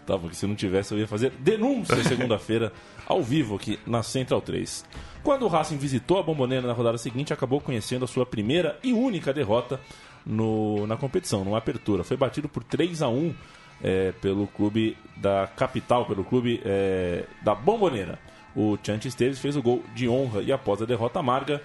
Tá, 0.06 0.18
porque 0.18 0.36
se 0.36 0.48
não 0.48 0.56
tivesse 0.56 0.94
eu 0.94 1.00
ia 1.00 1.08
fazer 1.08 1.32
denúncia 1.40 2.02
segunda-feira 2.02 2.72
ao 3.06 3.22
vivo 3.22 3.56
aqui 3.56 3.78
na 3.86 4.02
Central 4.02 4.40
3. 4.40 4.86
Quando 5.22 5.44
o 5.44 5.50
Racing 5.50 5.78
visitou 5.78 6.18
a 6.18 6.24
Bomboneira 6.24 6.66
na 6.66 6.72
rodada 6.72 6.98
seguinte, 6.98 7.34
acabou 7.34 7.60
conhecendo 7.60 8.06
a 8.06 8.08
sua 8.08 8.26
primeira 8.26 8.80
e 8.82 8.94
única 8.94 9.34
derrota 9.34 9.82
no, 10.26 10.88
na 10.88 10.96
competição, 10.96 11.44
numa 11.44 11.58
apertura. 11.58 12.04
Foi 12.06 12.16
batido 12.16 12.48
por 12.48 12.64
3 12.64 13.02
a 13.02 13.10
1 13.10 13.36
é, 13.82 14.12
pelo 14.14 14.48
clube 14.48 14.98
da 15.16 15.48
capital, 15.48 16.06
pelo 16.06 16.24
clube 16.24 16.62
é, 16.64 17.26
da 17.42 17.54
Bomboneira. 17.54 18.20
O 18.56 18.78
Chante 18.82 19.08
Esteves 19.08 19.40
fez 19.40 19.56
o 19.56 19.62
gol 19.62 19.84
de 19.94 20.08
honra 20.08 20.42
e 20.42 20.52
após 20.52 20.82
a 20.82 20.86
derrota 20.86 21.20
amarga, 21.20 21.62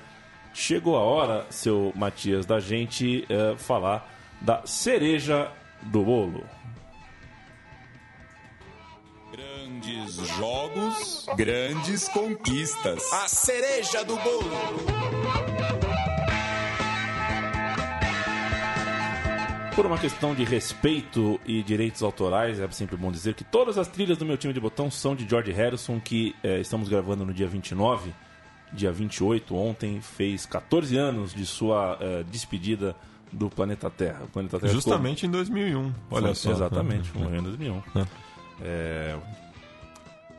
chegou 0.53 0.97
a 0.97 1.01
hora, 1.01 1.47
seu 1.49 1.93
Matias, 1.97 2.45
da 2.45 2.61
gente 2.61 3.25
é, 3.29 3.57
falar 3.57 4.12
da 4.43 4.67
cereja 4.67 5.53
do 5.83 6.03
bolo. 6.03 6.45
Grandes 9.31 10.17
jogos, 10.37 11.27
grandes 11.37 12.09
conquistas. 12.09 13.13
A 13.13 13.29
cereja 13.29 14.05
do 14.05 14.17
bolo. 14.17 14.51
Por 19.77 19.87
uma 19.87 19.97
questão 19.97 20.35
de 20.35 20.45
respeito 20.45 21.41
e 21.47 21.63
direitos 21.63 22.03
autorais, 22.03 22.59
é 22.59 22.71
sempre 22.73 22.97
bom 22.97 23.11
dizer 23.11 23.35
que 23.35 23.45
todas 23.45 23.79
as 23.79 23.89
trilhas 23.89 24.19
do 24.19 24.27
meu 24.27 24.37
time 24.37 24.53
de 24.53 24.61
botão 24.61 24.91
são 24.91 25.15
de 25.15 25.27
George 25.27 25.53
Harrison, 25.53 25.99
que 25.99 26.35
eh, 26.43 26.61
estamos 26.61 26.89
gravando 26.89 27.25
no 27.25 27.33
dia 27.33 27.47
29. 27.47 28.13
Dia 28.73 28.91
28, 28.91 29.57
ontem, 29.57 30.01
fez 30.01 30.45
14 30.45 30.97
anos 30.97 31.33
de 31.33 31.47
sua 31.47 31.97
eh, 32.01 32.25
despedida 32.29 32.97
do 33.33 33.49
planeta 33.49 33.89
Terra. 33.91 34.21
O 34.25 34.29
planeta 34.29 34.59
Terra 34.61 34.69
ficou- 34.73 34.81
Justamente 34.83 35.27
em 35.27 35.31
2001. 35.31 35.93
Olha 36.11 36.27
Foi- 36.27 36.35
só. 36.35 36.51
Exatamente, 36.53 37.11
morreu 37.17 37.41
em 37.41 37.43
2001. 37.43 37.83
É, 38.61 39.17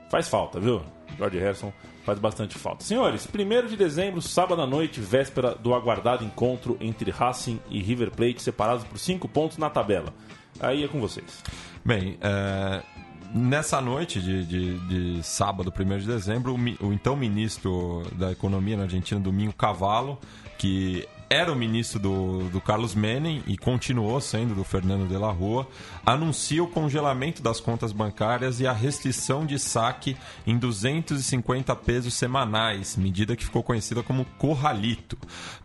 Faz 0.10 0.28
falta, 0.28 0.60
viu? 0.60 0.82
George 1.18 1.40
Harrison 1.40 1.74
faz 2.06 2.20
bastante 2.20 2.56
falta. 2.58 2.84
Senhores, 2.84 3.26
1 3.28 3.68
de 3.68 3.76
dezembro, 3.76 4.22
sábado 4.22 4.62
à 4.62 4.68
noite, 4.68 5.00
véspera 5.00 5.56
do 5.56 5.74
aguardado 5.74 6.24
encontro 6.24 6.78
entre 6.80 7.10
Racing 7.10 7.60
e 7.70 7.82
River 7.82 8.12
Plate, 8.12 8.42
separados 8.42 8.84
por 8.84 9.00
5 9.00 9.28
pontos 9.28 9.58
na 9.58 9.70
tabela. 9.72 10.14
Aí 10.60 10.84
é 10.84 10.88
com 10.88 11.00
vocês. 11.00 11.42
Bem, 11.84 12.18
é, 12.22 12.84
nessa 13.34 13.82
noite 13.82 14.22
de, 14.22 14.46
de, 14.46 14.80
de 15.18 15.24
sábado, 15.24 15.74
1 15.76 15.98
de 16.00 16.06
dezembro, 16.06 16.54
o, 16.54 16.58
mi- 16.60 16.78
o 16.80 16.94
então 16.94 17.16
ministro 17.16 18.04
da 18.14 18.32
Economia 18.32 18.78
na 18.78 18.84
Argentina, 18.84 19.20
Domingo 19.20 19.54
Cavallo, 19.54 20.20
que 20.60 21.08
era 21.30 21.52
o 21.52 21.56
ministro 21.56 22.00
do, 22.00 22.50
do 22.50 22.62
Carlos 22.62 22.94
Menem 22.96 23.44
e 23.48 23.58
continuou 23.58 24.20
sendo 24.22 24.54
do 24.54 24.64
Fernando 24.64 25.08
de 25.08 25.18
la 25.18 25.32
Rua, 25.32 25.68
anuncia 26.06 26.64
o 26.64 26.68
congelamento 26.68 27.42
das 27.42 27.60
contas 27.60 27.92
bancárias 27.92 28.60
e 28.60 28.68
a 28.68 28.74
restrição 28.74 29.46
de 29.46 29.58
saque 29.58 30.16
em 30.46 30.58
250 30.58 31.76
pesos 31.78 32.14
semanais, 32.14 32.96
medida 32.96 33.36
que 33.36 33.46
ficou 33.46 33.64
conhecida 33.64 34.04
como 34.04 34.26
corralito, 34.38 35.18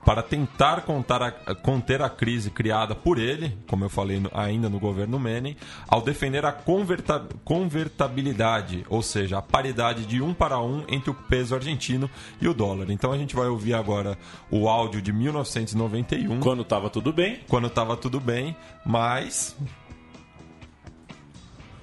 para 0.04 0.22
tentar 0.22 0.84
a, 0.84 1.54
conter 1.54 2.02
a 2.02 2.08
crise 2.08 2.50
criada 2.50 2.94
por 2.94 3.18
ele, 3.18 3.56
como 3.66 3.84
eu 3.84 3.90
falei 3.90 4.22
ainda 4.32 4.68
no 4.68 4.78
governo 4.78 5.18
Menem, 5.18 5.56
ao 5.86 6.00
defender 6.00 6.44
a 6.44 6.52
converta, 6.52 7.26
convertabilidade, 7.44 8.84
ou 8.88 9.02
seja, 9.02 9.38
a 9.38 9.42
paridade 9.42 10.06
de 10.06 10.22
um 10.22 10.32
para 10.32 10.60
um 10.60 10.84
entre 10.88 11.10
o 11.10 11.14
peso 11.14 11.54
argentino 11.54 12.08
e 12.40 12.48
o 12.48 12.54
dólar. 12.54 12.90
Então 12.90 13.12
a 13.12 13.18
gente 13.18 13.34
vai 13.34 13.48
ouvir 13.48 13.74
agora 13.74 14.16
o 14.50 14.68
áudio 14.68 15.02
de 15.02 15.12
19 15.12 15.57
1991. 15.66 16.40
Quando 16.40 16.62
estava 16.62 16.90
tudo 16.90 17.12
bem. 17.12 17.40
Quando 17.48 17.68
estava 17.68 17.96
tudo 17.96 18.20
bem, 18.20 18.56
mas. 18.84 19.56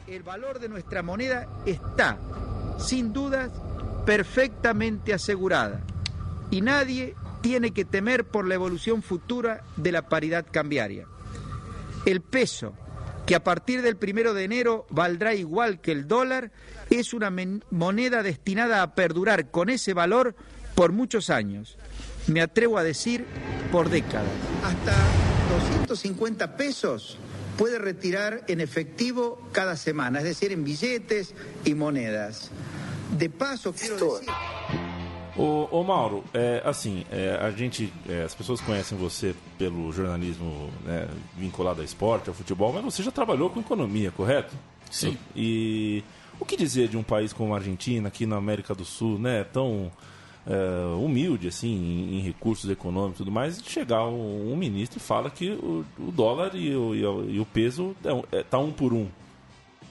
O 0.07 0.23
valor 0.23 0.59
de 0.59 0.69
nossa 0.69 1.03
moneda 1.03 1.47
está, 1.65 2.17
sem 2.77 3.07
dúvidas, 3.07 3.51
perfeitamente 4.05 5.11
assegurada. 5.11 5.83
E 6.51 6.61
nadie 6.61 7.15
tiene 7.41 7.71
que 7.71 7.85
temer 7.85 8.23
por 8.23 8.47
la 8.47 8.55
evolución 8.55 9.01
futura 9.01 9.63
de 9.75 9.91
la 9.91 10.07
paridad 10.07 10.45
cambiaria. 10.49 11.07
El 12.05 12.21
peso, 12.21 12.73
que 13.25 13.33
a 13.33 13.43
partir 13.43 13.81
del 13.81 13.97
primero 13.97 14.35
de 14.35 14.43
enero 14.43 14.85
valdrá 14.89 15.33
igual 15.33 15.81
que 15.81 15.91
el 15.91 16.07
dólar, 16.07 16.51
es 16.91 17.13
una 17.13 17.33
moneda 17.71 18.21
destinada 18.21 18.83
a 18.83 18.93
perdurar 18.93 19.49
con 19.49 19.69
ese 19.69 19.93
valor 19.93 20.35
por 20.75 20.91
muchos 20.91 21.31
años 21.31 21.79
me 22.27 22.41
atrevo 22.41 22.77
a 22.77 22.83
decir, 22.83 23.25
por 23.71 23.89
décadas. 23.89 24.29
Hasta 24.63 24.93
250 25.49 26.57
pesos 26.57 27.17
puede 27.57 27.79
retirar 27.79 28.43
en 28.47 28.61
efectivo 28.61 29.39
cada 29.51 29.75
semana, 29.75 30.19
es 30.19 30.25
decir, 30.25 30.51
en 30.51 30.63
billetes 30.63 31.33
y 31.63 31.73
monedas. 31.73 32.51
De 33.17 33.29
paso, 33.29 33.73
quiero 33.73 33.95
decir. 33.95 34.29
Ô, 35.37 35.67
ô 35.69 35.83
Mauro, 35.83 36.23
é, 36.33 36.61
assim, 36.63 37.05
é, 37.11 37.37
a 37.41 37.51
gente, 37.51 37.91
é, 38.07 38.23
as 38.23 38.33
pessoas 38.33 38.61
conhecem 38.61 38.97
você 38.97 39.35
pelo 39.57 39.91
jornalismo 39.91 40.69
né, 40.85 41.07
vinculado 41.37 41.81
ao 41.81 41.85
esporte, 41.85 42.29
ao 42.29 42.35
futebol, 42.35 42.71
mas 42.71 42.83
você 42.83 43.03
já 43.03 43.11
trabalhou 43.11 43.49
com 43.49 43.59
economia, 43.59 44.11
correto? 44.11 44.55
Sim. 44.89 45.17
E 45.35 46.03
o 46.39 46.45
que 46.45 46.55
dizer 46.55 46.87
de 46.87 46.95
um 46.95 47.03
país 47.03 47.33
como 47.33 47.53
a 47.53 47.57
Argentina, 47.57 48.07
aqui 48.07 48.25
na 48.25 48.37
América 48.37 48.73
do 48.73 48.85
Sul, 48.85 49.19
né, 49.19 49.43
tão 49.43 49.91
uh, 50.45 51.03
humilde 51.03 51.47
assim 51.47 51.69
em, 51.69 52.17
em, 52.17 52.21
recursos 52.21 52.69
econômicos 52.69 53.17
e 53.17 53.23
tudo 53.23 53.31
mais, 53.31 53.61
chegar 53.65 54.05
um, 54.07 54.51
um, 54.51 54.55
ministro 54.55 54.97
e 54.97 55.01
fala 55.01 55.29
que 55.29 55.51
o, 55.51 55.85
o 55.99 56.11
dólar 56.11 56.55
e 56.55 56.75
o, 56.75 56.95
e 56.95 57.05
o, 57.05 57.29
e 57.31 57.39
o 57.39 57.45
peso 57.45 57.95
é, 58.03 58.39
é, 58.39 58.43
tá 58.43 58.57
um 58.57 58.71
por 58.71 58.93
um. 58.93 59.07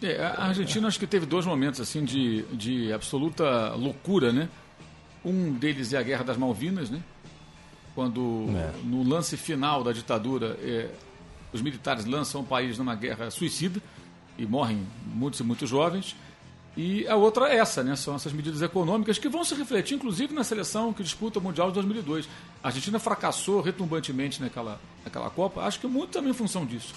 É, 0.03 0.23
a 0.23 0.47
Argentina 0.47 0.87
acho 0.87 0.99
que 0.99 1.07
teve 1.07 1.25
dois 1.25 1.47
momentos 1.47 1.81
assim 1.81 2.05
de, 2.05 2.43
de 2.53 2.93
absoluta 2.93 3.75
loucura, 3.75 4.33
né? 4.33 4.49
Um 5.25 5.53
deles 5.53 5.93
é 5.93 5.99
a 5.99 6.03
Guerra 6.03 6.25
das 6.25 6.37
Malvinas, 6.37 6.91
né? 6.91 7.03
Quando 7.95 8.47
é. 8.51 8.73
no 8.85 9.03
lance 9.03 9.37
final 9.37 9.83
da 9.83 9.93
ditadura 9.93 10.59
é, 10.61 10.91
os 11.53 11.63
militares 11.63 12.05
lançam 12.05 12.41
o 12.41 12.45
país 12.45 12.77
numa 12.77 12.95
guerra 12.95 13.31
suicida 13.31 13.81
e 14.37 14.45
morrem 14.45 14.85
muitos 15.07 15.41
e 15.41 15.45
muitos 15.45 15.71
jovens. 15.71 16.17
E 16.77 17.07
a 17.07 17.15
outra 17.15 17.49
é 17.49 17.57
essa, 17.59 17.85
né? 17.85 17.95
São 17.95 18.17
essas 18.17 18.33
medidas 18.33 18.61
econômicas 18.61 19.19
que 19.19 19.29
vão 19.29 19.45
se 19.45 19.55
refletir, 19.55 19.95
inclusive, 19.95 20.35
na 20.35 20.43
seleção 20.43 20.93
que 20.93 21.03
disputa 21.05 21.39
o 21.39 21.43
Mundial 21.43 21.69
de 21.69 21.75
2002. 21.75 22.29
A 22.63 22.69
Argentina 22.69 22.99
fracassou 22.99 23.61
retumbantemente 23.61 24.43
naquela, 24.43 24.81
naquela 25.05 25.31
Copa, 25.31 25.63
acho 25.63 25.79
que 25.79 25.87
muito 25.87 26.11
também 26.11 26.31
em 26.31 26.35
função 26.35 26.67
disso. 26.67 26.93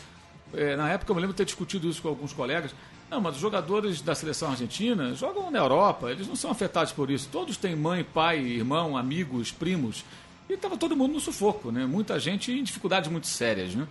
É, 0.54 0.76
na 0.76 0.90
época 0.90 1.12
eu 1.12 1.16
me 1.16 1.22
lembro 1.22 1.34
de 1.34 1.38
ter 1.38 1.46
discutido 1.46 1.88
isso 1.88 2.02
com 2.02 2.08
alguns 2.08 2.34
colegas. 2.34 2.74
Não, 3.10 3.22
mas 3.22 3.36
os 3.36 3.42
jogadores 3.42 4.02
da 4.02 4.16
seleção 4.16 4.50
argentina 4.50 5.14
jogam 5.14 5.50
na 5.52 5.60
Europa, 5.60 6.12
eles 6.12 6.28
não 6.28 6.36
são 6.36 6.52
afetados 6.52 6.92
por 6.92 7.10
isso. 7.10 7.30
Todos 7.32 7.56
têm 7.56 7.76
mãe, 7.76 8.04
pai, 8.04 8.40
irmão, 8.40 8.98
amigos, 8.98 9.52
primos. 9.52 10.04
E 10.50 10.54
estava 10.54 10.78
todo 10.78 10.96
mundo 10.96 11.14
no 11.14 11.20
sufoco, 11.20 11.72
né? 11.72 11.86
Muita 11.86 12.20
gente 12.20 12.52
em 12.52 12.64
dificuldades 12.64 13.10
muito 13.10 13.28
sérias, 13.28 13.76
né? 13.76 13.88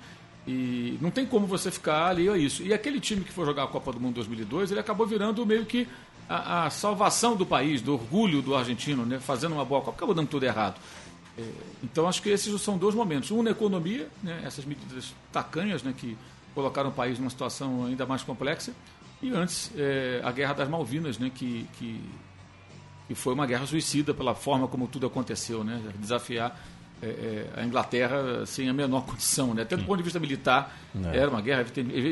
E 0.47 0.97
não 1.01 1.11
tem 1.11 1.27
como 1.27 1.47
você 1.47 1.71
ficar 1.71 2.07
ali 2.07 2.29
a 2.29 2.37
isso. 2.37 2.63
E 2.63 2.73
aquele 2.73 3.01
time 3.01 3.25
que 3.25 3.33
foi 3.33 3.45
jogar 3.45 3.65
a 3.65 3.67
Copa 3.67 3.93
do 3.93 3.99
Mundo 3.99 4.15
2002, 4.15 4.71
ele 4.71 4.79
acabou 4.79 5.07
virando 5.07 5.45
meio 5.45 5.67
que 5.67 5.89
a, 6.29 6.67
a 6.67 6.71
salvação 6.71 7.35
do 7.35 7.45
país, 7.45 7.83
do 7.83 7.95
orgulho 7.95 8.41
do 8.41 8.55
argentino, 8.55 9.05
né? 9.05 9.19
fazendo 9.19 9.55
uma 9.55 9.65
boa 9.65 9.81
Copa. 9.81 9.97
Acabou 9.97 10.15
dando 10.15 10.29
tudo 10.29 10.45
errado. 10.45 10.81
É, 11.37 11.43
então 11.83 12.09
acho 12.09 12.23
que 12.23 12.29
esses 12.29 12.61
são 12.61 12.79
dois 12.79 12.95
momentos. 12.95 13.31
Um 13.33 13.43
na 13.43 13.51
economia, 13.51 14.09
né? 14.23 14.41
essas 14.45 14.65
medidas 14.65 15.13
tacanhas 15.33 15.83
né? 15.83 15.93
que 15.97 16.17
colocaram 16.55 16.91
o 16.91 16.93
país 16.93 17.19
numa 17.19 17.31
situação 17.31 17.85
ainda 17.87 18.07
mais 18.07 18.23
complexa. 18.23 18.73
E 19.21 19.31
antes, 19.31 19.73
é, 19.77 20.21
a 20.23 20.31
Guerra 20.31 20.55
das 20.55 20.69
Malvinas, 20.69 21.19
né? 21.19 21.29
que, 21.35 21.67
que, 21.73 22.01
que 23.09 23.15
foi 23.17 23.35
uma 23.35 23.47
guerra 23.47 23.67
suicida 23.67 24.15
pela 24.15 24.35
forma 24.35 24.69
como 24.69 24.87
tudo 24.87 25.09
aconteceu, 25.09 25.65
né? 25.65 25.83
desafiar 25.99 26.57
é, 27.03 27.07
é, 27.07 27.61
a 27.61 27.65
Inglaterra 27.65 28.47
sem 28.47 28.69
a 28.69 28.73
menor 28.73 29.03
condição, 29.07 29.53
né? 29.55 29.63
até 29.63 29.77
do 29.77 29.85
ponto 29.85 29.99
de 29.99 30.03
vista 30.03 30.19
militar, 30.19 30.77
é. 31.13 31.19
era 31.19 31.31
uma 31.31 31.41
guerra, 31.41 31.65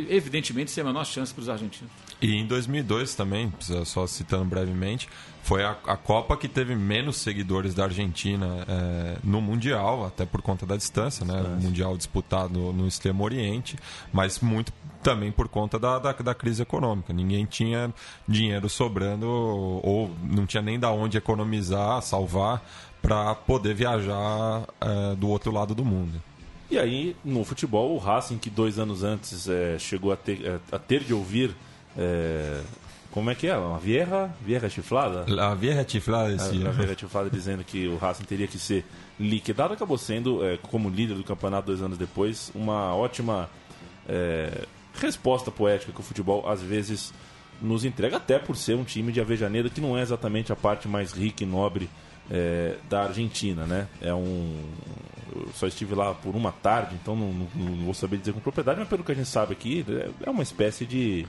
evidentemente, 0.09 0.70
sem 0.70 0.83
a 0.83 0.87
menor 0.87 1.05
chance 1.05 1.33
para 1.33 1.42
os 1.42 1.49
argentinos. 1.49 1.90
E 2.20 2.35
em 2.35 2.47
2002 2.47 3.14
também, 3.14 3.53
só 3.85 4.07
citando 4.07 4.44
brevemente, 4.44 5.09
foi 5.42 5.62
a, 5.62 5.77
a 5.87 5.97
Copa 5.97 6.37
que 6.37 6.49
teve 6.49 6.75
menos 6.75 7.16
seguidores 7.16 7.75
da 7.75 7.85
Argentina 7.85 8.64
é, 8.66 9.16
no 9.23 9.42
Mundial, 9.42 10.07
até 10.07 10.25
por 10.25 10.40
conta 10.40 10.64
da 10.64 10.77
distância, 10.77 11.25
né? 11.25 11.42
O 11.42 11.62
Mundial 11.62 11.97
disputado 11.97 12.73
no 12.73 12.87
Extremo 12.87 13.23
Oriente, 13.23 13.77
mas 14.12 14.40
muito 14.40 14.73
também 15.03 15.31
por 15.31 15.49
conta 15.49 15.79
da, 15.79 15.99
da, 15.99 16.12
da, 16.12 16.35
crise 16.35 16.62
econômica. 16.62 17.12
Ninguém 17.12 17.44
tinha 17.44 17.92
dinheiro 18.27 18.70
sobrando 18.70 19.29
ou 19.29 20.11
não 20.23 20.47
tinha 20.47 20.62
nem 20.62 20.81
da 20.81 20.90
onde 20.90 21.18
economizar, 21.18 22.01
salvar 22.01 22.64
para 23.05 23.35
poder 23.35 23.75
viajar 23.75 24.67
é, 24.81 25.14
do 25.14 25.29
outro 25.29 25.53
lado 25.53 25.75
do 25.75 25.85
mundo. 25.85 26.23
E 26.71 26.79
aí, 26.79 27.14
no 27.23 27.45
futebol, 27.45 27.95
o 27.95 27.99
Racing, 27.99 28.38
que 28.38 28.49
dois 28.49 28.79
anos 28.79 29.05
antes 29.05 29.47
é, 29.47 29.79
chegou 29.79 30.11
a 30.11 30.17
ter, 30.17 30.43
é, 30.43 30.59
a 30.73 30.79
ter 30.79 31.05
de 31.05 31.12
ouvir. 31.12 31.55
É, 31.97 32.62
como 33.11 33.31
é 33.31 33.35
que 33.35 33.47
é? 33.47 33.57
Uma 33.57 33.79
vieja, 33.79 34.31
vieja 34.40 34.69
chiflada? 34.71 35.27
A 35.40 35.55
vieja 35.55 35.85
chiflada, 35.87 36.37
sim. 36.38 36.64
A, 36.67 36.71
a 36.71 36.97
chiflada 36.97 37.29
dizendo 37.29 37.62
que 37.62 37.87
o 37.87 37.99
Racing 37.99 38.25
teria 38.25 38.47
que 38.49 38.59
ser 38.59 38.85
liquidado, 39.21 39.75
acabou 39.75 39.99
sendo, 39.99 40.43
é, 40.43 40.57
como 40.57 40.88
líder 40.88 41.14
do 41.14 41.23
campeonato 41.23 41.67
dois 41.67 41.83
anos 41.83 41.99
depois, 41.99 42.51
uma 42.55 42.95
ótima 42.97 43.51
é, 44.09 44.67
resposta 44.95 45.51
poética 45.51 45.93
que 45.93 46.01
o 46.01 46.03
futebol 46.03 46.49
às 46.49 46.62
vezes 46.62 47.12
nos 47.61 47.85
entrega, 47.85 48.17
até 48.17 48.38
por 48.38 48.57
ser 48.57 48.75
um 48.75 48.83
time 48.83 49.12
de 49.12 49.21
Avejaneira 49.21 49.69
que 49.69 49.81
não 49.81 49.97
é 49.97 50.03
exatamente 50.03 50.53
a 50.53 50.57
parte 50.57 50.88
mais 50.88 51.12
rica 51.12 51.45
e 51.45 51.47
nobre 51.47 51.88
é, 52.31 52.77
da 52.89 53.05
Argentina, 53.05 53.67
né? 53.67 53.87
É 54.01 54.15
um. 54.15 54.63
Eu 55.35 55.49
só 55.55 55.67
estive 55.67 55.95
lá 55.95 56.15
por 56.15 56.37
uma 56.37 56.53
tarde, 56.53 56.95
então 57.01 57.17
não, 57.17 57.33
não, 57.33 57.49
não, 57.55 57.85
vou 57.85 57.95
saber 57.95 58.19
dizer 58.19 58.33
com 58.33 58.41
propriedade, 58.41 58.79
mas 58.79 58.89
pelo 58.89 59.03
que 59.03 59.11
a 59.11 59.15
gente 59.15 59.29
sabe 59.29 59.53
aqui, 59.53 59.85
é, 59.89 60.27
é 60.27 60.31
uma 60.31 60.43
espécie 60.43 60.87
de. 60.87 61.27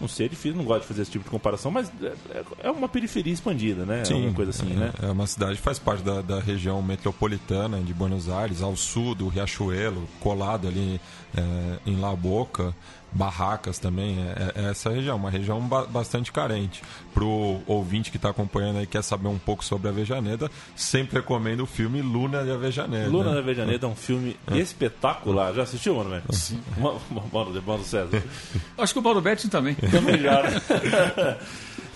Não 0.00 0.08
sei, 0.08 0.26
é 0.26 0.28
difícil, 0.28 0.56
não 0.56 0.64
gosto 0.64 0.82
de 0.82 0.88
fazer 0.88 1.02
esse 1.02 1.10
tipo 1.10 1.24
de 1.24 1.30
comparação, 1.30 1.70
mas 1.70 1.90
é, 2.02 2.44
é 2.64 2.70
uma 2.70 2.88
periferia 2.88 3.32
expandida, 3.32 3.86
né? 3.86 4.04
Sim, 4.04 4.26
uma 4.26 4.34
coisa 4.34 4.50
assim, 4.50 4.72
é, 4.72 4.76
né? 4.76 4.92
É 5.00 5.06
uma 5.06 5.26
cidade 5.26 5.56
que 5.56 5.62
faz 5.62 5.78
parte 5.78 6.02
da, 6.02 6.20
da 6.20 6.40
região 6.40 6.82
metropolitana 6.82 7.80
de 7.80 7.94
Buenos 7.94 8.28
Aires, 8.28 8.60
ao 8.60 8.76
sul 8.76 9.14
do 9.14 9.28
Riachuelo, 9.28 10.08
colado 10.18 10.66
ali 10.66 11.00
é, 11.36 11.78
em 11.86 11.96
La 11.96 12.14
Boca 12.16 12.74
barracas 13.14 13.78
também. 13.78 14.18
É, 14.20 14.66
é, 14.66 14.70
essa 14.70 14.90
região, 14.90 15.16
uma 15.16 15.30
região 15.30 15.60
ba 15.60 15.86
bastante 15.86 16.32
carente. 16.32 16.82
Para 17.12 17.24
o 17.24 17.62
ouvinte 17.66 18.10
que 18.10 18.16
está 18.16 18.30
acompanhando 18.30 18.78
aí 18.78 18.86
quer 18.86 19.02
saber 19.02 19.28
um 19.28 19.38
pouco 19.38 19.64
sobre 19.64 19.88
a 19.88 19.90
Avejaneda, 19.90 20.50
sempre 20.74 21.16
recomendo 21.16 21.60
o 21.60 21.66
filme 21.66 22.02
Luna 22.02 22.42
de 22.42 22.50
Avejaneda. 22.50 23.08
Luna 23.08 23.32
de 23.32 23.38
Avejaneda 23.38 23.86
é 23.86 23.88
um 23.88 23.94
filme 23.94 24.36
é. 24.50 24.58
espetacular. 24.58 25.54
Já 25.54 25.62
assistiu, 25.62 25.94
Mano 25.94 26.10
Betti? 26.10 26.36
Sim. 26.36 26.60
Mano, 26.76 27.60
Mano 27.64 27.84
César. 27.84 28.22
Acho 28.76 28.92
que 28.92 28.98
o 28.98 29.02
Mauro 29.02 29.20
Betti 29.20 29.48
também. 29.48 29.74
Também 29.74 30.18
já. 30.20 30.42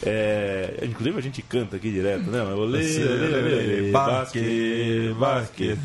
É, 0.02 0.85
inclusive 0.85 1.18
a 1.18 1.22
gente 1.22 1.42
canta 1.42 1.76
aqui 1.76 1.90
direto, 1.90 2.31
né? 2.31 2.40
Olê, 2.42 2.78
olê, 2.78 3.83
olê, 3.83 3.90
basque, 3.90 5.14
basque. 5.18 5.78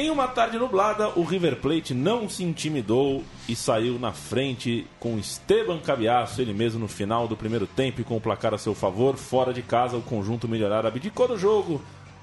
Em 0.00 0.08
uma 0.08 0.26
tarde 0.26 0.58
nublada, 0.58 1.10
o 1.10 1.22
River 1.22 1.56
Plate 1.56 1.92
não 1.92 2.26
se 2.26 2.42
intimidou 2.42 3.22
e 3.46 3.54
saiu 3.54 3.98
na 3.98 4.12
frente 4.12 4.86
com 4.98 5.18
Esteban 5.18 5.78
Cabiasso, 5.78 6.40
ele 6.40 6.54
mesmo 6.54 6.80
no 6.80 6.88
final 6.88 7.28
do 7.28 7.36
primeiro 7.36 7.66
tempo 7.66 8.00
e 8.00 8.04
com 8.04 8.16
o 8.16 8.20
placar 8.20 8.54
a 8.54 8.56
seu 8.56 8.74
favor. 8.74 9.18
Fora 9.18 9.52
de 9.52 9.60
casa, 9.60 9.98
o 9.98 10.00
conjunto 10.00 10.48
melhorar 10.48 10.86
abdicou 10.86 11.28
do 11.28 11.36
jogo, 11.36 11.82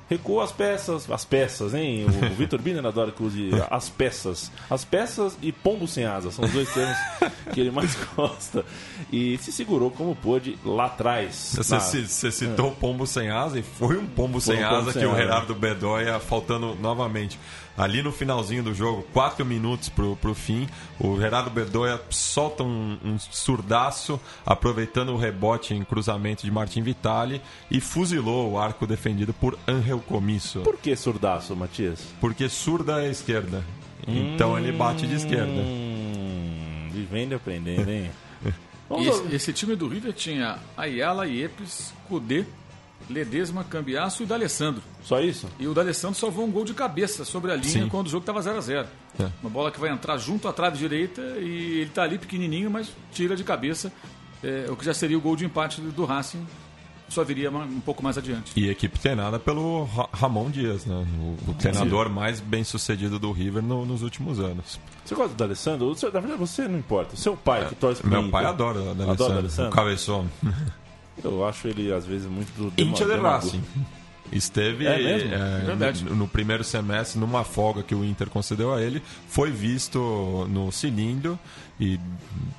recuou 0.10 0.42
as 0.42 0.52
peças, 0.52 1.08
as 1.08 1.24
peças, 1.24 1.76
hein? 1.76 2.08
O, 2.08 2.34
Vitor 2.34 2.60
Biner 2.60 2.84
adora 2.84 3.12
que 3.12 3.22
use 3.22 3.52
as 3.70 3.90
peças. 3.90 4.52
As 4.70 4.84
peças 4.84 5.38
e 5.40 5.52
pombo 5.52 5.88
sem 5.88 6.04
asa, 6.04 6.32
são 6.32 6.46
os 6.46 6.52
dois 6.52 6.74
termos 6.74 6.98
que 7.54 7.60
ele 7.60 7.70
mais 7.70 7.96
gosta. 8.18 8.66
E 9.12 9.38
se 9.38 9.52
segurou 9.52 9.92
como 9.92 10.16
pôde 10.16 10.58
lá 10.66 10.86
atrás. 10.86 11.54
Você, 11.56 11.76
na... 11.76 11.80
você 11.80 12.32
citou 12.32 12.70
o 12.70 12.76
pombo 12.76 13.06
sem 13.06 13.30
asa 13.30 13.60
e 13.60 13.62
foi 13.62 13.98
um 13.98 14.08
pombo 14.08 14.42
foi 14.42 14.56
sem 14.56 14.66
um 14.66 14.68
asa 14.68 14.94
que 14.94 15.06
o 15.06 15.14
Renato 15.14 15.54
Bedóia, 15.54 16.20
faltando 16.20 16.76
novamente 16.82 17.38
Ali 17.78 18.02
no 18.02 18.12
finalzinho 18.12 18.64
do 18.64 18.74
jogo, 18.74 19.06
quatro 19.14 19.46
minutos 19.46 19.88
pro, 19.88 20.16
pro 20.16 20.34
fim, 20.34 20.68
o 21.00 21.20
Gerardo 21.20 21.52
Bedoya 21.52 22.02
solta 22.10 22.64
um, 22.64 22.98
um 23.06 23.20
surdaço, 23.20 24.20
aproveitando 24.44 25.10
o 25.10 25.18
rebote 25.18 25.76
em 25.76 25.84
cruzamento 25.84 26.44
de 26.44 26.52
Martin 26.52 26.82
Vitali 26.82 27.40
e 27.70 27.80
fuzilou 27.80 28.52
o 28.52 28.60
arco 28.60 28.88
defendido 28.88 29.32
por 29.34 29.58
Angel 29.68 30.00
Comisso. 30.00 30.62
Por 30.62 30.78
que 30.78 30.96
surdaço, 30.96 31.56
Matias? 31.56 32.02
Porque 32.20 32.50
surda 32.50 33.04
é 33.04 33.12
esquerda. 33.12 33.64
Então 34.08 34.58
ele 34.58 34.72
bate 34.72 35.06
de 35.06 35.16
esquerda. 35.16 35.62
Hum, 35.62 36.90
vivendo 36.92 37.34
e 37.34 37.36
aprendendo, 37.36 37.90
hein? 37.90 38.12
E 38.90 39.06
esse, 39.06 39.36
esse 39.36 39.54
time 39.54 39.76
do 39.76 39.86
River 39.86 40.14
tinha 40.14 40.60
Ayala, 40.78 41.28
Iepes, 41.28 41.94
Cudê, 42.08 42.46
Ledesma, 43.10 43.64
Cambiaço 43.64 44.24
e 44.24 44.26
D'Alessandro. 44.26 44.82
Só 45.04 45.20
isso? 45.22 45.48
E 45.60 45.68
o 45.68 45.74
D'Alessandro 45.74 46.20
salvou 46.20 46.46
um 46.46 46.52
gol 46.52 46.66
de 46.66 46.74
cabeça 46.74 47.24
sobre 47.24 47.52
a 47.52 47.56
linha 47.56 47.84
Sim. 47.84 47.90
quando 47.90 48.08
o 48.08 48.10
jogo 48.10 48.22
estava 48.24 48.42
0 48.42 48.58
a 48.58 48.62
0 48.62 48.88
É. 49.20 49.30
Uma 49.42 49.50
bola 49.50 49.72
que 49.72 49.80
vai 49.80 49.90
entrar 49.90 50.18
junto 50.18 50.48
à 50.48 50.54
trave 50.54 50.78
direita 50.78 51.22
e 51.40 51.80
ele 51.80 51.84
está 51.90 52.04
ali 52.04 52.18
pequenininho, 52.18 52.70
mas 52.70 52.90
tira 53.12 53.36
de 53.36 53.44
cabeça. 53.44 53.92
é, 54.44 54.66
o 54.70 54.76
que 54.76 54.84
já 54.86 54.94
seria 54.94 55.18
o 55.18 55.22
gol 55.22 55.36
de 55.36 55.46
empate 55.46 55.82
do 55.82 56.06
Racing, 56.06 56.46
só 57.10 57.24
viria 57.24 57.50
um 57.50 57.80
pouco 57.80 58.04
mais 58.04 58.18
adiante. 58.18 58.52
E 58.56 58.68
equipe 58.70 59.00
treinada 59.00 59.40
pelo 59.40 59.86
Ra- 59.86 60.10
Ramon 60.12 60.50
Dias, 60.52 60.86
né? 60.86 60.94
O, 61.48 61.52
o 61.52 61.54
treinador 61.54 62.10
mais 62.10 62.42
bem 62.42 62.66
sucedido 62.66 63.18
do 63.18 63.32
River 63.32 63.64
no- 63.64 63.86
nos 63.86 64.02
últimos 64.04 64.40
anos. 64.42 64.78
Você 65.06 65.16
gosta 65.16 65.34
do 65.34 65.44
Alessandro? 65.46 65.96
Na 66.04 66.10
verdade, 66.20 66.38
você 66.38 66.68
não 66.68 66.78
importa. 66.78 67.16
Seu 67.16 67.38
pai, 67.38 67.66
que 67.70 67.76
torce 67.76 68.02
pro 68.02 68.12
Meu 68.12 68.30
pai 68.30 68.44
adora 68.46 68.78
o 68.80 68.82
Adora 68.82 68.92
o 68.92 68.96
D'Alessandro, 69.16 69.36
o 69.36 69.40
Alessandro? 69.40 69.72
cabeção. 69.72 70.28
Eu 71.24 71.46
acho 71.48 71.68
ele, 71.68 71.92
às 71.92 72.06
vezes, 72.06 72.28
muito... 72.28 72.72
Inter 72.78 73.08
de. 73.08 73.16
Racing. 73.20 73.64
Esteve 74.32 74.86
É 74.86 74.98
mesmo? 74.98 75.34
é, 75.34 75.60
Verdade. 75.66 76.04
no, 76.04 76.14
no 76.16 76.28
primeiro 76.28 76.62
semestre, 76.64 77.18
numa 77.18 77.46
folga 77.46 77.82
que 77.82 77.96
o 77.96 78.04
Inter 78.04 78.30
concedeu 78.30 78.74
a 78.74 78.82
ele, 78.82 79.02
foi 79.30 79.50
visto 79.52 80.46
no 80.50 80.70
cilindro 80.70 81.40
e 81.80 81.98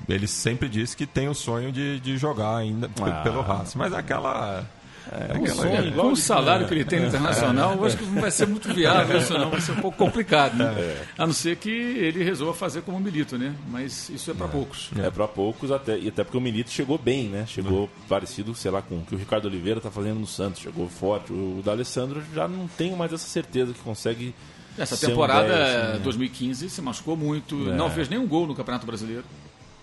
ele 0.07 0.25
sempre 0.25 0.67
disse 0.67 0.97
que 0.97 1.05
tem 1.05 1.29
o 1.29 1.35
sonho 1.35 1.71
de, 1.71 1.99
de 1.99 2.17
jogar 2.17 2.57
ainda 2.57 2.89
Ah. 3.01 3.21
pelo 3.21 3.41
Racing. 3.41 3.77
Mas 3.77 3.93
aquela. 3.93 4.65
É, 5.11 5.31
aquela 5.33 5.55
sonho, 5.55 5.93
Com 5.93 6.11
o 6.11 6.15
salário 6.15 6.67
que 6.67 6.73
ele 6.73 6.85
tem 6.85 6.99
no 6.99 7.07
Internacional, 7.07 7.73
eu 7.73 7.85
acho 7.85 7.97
que 7.97 8.05
não 8.05 8.21
vai 8.21 8.29
ser 8.31 8.47
muito 8.47 8.71
viável 8.73 9.17
isso 9.17 9.33
não, 9.37 9.49
vai 9.49 9.61
ser 9.61 9.71
um 9.71 9.77
pouco 9.77 9.97
complicado, 9.97 10.55
né? 10.55 10.97
A 11.17 11.25
não 11.25 11.33
ser 11.33 11.55
que 11.55 11.69
ele 11.69 12.23
resolva 12.23 12.53
fazer 12.53 12.81
como 12.81 12.97
um 12.97 12.99
milito, 12.99 13.37
né? 13.37 13.55
Mas 13.69 14.09
isso 14.09 14.29
é 14.29 14.33
para 14.33 14.47
poucos. 14.47 14.89
É 14.97 15.09
pra 15.09 15.27
poucos, 15.27 15.71
até, 15.71 15.97
e 15.97 16.07
até 16.09 16.23
porque 16.23 16.37
o 16.37 16.41
Milito 16.41 16.69
chegou 16.71 16.97
bem, 16.97 17.27
né? 17.27 17.45
Chegou 17.47 17.89
parecido, 18.07 18.53
sei 18.53 18.69
lá, 18.71 18.81
com 18.81 18.95
o 18.99 19.01
que 19.05 19.15
o 19.15 19.17
Ricardo 19.17 19.45
Oliveira 19.45 19.79
tá 19.81 19.89
fazendo 19.89 20.19
no 20.19 20.27
Santos. 20.27 20.61
Chegou 20.61 20.87
forte. 20.87 21.31
O 21.33 21.61
D'Alessandro 21.63 22.21
já 22.33 22.47
não 22.47 22.67
tenho 22.67 22.95
mais 22.95 23.11
essa 23.11 23.27
certeza 23.27 23.73
que 23.73 23.79
consegue. 23.79 24.33
Essa 24.77 24.95
ser 24.95 25.07
um 25.07 25.09
temporada 25.09 25.47
10, 25.47 25.75
assim, 25.75 25.93
né? 25.93 25.99
2015 26.03 26.69
se 26.69 26.81
machucou 26.81 27.17
muito, 27.17 27.69
É. 27.69 27.75
não 27.75 27.89
fez 27.89 28.07
nenhum 28.07 28.27
gol 28.27 28.47
no 28.47 28.55
Campeonato 28.55 28.85
Brasileiro. 28.85 29.23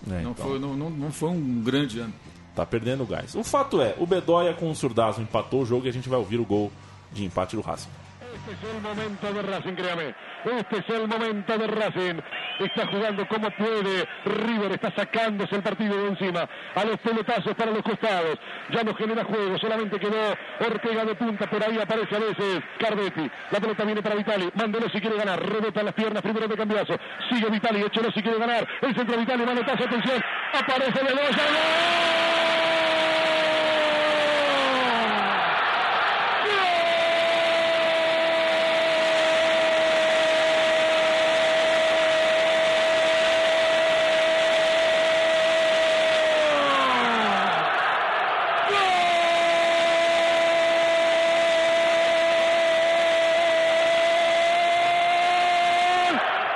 É, 0.09 0.21
Não, 0.21 0.31
então, 0.31 0.45
foi, 0.47 0.59
não, 0.59 0.75
não, 0.75 0.89
não 0.89 1.11
foi 1.11 1.29
um 1.29 1.61
grande 1.61 1.99
ano. 1.99 2.13
Tá 2.57 2.65
perdendo 2.65 3.03
o 3.03 3.05
gás. 3.05 3.35
O 3.35 3.43
fato 3.43 3.79
é, 3.79 3.93
o 3.99 4.07
Bedoya 4.07 4.51
com 4.51 4.71
o 4.71 4.75
Surdazo 4.75 5.21
empatou 5.21 5.61
o 5.61 5.65
jogo 5.65 5.85
e 5.85 5.89
a 5.89 5.93
gente 5.93 6.09
vai 6.09 6.17
ouvir 6.17 6.39
o 6.39 6.43
gol 6.43 6.71
de 7.11 7.23
empate 7.23 7.55
do 7.55 7.61
Racing. 7.61 7.87
Este 8.19 8.51
es 8.51 8.73
el 8.73 8.81
momento 8.81 9.31
de 9.31 9.41
Racing. 9.43 9.75
Este 10.47 10.77
es 10.77 10.89
el 10.89 11.07
momento 11.07 11.57
de 11.57 11.67
Racing. 11.67 12.21
Está 12.59 12.87
jugando 12.87 13.27
como 13.27 13.49
puede. 13.51 14.07
River 14.25 14.71
está 14.71 14.91
sacándose 14.95 15.55
el 15.55 15.61
partido 15.61 15.95
de 15.97 16.07
encima. 16.09 16.47
A 16.75 16.85
los 16.85 16.97
pelotazos 16.99 17.53
para 17.55 17.71
los 17.71 17.83
costados. 17.83 18.39
Ya 18.69 18.83
no 18.83 18.95
genera 18.95 19.25
juego. 19.25 19.57
Solamente 19.59 19.99
quedó 19.99 20.35
Ortega 20.59 21.05
de 21.05 21.15
punta. 21.15 21.49
Por 21.49 21.63
ahí 21.63 21.77
aparece 21.79 22.15
a 22.15 22.19
veces 22.19 22.63
Cardetti. 22.79 23.29
La 23.51 23.59
pelota 23.59 23.83
viene 23.83 24.01
para 24.01 24.15
Vitali. 24.15 24.49
Mandelo 24.55 24.89
si 24.89 25.01
quiere 25.01 25.17
ganar. 25.17 25.41
Rebota 25.43 25.83
las 25.83 25.93
piernas 25.93 26.23
primero 26.23 26.47
de 26.47 26.55
cambiazo. 26.55 26.95
Sigue 27.29 27.49
Vitali. 27.49 27.81
Echelo 27.81 28.11
si 28.11 28.21
quiere 28.21 28.39
ganar. 28.39 28.67
El 28.81 28.95
centro 28.95 29.17
Vitali. 29.17 29.45
Manotazo. 29.45 29.83
Atención. 29.83 30.23
Aparece 30.53 31.03
Velosa. 31.03 32.17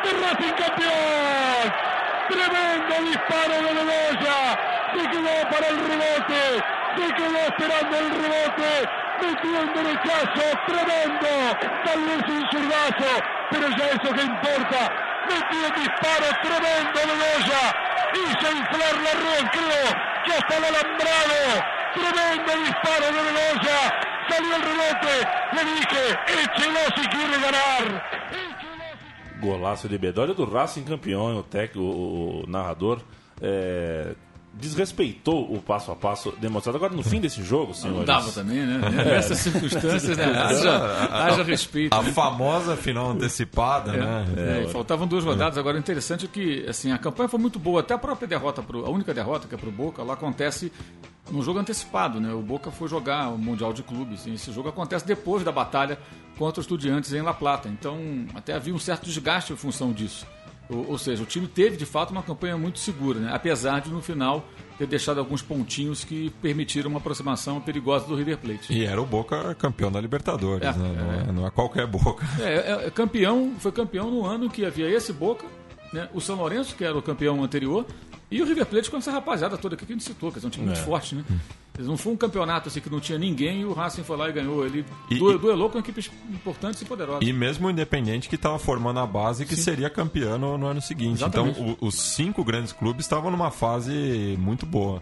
de 0.04 0.14
Racing 0.14 0.54
campeón. 0.54 0.92
Disparo 3.06 3.54
de 3.54 3.74
Bedoya. 3.74 4.38
Se 4.94 5.10
quedó 5.10 5.50
para 5.50 5.68
el 5.68 5.78
rebote. 5.80 6.42
Se 6.96 7.14
quedó 7.16 7.38
esperando 7.48 7.98
el 7.98 8.10
rebote. 8.12 8.90
Metió 9.22 9.62
un 9.62 9.74
derechazo 9.74 10.46
tremendo. 10.66 11.30
Tal 11.86 12.00
vez 12.02 12.24
un 12.28 12.50
zurdazo. 12.52 13.12
Pero 13.50 13.70
ya 13.78 13.86
eso 13.86 14.14
que 14.14 14.22
importa. 14.22 14.82
Metió 15.30 15.60
un 15.68 15.76
disparo 15.76 16.28
tremendo 16.42 17.00
Bedoya. 17.08 17.64
Hizo 18.14 18.52
inflar 18.52 18.96
la 19.02 19.14
red, 19.24 19.46
creo. 19.52 19.88
Que 20.26 20.34
hasta 20.34 20.58
el 20.58 20.66
alambrado. 20.66 21.40
Tremendo 21.94 22.52
disparo 22.66 23.06
de 23.06 23.22
Bedoya. 23.22 23.80
Salió 24.30 24.56
el 24.56 24.62
rebote. 24.62 25.14
Le 25.54 25.64
dije, 25.66 26.20
échelo 26.28 26.80
si 26.96 27.08
quiere 27.08 27.38
ganar. 27.40 28.41
Golaço 29.42 29.90
de 29.90 29.98
Bedoya 29.98 30.34
do 30.34 30.46
Racing 30.46 30.84
campeão, 30.84 31.38
o, 31.38 31.44
tec, 31.44 31.76
o, 31.76 32.44
o 32.44 32.48
narrador 32.48 33.02
é, 33.42 34.14
desrespeitou 34.54 35.54
o 35.54 35.62
passo 35.62 35.92
a 35.92 35.96
passo 35.96 36.34
demonstrado. 36.38 36.78
Agora, 36.78 36.94
no 36.94 37.04
fim 37.04 37.22
desse 37.22 37.42
jogo, 37.42 37.74
senhores. 37.74 38.00
Não 38.00 38.06
dava 38.06 38.32
também, 38.32 38.66
né? 38.66 38.80
Nessas 38.90 39.38
circunstâncias, 39.40 40.18
né? 40.18 40.26
Haja, 40.36 41.08
haja 41.10 41.44
respeito. 41.44 41.94
A 41.94 42.04
né? 42.04 42.12
famosa 42.12 42.76
final 42.76 43.12
antecipada, 43.12 43.94
né? 43.94 44.26
É, 44.66 44.68
faltavam 44.68 45.08
duas 45.08 45.24
rodadas. 45.24 45.58
Agora, 45.58 45.78
o 45.78 45.80
interessante 45.80 46.26
é 46.26 46.28
que 46.28 46.66
assim, 46.68 46.92
a 46.92 46.98
campanha 46.98 47.30
foi 47.30 47.40
muito 47.40 47.58
boa. 47.58 47.80
Até 47.80 47.94
a 47.94 47.98
própria 47.98 48.28
derrota, 48.28 48.62
pro, 48.62 48.86
a 48.86 48.90
única 48.90 49.14
derrota 49.14 49.48
que 49.48 49.56
é 49.56 49.58
para 49.58 49.70
o 49.70 49.72
Boca, 49.72 50.02
ela 50.02 50.14
acontece 50.14 50.72
num 51.32 51.42
jogo 51.42 51.60
antecipado. 51.60 52.20
Né? 52.20 52.34
O 52.34 52.42
Boca 52.42 52.72
foi 52.72 52.90
jogar 52.90 53.30
o 53.30 53.38
Mundial 53.38 53.72
de 53.72 53.84
Clubes. 53.84 54.26
E 54.26 54.34
esse 54.34 54.52
jogo 54.52 54.68
acontece 54.68 55.06
depois 55.06 55.44
da 55.44 55.52
batalha 55.52 55.98
contra 56.38 56.60
os 56.60 56.66
Estudiantes 56.66 57.14
em 57.14 57.22
La 57.22 57.34
Plata. 57.34 57.70
Então, 57.70 58.26
até 58.36 58.54
havia 58.54 58.74
um 58.74 58.80
certo 58.80 59.06
desgaste 59.06 59.54
em 59.54 59.56
função 59.56 59.94
disso. 59.94 60.26
Ou, 60.72 60.92
ou 60.92 60.98
seja, 60.98 61.22
o 61.24 61.26
time 61.26 61.48
teve 61.48 61.78
de 61.78 61.86
fato 61.86 62.12
uma 62.12 62.24
campanha 62.24 62.58
muito 62.58 62.80
segura, 62.80 63.20
né? 63.20 63.30
apesar 63.34 63.82
de 63.82 63.90
no 63.92 64.02
final 64.02 64.46
ter 64.78 64.88
deixado 64.88 65.20
alguns 65.20 65.42
pontinhos 65.44 66.04
que 66.04 66.32
permitiram 66.42 66.90
uma 66.90 66.98
aproximação 67.00 67.62
perigosa 67.62 68.08
do 68.08 68.16
River 68.16 68.38
Plate. 68.38 68.74
E 68.74 68.84
era 68.84 69.00
o 69.00 69.06
Boca 69.06 69.54
campeão 69.56 69.92
da 69.92 70.02
Libertadores, 70.02 70.68
É, 70.68 70.72
né? 70.74 70.96
Não 70.98 71.12
é, 71.14 71.32
não 71.34 71.48
é 71.48 71.52
qualquer 71.52 71.86
Boca. 71.86 72.26
É, 72.40 72.54
é, 72.54 72.88
é 72.88 72.90
campeão, 72.90 73.54
foi 73.60 73.72
campeão 73.72 74.10
no 74.10 74.26
ano 74.26 74.50
que 74.50 74.66
havia 74.66 74.90
esse 74.90 75.14
Boca, 75.14 75.46
né, 75.94 76.10
o 76.14 76.22
São 76.22 76.36
Lourenço, 76.36 76.76
que 76.76 76.84
era 76.84 76.98
o 76.98 77.02
campeão 77.02 77.44
anterior, 77.44 77.86
e 78.30 78.42
o 78.42 78.46
River 78.46 78.66
Plate 78.66 78.90
com 78.90 78.98
essa 78.98 79.12
rapaziada 79.12 79.58
toda 79.58 79.76
aqui 79.76 79.86
que 79.86 79.92
a 79.92 79.96
gente 79.96 80.06
citou, 80.06 80.32
que 80.32 80.40
é 80.44 80.48
um 80.48 80.50
time 80.50 80.66
muito 80.66 80.80
É. 80.80 80.84
forte, 80.84 81.16
né? 81.16 81.24
Não 81.80 81.98
foi 81.98 82.14
um 82.14 82.18
campeonato 82.18 82.68
assim 82.70 82.80
que 82.80 82.90
não 82.90 83.00
tinha 83.00 83.18
ninguém 83.18 83.62
e 83.62 83.66
o 83.66 83.74
Racing 83.74 84.04
foi 84.04 84.16
lá 84.16 84.30
e 84.30 84.32
ganhou. 84.34 84.66
Ele 84.66 84.86
E- 85.10 85.18
du- 85.18 85.38
duelou 85.38 85.70
com 85.70 85.80
equipes 85.80 86.12
importantes 86.30 86.82
e 86.82 86.86
poderosas. 86.86 87.28
E 87.28 87.34
mesmo 87.34 87.68
o 87.68 87.72
Independente 87.72 88.30
que 88.30 88.36
estava 88.36 88.60
formando 88.60 89.00
a 89.00 89.08
base 89.08 89.46
que 89.46 89.56
seria 89.56 89.90
campeão 89.90 90.38
no, 90.38 90.58
no 90.58 90.68
ano 90.68 90.82
seguinte. 90.82 91.16
Exatamente. 91.24 91.60
Então 91.60 91.78
o- 91.82 91.88
os 91.88 91.96
cinco 91.96 92.44
grandes 92.44 92.72
clubes 92.72 93.06
estavam 93.06 93.32
numa 93.32 93.50
fase 93.52 94.36
muito 94.40 94.66
boa. 94.66 95.02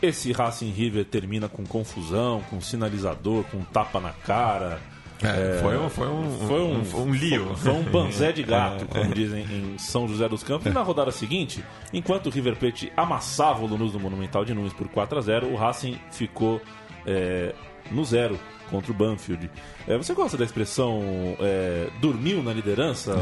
Esse 0.00 0.32
Racing 0.32 0.70
River 0.70 1.04
termina 1.06 1.48
com 1.48 1.64
confusão, 1.64 2.42
com 2.50 2.60
sinalizador, 2.60 3.42
com 3.44 3.62
tapa 3.64 4.00
na 4.00 4.10
cara. 4.12 4.80
É, 5.22 5.58
foi 5.62 5.78
um, 5.78 5.88
foi 5.88 6.08
um, 6.08 6.30
Foi 6.46 6.60
um, 6.60 6.82
um, 6.82 7.02
um 7.08 7.14
lío. 7.14 7.54
Foi 7.56 7.72
um 7.72 7.82
banzé 7.82 8.32
de 8.32 8.42
gato, 8.42 8.84
É, 8.94 9.00
como 9.00 9.14
dizem 9.14 9.44
em 9.44 9.78
São 9.78 10.08
José 10.08 10.28
dos 10.28 10.42
Campos. 10.42 10.66
E 10.66 10.70
na 10.70 10.82
rodada 10.82 11.10
seguinte, 11.12 11.64
enquanto 11.92 12.26
o 12.26 12.30
River 12.30 12.56
Plate 12.56 12.92
amassava 12.96 13.64
o 13.64 13.70
Lanús 13.70 13.92
no 13.92 14.00
Monumental 14.00 14.44
de 14.44 14.52
Nunes 14.54 14.72
por 14.72 14.88
4 14.88 15.18
a 15.18 15.20
0 15.22 15.46
o 15.48 15.56
Racing 15.56 15.98
ficou 16.10 16.60
é, 17.06 17.54
no 17.90 18.04
zero 18.04 18.38
contra 18.70 18.90
o 18.90 18.94
Banfield. 18.94 19.50
É, 19.86 19.96
você 19.96 20.14
gosta 20.14 20.36
da 20.36 20.44
expressão 20.44 21.02
é, 21.40 21.88
dormiu 22.00 22.42
na 22.42 22.52
liderança, 22.52 23.14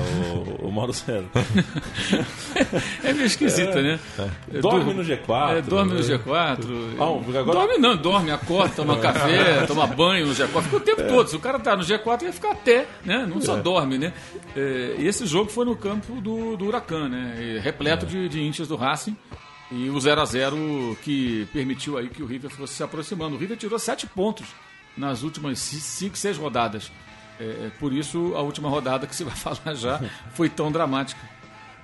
o, 0.60 0.68
o 0.68 0.72
Mauro 0.72 0.92
César? 0.92 1.24
É 3.04 3.12
meio 3.12 3.26
esquisita, 3.26 3.80
né? 3.82 3.98
É, 4.52 4.60
Dorme 4.60 4.84
dur- 4.84 4.94
no 4.94 5.02
G4. 5.04 5.50
É, 5.56 5.62
dorme 5.62 5.94
no 5.94 6.00
G4. 6.00 6.58
Ah, 6.98 7.38
agora- 7.40 7.44
Dorme 7.66 7.78
não, 7.78 7.96
dorme, 7.96 8.30
acorda, 8.30 8.74
toma 8.76 8.98
café, 8.98 9.66
toma 9.66 9.86
banho 9.86 10.26
no 10.26 10.34
G4. 10.34 10.62
Fica 10.62 10.76
o 10.76 10.80
tempo 10.80 11.02
todo. 11.08 11.28
Se 11.28 11.36
o 11.36 11.40
cara 11.40 11.58
tá 11.58 11.76
no 11.76 11.82
G4, 11.82 12.22
ia 12.22 12.32
ficar 12.32 12.52
até, 12.52 12.86
né? 13.04 13.26
Não 13.28 13.40
só 13.40 13.56
dorme, 13.56 13.98
né? 13.98 14.12
É, 14.56 14.96
e 14.98 15.06
esse 15.06 15.26
jogo 15.26 15.50
foi 15.50 15.64
no 15.64 15.76
campo 15.76 16.20
do, 16.20 16.56
do 16.56 16.66
Huracan, 16.66 17.08
né? 17.08 17.60
Repleto 17.62 18.06
de, 18.06 18.28
de 18.28 18.40
índios 18.42 18.68
do 18.68 18.76
Racing. 18.76 19.16
E 19.70 19.88
o 19.88 19.98
0 19.98 20.20
a 20.20 20.24
0 20.26 20.98
que 21.02 21.48
permitiu 21.52 21.96
aí 21.96 22.08
que 22.08 22.22
o 22.22 22.26
River 22.26 22.50
fosse 22.50 22.74
se 22.74 22.82
aproximando. 22.82 23.36
O 23.36 23.38
River 23.38 23.56
tirou 23.56 23.78
sete 23.78 24.06
pontos 24.06 24.46
nas 24.96 25.22
últimas 25.22 25.58
5, 25.58 26.16
6 26.16 26.38
rodadas. 26.38 26.92
É, 27.38 27.44
é, 27.44 27.70
por 27.78 27.92
isso, 27.92 28.34
a 28.34 28.40
última 28.40 28.68
rodada 28.68 29.06
que 29.06 29.14
se 29.14 29.24
vai 29.24 29.34
falar 29.36 29.74
já 29.74 30.00
foi 30.32 30.48
tão 30.48 30.70
dramática. 30.70 31.20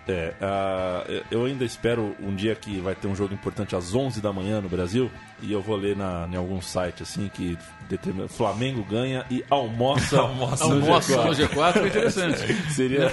É, 0.07 0.35
uh, 0.41 1.25
eu 1.31 1.45
ainda 1.45 1.67
espero 1.67 2.17
um 2.19 2.35
dia 2.35 2.55
que 2.55 2.81
vai 2.81 2.95
ter 2.95 3.07
um 3.07 3.15
jogo 3.15 3.35
importante 3.35 3.77
às 3.77 3.95
11 3.95 4.23
da 4.23 4.33
manhã 4.33 4.59
no 4.59 4.69
Brasil 4.69 5.11
e 5.43 5.53
eu 5.53 5.61
vou 5.61 5.77
ler 5.77 5.95
na, 5.95 6.27
em 6.33 6.35
algum 6.35 6.63
site 6.63 7.03
assim 7.03 7.29
que 7.29 7.59
determina, 7.91 8.27
Flamengo 8.27 8.83
ganha 8.83 9.27
e 9.31 9.45
almoça, 9.51 10.17
almoça, 10.19 10.67
no, 10.67 10.77
almoça 10.77 11.13
G4. 11.13 11.25
no 11.25 11.31
G4. 11.33 11.77
É 11.77 11.87
interessante. 11.89 12.55
Seria 12.73 13.13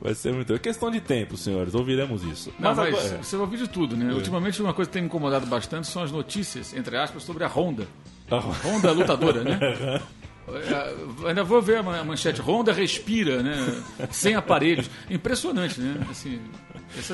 Vai 0.00 0.14
ser 0.14 0.32
muito. 0.32 0.52
É 0.52 0.58
questão 0.58 0.90
de 0.90 1.00
tempo, 1.00 1.36
senhores. 1.36 1.74
Ouviremos 1.74 2.22
isso. 2.22 2.52
Não, 2.58 2.74
mas, 2.74 2.76
mas 2.76 2.88
agora, 2.88 3.14
é. 3.14 3.22
você 3.22 3.36
vai 3.36 3.44
ouvir 3.46 3.58
de 3.58 3.68
tudo, 3.68 3.96
né? 3.96 4.10
É. 4.10 4.14
Ultimamente, 4.14 4.60
uma 4.62 4.74
coisa 4.74 4.88
que 4.88 4.92
tem 4.92 5.02
me 5.02 5.08
incomodado 5.08 5.46
bastante 5.46 5.86
são 5.86 6.02
as 6.02 6.12
notícias, 6.12 6.74
entre 6.74 6.96
aspas, 6.96 7.22
sobre 7.22 7.44
a 7.44 7.48
Honda. 7.48 7.88
A 8.30 8.36
Honda 8.36 8.92
lutadora, 8.92 9.44
né? 9.44 9.58
É, 10.48 11.28
ainda 11.28 11.42
vou 11.42 11.60
ver 11.60 11.78
a 11.78 11.82
manchete. 11.82 12.40
Honda 12.40 12.72
respira, 12.72 13.42
né? 13.42 13.82
Sem 14.12 14.36
aparelhos. 14.36 14.88
Impressionante, 15.10 15.80
né? 15.80 16.06
Assim, 16.08 16.40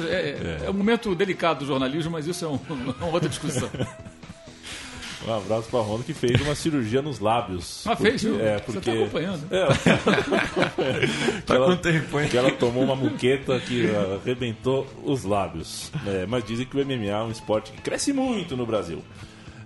é, 0.07 0.15
é, 0.15 0.67
é, 0.67 0.71
um 0.71 0.75
momento 0.75 1.15
delicado 1.15 1.61
do 1.61 1.67
jornalismo, 1.67 2.13
mas 2.13 2.27
isso 2.27 2.45
é 2.45 2.49
um, 2.49 2.59
uma 3.01 3.07
outra 3.07 3.29
discussão. 3.29 3.71
Um 5.25 5.37
abraço 5.37 5.69
pra 5.69 5.79
Honda 5.79 6.03
que 6.03 6.13
fez 6.13 6.41
uma 6.41 6.53
cirurgia 6.53 7.01
nos 7.01 7.21
lábios. 7.21 7.87
Ah, 7.87 7.95
fez, 7.95 8.25
viu? 8.25 8.41
É, 8.41 8.59
porque... 8.59 8.81
Você 8.81 8.81
tá 8.81 8.93
acompanhando. 8.93 9.47
É. 9.53 9.67
tá 11.47 11.55
ela, 11.55 11.77
tempo, 11.77 12.19
hein? 12.21 12.29
Que 12.29 12.37
ela 12.37 12.51
tomou 12.51 12.83
uma 12.83 12.97
muqueta 12.97 13.61
que 13.61 13.89
arrebentou 13.95 14.85
os 15.05 15.23
lábios. 15.23 15.93
É, 16.05 16.27
mas 16.27 16.43
dizem 16.45 16.67
que 16.67 16.77
o 16.77 16.85
MMA 16.85 17.07
é 17.07 17.23
um 17.23 17.31
esporte 17.31 17.71
que 17.71 17.81
cresce 17.81 18.13
muito 18.13 18.57
no 18.57 18.67
Brasil. 18.67 19.01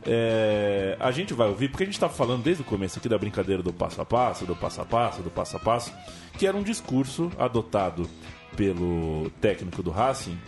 É, 0.07 0.97
a 1.01 1.11
gente 1.11 1.35
vai 1.35 1.49
ouvir, 1.49 1.69
porque 1.69 1.83
a 1.83 1.87
gente 1.87 1.95
estava 1.95 2.13
falando 2.13 2.43
desde 2.43 2.63
o 2.63 2.65
começo 2.65 2.99
aqui 2.99 3.09
da 3.09 3.19
brincadeira 3.19 3.63
do 3.63 3.73
passo 3.73 4.01
a 4.01 4.05
passo, 4.05 4.47
do 4.47 4.55
passo 4.55 4.81
a 4.81 4.85
passo, 4.85 5.23
do 5.23 5.31
passo 5.31 5.57
a 5.57 5.61
passo, 5.61 5.93
que 6.39 6.47
era 6.47 6.57
um 6.57 6.63
discurso 6.63 7.31
adotado 7.39 8.09
pelo 8.57 9.31
técnico 9.41 9.83
do 9.83 9.91
Racing, 9.91 10.39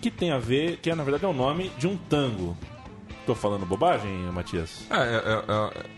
que 0.00 0.10
tem 0.10 0.30
a 0.30 0.38
ver, 0.38 0.76
que 0.78 0.90
é, 0.90 0.94
na 0.94 1.02
verdade 1.02 1.24
é 1.24 1.28
o 1.28 1.32
nome 1.32 1.70
de 1.78 1.86
um 1.86 1.96
tango. 1.96 2.56
Estou 3.20 3.34
falando 3.34 3.66
bobagem, 3.66 4.10
Matias? 4.32 4.86
É, 4.90 4.96
é, 4.96 5.82
é, 5.82 5.97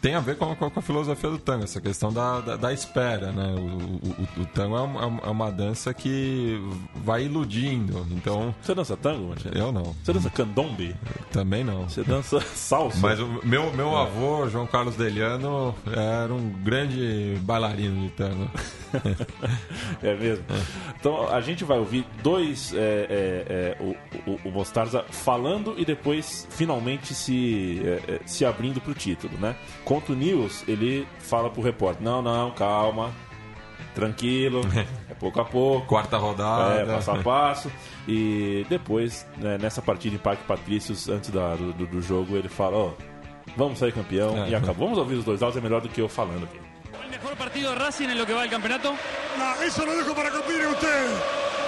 tem 0.00 0.14
a 0.14 0.20
ver 0.20 0.36
com, 0.36 0.54
com, 0.54 0.78
a 0.78 0.82
filosofia 0.82 1.28
do 1.28 1.38
tango, 1.38 1.64
essa 1.64 1.80
questão 1.80 2.12
da, 2.12 2.40
da, 2.40 2.56
da 2.56 2.72
espera, 2.72 3.30
né? 3.32 3.54
O, 3.54 4.40
o, 4.40 4.42
o 4.42 4.46
tango 4.46 4.76
é 4.76 4.80
uma, 4.80 5.20
é 5.24 5.28
uma, 5.28 5.52
dança 5.52 5.92
que 5.92 6.58
vai 6.94 7.24
iludindo, 7.24 8.06
então... 8.10 8.54
Você 8.62 8.74
dança 8.74 8.96
tango? 8.96 9.34
Eu 9.54 9.70
não. 9.70 9.94
Você 10.02 10.12
dança 10.12 10.30
candombe? 10.30 10.96
Também 11.30 11.62
não. 11.62 11.88
Você 11.88 12.02
dança 12.02 12.40
salsa? 12.40 12.98
Mas 13.00 13.20
o 13.20 13.40
meu, 13.44 13.70
meu 13.74 13.90
é. 13.90 14.02
avô, 14.02 14.48
João 14.48 14.66
Carlos 14.66 14.96
Deliano, 14.96 15.74
era 15.86 16.32
um 16.32 16.48
grande 16.48 17.36
bailarino 17.42 18.06
de 18.06 18.10
tango. 18.12 18.50
é 20.02 20.14
mesmo? 20.14 20.44
Então, 20.98 21.28
a 21.28 21.40
gente 21.42 21.62
vai 21.62 21.78
ouvir 21.78 22.06
dois... 22.22 22.72
É, 22.74 23.76
é, 23.76 23.76
o, 23.80 24.30
o, 24.30 24.48
o 24.48 24.50
Mostarza 24.50 25.04
falando 25.10 25.74
e 25.76 25.84
depois, 25.84 26.46
finalmente, 26.50 27.14
se, 27.14 27.82
se 28.24 28.44
abrindo 28.44 28.80
para 28.80 28.92
o 28.92 28.94
título 28.94 29.41
né? 29.42 29.56
Contra 29.84 30.12
o 30.12 30.16
News, 30.16 30.64
ele 30.66 31.06
fala 31.18 31.50
pro 31.50 31.60
repórter: 31.60 32.02
não, 32.02 32.22
não, 32.22 32.50
calma, 32.52 33.12
tranquilo, 33.94 34.62
é 35.10 35.14
pouco 35.14 35.40
a 35.40 35.44
pouco. 35.44 35.86
Quarta 35.86 36.16
rodada. 36.16 36.80
É, 36.80 36.86
passo 36.86 37.10
a 37.10 37.18
passo. 37.18 37.72
E 38.08 38.64
depois, 38.70 39.26
né, 39.36 39.58
nessa 39.58 39.82
partida 39.82 40.14
em 40.14 40.18
Parque 40.18 40.44
Patrícios, 40.44 41.08
antes 41.08 41.30
da, 41.30 41.56
do, 41.56 41.72
do, 41.72 42.00
jogo, 42.00 42.36
ele 42.36 42.48
fala: 42.48 42.76
ó, 42.76 42.86
oh, 42.86 42.92
vamos 43.56 43.78
sair 43.78 43.92
campeão 43.92 44.44
é, 44.44 44.50
e 44.50 44.54
acabou. 44.54 44.86
Vamos 44.86 44.98
ouvir 44.98 45.16
os 45.16 45.24
dois 45.24 45.42
áudios, 45.42 45.58
é 45.58 45.60
melhor 45.60 45.80
do 45.80 45.88
que 45.88 46.00
eu 46.00 46.08
falando 46.08 46.44
aqui. 46.44 46.60
O 46.94 47.10
melhor 47.10 47.36
partido 47.36 47.74
de 47.74 47.78
Racing 47.78 48.04
em 48.04 48.18
lo 48.18 48.24
que 48.24 48.32
vai 48.32 48.48
do 48.48 48.50
campeonato? 48.50 48.94
Não, 49.36 49.64
isso 49.64 49.84
lo 49.84 49.92
dejo 49.92 50.14
para 50.14 50.30
que 50.30 50.38
opinen 50.38 50.66
ustedes. 50.66 51.61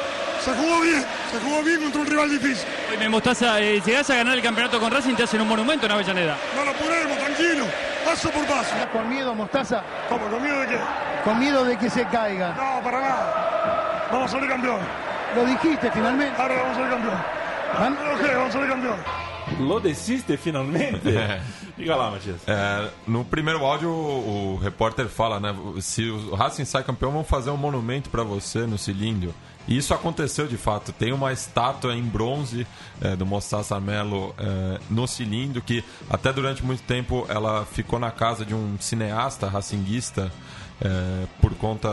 Se 0.44 0.52
jugó 0.52 0.80
bien, 0.82 1.02
se 1.32 1.40
jugó 1.40 1.62
bien 1.62 1.80
contra 1.80 2.00
un 2.02 2.06
rival 2.06 2.30
difícil. 2.30 2.66
Oye, 2.94 3.08
Mostaza, 3.08 3.60
eh, 3.60 3.80
si 3.82 3.90
llegas 3.90 4.10
a 4.10 4.16
ganar 4.16 4.36
el 4.36 4.42
campeonato 4.42 4.78
con 4.78 4.92
Racing, 4.92 5.14
te 5.14 5.22
hacen 5.22 5.40
un 5.40 5.48
monumento 5.48 5.86
en 5.86 5.92
Avellaneda. 5.92 6.36
No 6.54 6.64
lo 6.66 6.72
ponemos, 6.74 7.16
tranquilo, 7.16 7.64
paso 8.04 8.30
por 8.30 8.44
paso. 8.44 8.74
¿Con 8.92 9.08
miedo, 9.08 9.34
Mostaza? 9.34 9.82
¿Cómo? 10.08 10.26
¿Con 10.28 10.42
miedo 10.42 10.60
de 10.60 10.66
qué? 10.66 10.78
Con 11.24 11.38
miedo 11.38 11.64
de 11.64 11.78
que 11.78 11.88
se 11.88 12.04
caiga. 12.08 12.54
No, 12.54 12.82
para 12.84 13.00
nada. 13.00 14.08
Vamos 14.12 14.30
a 14.30 14.32
salir 14.34 14.50
campeón. 14.50 14.80
Lo 15.34 15.46
dijiste 15.46 15.90
finalmente. 15.90 16.40
Ahora 16.40 16.54
vamos 16.56 16.72
a 16.72 16.74
salir 16.74 16.90
campeón. 16.90 17.22
¿Van? 17.78 17.92
Okay, 17.94 18.34
vamos 18.34 18.50
a 18.50 18.52
salir 18.52 18.68
campeón. 18.68 18.96
Lo 19.60 19.80
desiste 19.80 20.36
finalmente? 20.36 21.40
Diga 21.76 21.96
lá, 21.96 22.10
Matias. 22.10 22.36
É, 22.46 22.88
no 23.06 23.24
primeiro 23.24 23.64
áudio, 23.64 23.90
o, 23.90 24.54
o 24.54 24.56
repórter 24.56 25.06
fala, 25.08 25.40
né? 25.40 25.54
Se 25.80 26.08
o 26.08 26.34
Racing 26.34 26.64
sai 26.64 26.84
campeão, 26.84 27.10
vamos 27.10 27.28
fazer 27.28 27.50
um 27.50 27.56
monumento 27.56 28.10
para 28.10 28.22
você 28.22 28.60
no 28.60 28.78
cilindro. 28.78 29.34
E 29.66 29.76
isso 29.76 29.94
aconteceu 29.94 30.46
de 30.46 30.56
fato. 30.56 30.92
Tem 30.92 31.12
uma 31.12 31.32
estátua 31.32 31.94
em 31.94 32.02
bronze 32.02 32.66
é, 33.00 33.16
do 33.16 33.24
Mostaça 33.24 33.78
Melo 33.80 34.34
é, 34.38 34.78
no 34.90 35.06
cilindro, 35.06 35.62
que 35.62 35.82
até 36.08 36.32
durante 36.32 36.64
muito 36.64 36.82
tempo 36.82 37.26
ela 37.28 37.64
ficou 37.64 37.98
na 37.98 38.10
casa 38.10 38.44
de 38.44 38.54
um 38.54 38.76
cineasta 38.78 39.48
racinguista 39.48 40.30
é, 40.80 41.26
por 41.40 41.54
conta 41.54 41.88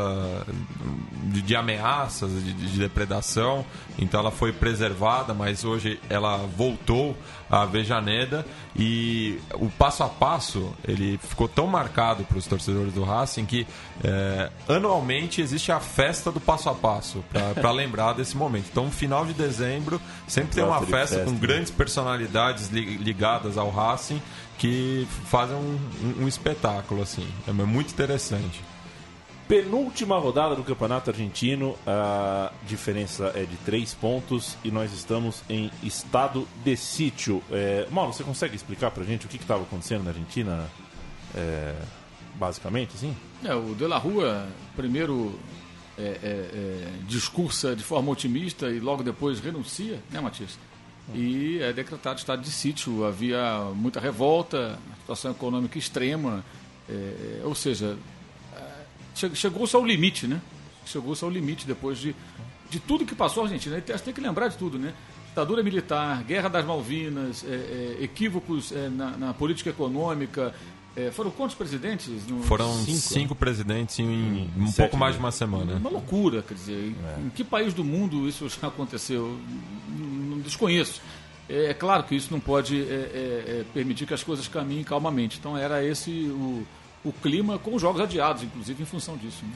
de, 1.23 1.41
de 1.41 1.55
ameaças, 1.55 2.31
de, 2.31 2.53
de, 2.53 2.79
depredação. 2.79 3.65
Então 3.99 4.19
ela 4.19 4.31
foi 4.31 4.51
preservada, 4.51 5.33
mas 5.33 5.63
hoje 5.63 5.99
ela 6.09 6.37
voltou 6.37 7.15
a 7.49 7.65
Vejaneda 7.65 8.45
e 8.75 9.39
o 9.53 9.69
passo 9.69 10.03
a 10.03 10.09
passo 10.09 10.73
ele 10.87 11.19
ficou 11.21 11.47
tão 11.47 11.67
marcado 11.67 12.23
para 12.23 12.37
os 12.37 12.47
torcedores 12.47 12.93
do 12.93 13.03
Racing 13.03 13.45
que 13.45 13.67
é, 14.03 14.49
anualmente 14.67 15.41
existe 15.41 15.71
a 15.71 15.79
festa 15.79 16.31
do 16.31 16.39
passo 16.39 16.69
a 16.69 16.73
passo 16.73 17.23
para 17.53 17.71
lembrar 17.71 18.13
desse 18.13 18.35
momento. 18.35 18.67
Então, 18.71 18.85
no 18.85 18.91
final 18.91 19.25
de 19.25 19.33
dezembro 19.33 20.01
sempre 20.27 20.55
tem 20.55 20.63
uma 20.63 20.81
festa, 20.81 21.23
com 21.23 21.35
grandes 21.35 21.69
personalidades 21.69 22.69
ligadas 22.69 23.57
ao 23.57 23.69
Racing 23.69 24.21
que 24.57 25.07
fazem 25.25 25.55
um, 25.55 25.79
um, 26.03 26.23
um 26.23 26.27
espetáculo 26.27 27.01
assim. 27.01 27.27
É 27.47 27.51
muito 27.51 27.91
interessante. 27.91 28.70
Penúltima 29.51 30.17
rodada 30.17 30.55
do 30.55 30.63
Campeonato 30.63 31.09
Argentino, 31.09 31.77
a 31.85 32.53
diferença 32.65 33.33
é 33.35 33.43
de 33.43 33.57
três 33.65 33.93
pontos 33.93 34.57
e 34.63 34.71
nós 34.71 34.93
estamos 34.93 35.43
em 35.49 35.69
estado 35.83 36.47
de 36.63 36.77
sítio. 36.77 37.43
É, 37.51 37.85
Mauro, 37.91 38.13
você 38.13 38.23
consegue 38.23 38.55
explicar 38.55 38.91
pra 38.91 39.03
gente 39.03 39.25
o 39.25 39.29
que 39.29 39.35
estava 39.35 39.63
acontecendo 39.63 40.05
na 40.05 40.11
Argentina, 40.11 40.69
é, 41.35 41.75
basicamente, 42.35 42.95
assim? 42.95 43.13
É, 43.43 43.53
o 43.53 43.75
De 43.75 43.85
La 43.87 43.97
Rua, 43.97 44.47
primeiro 44.73 45.37
é, 45.97 46.01
é, 46.01 46.17
é, 46.23 46.87
discursa 47.05 47.75
de 47.75 47.83
forma 47.83 48.09
otimista 48.09 48.69
e 48.69 48.79
logo 48.79 49.03
depois 49.03 49.41
renuncia, 49.41 49.99
né, 50.09 50.21
Matias? 50.21 50.57
E 51.13 51.59
é 51.61 51.73
decretado 51.73 52.19
estado 52.19 52.41
de 52.41 52.51
sítio. 52.51 53.03
Havia 53.03 53.65
muita 53.75 53.99
revolta, 53.99 54.79
situação 55.01 55.31
econômica 55.31 55.77
extrema, 55.77 56.41
é, 56.87 57.41
ou 57.43 57.53
seja, 57.53 57.97
chegou-se 59.33 59.75
ao 59.75 59.85
limite, 59.85 60.27
né? 60.27 60.41
Chegou-se 60.85 61.23
ao 61.23 61.29
limite 61.29 61.65
depois 61.65 61.97
de, 61.97 62.15
de 62.69 62.79
tudo 62.79 63.05
que 63.05 63.15
passou 63.15 63.43
a 63.43 63.45
Argentina. 63.45 63.81
Você 63.85 63.97
tem 63.99 64.13
que 64.13 64.21
lembrar 64.21 64.47
de 64.47 64.57
tudo, 64.57 64.79
né? 64.79 64.93
Ditadura 65.29 65.63
militar, 65.63 66.23
guerra 66.23 66.49
das 66.49 66.65
Malvinas, 66.65 67.45
é, 67.47 67.53
é, 67.99 68.03
equívocos 68.03 68.71
é, 68.71 68.89
na, 68.89 69.11
na, 69.17 69.33
política 69.33 69.69
econômica. 69.69 70.53
É, 70.93 71.09
foram 71.09 71.31
quantos 71.31 71.55
presidentes? 71.55 72.27
No... 72.27 72.43
Foram 72.43 72.73
cinco, 72.73 72.97
cinco 72.97 73.35
presidentes 73.35 73.97
em 73.99 74.05
hum, 74.05 74.49
um 74.57 74.71
pouco 74.73 74.97
mais 74.97 75.13
de 75.13 75.19
uma 75.19 75.31
semana. 75.31 75.75
Uma 75.75 75.89
loucura, 75.89 76.41
quer 76.41 76.53
dizer. 76.53 76.93
É. 77.01 77.21
Em 77.21 77.29
que 77.29 77.45
país 77.45 77.73
do 77.73 77.83
mundo 77.83 78.27
isso 78.27 78.49
já 78.49 78.67
aconteceu? 78.67 79.39
Não 79.87 80.39
desconheço. 80.39 81.01
É, 81.47 81.67
é 81.67 81.73
claro 81.73 82.03
que 82.03 82.13
isso 82.13 82.27
não 82.29 82.39
pode 82.41 82.85
permitir 83.73 84.05
que 84.05 84.13
as 84.13 84.23
coisas 84.23 84.49
caminhem 84.49 84.83
calmamente. 84.83 85.37
Então 85.39 85.57
era 85.57 85.81
esse 85.81 86.11
o 86.11 86.65
o 87.03 87.11
clima 87.11 87.57
com 87.57 87.75
os 87.75 87.81
jogos 87.81 88.01
adiados, 88.01 88.43
inclusive 88.43 88.83
em 88.83 88.85
função 88.85 89.17
disso. 89.17 89.43
Né? 89.43 89.51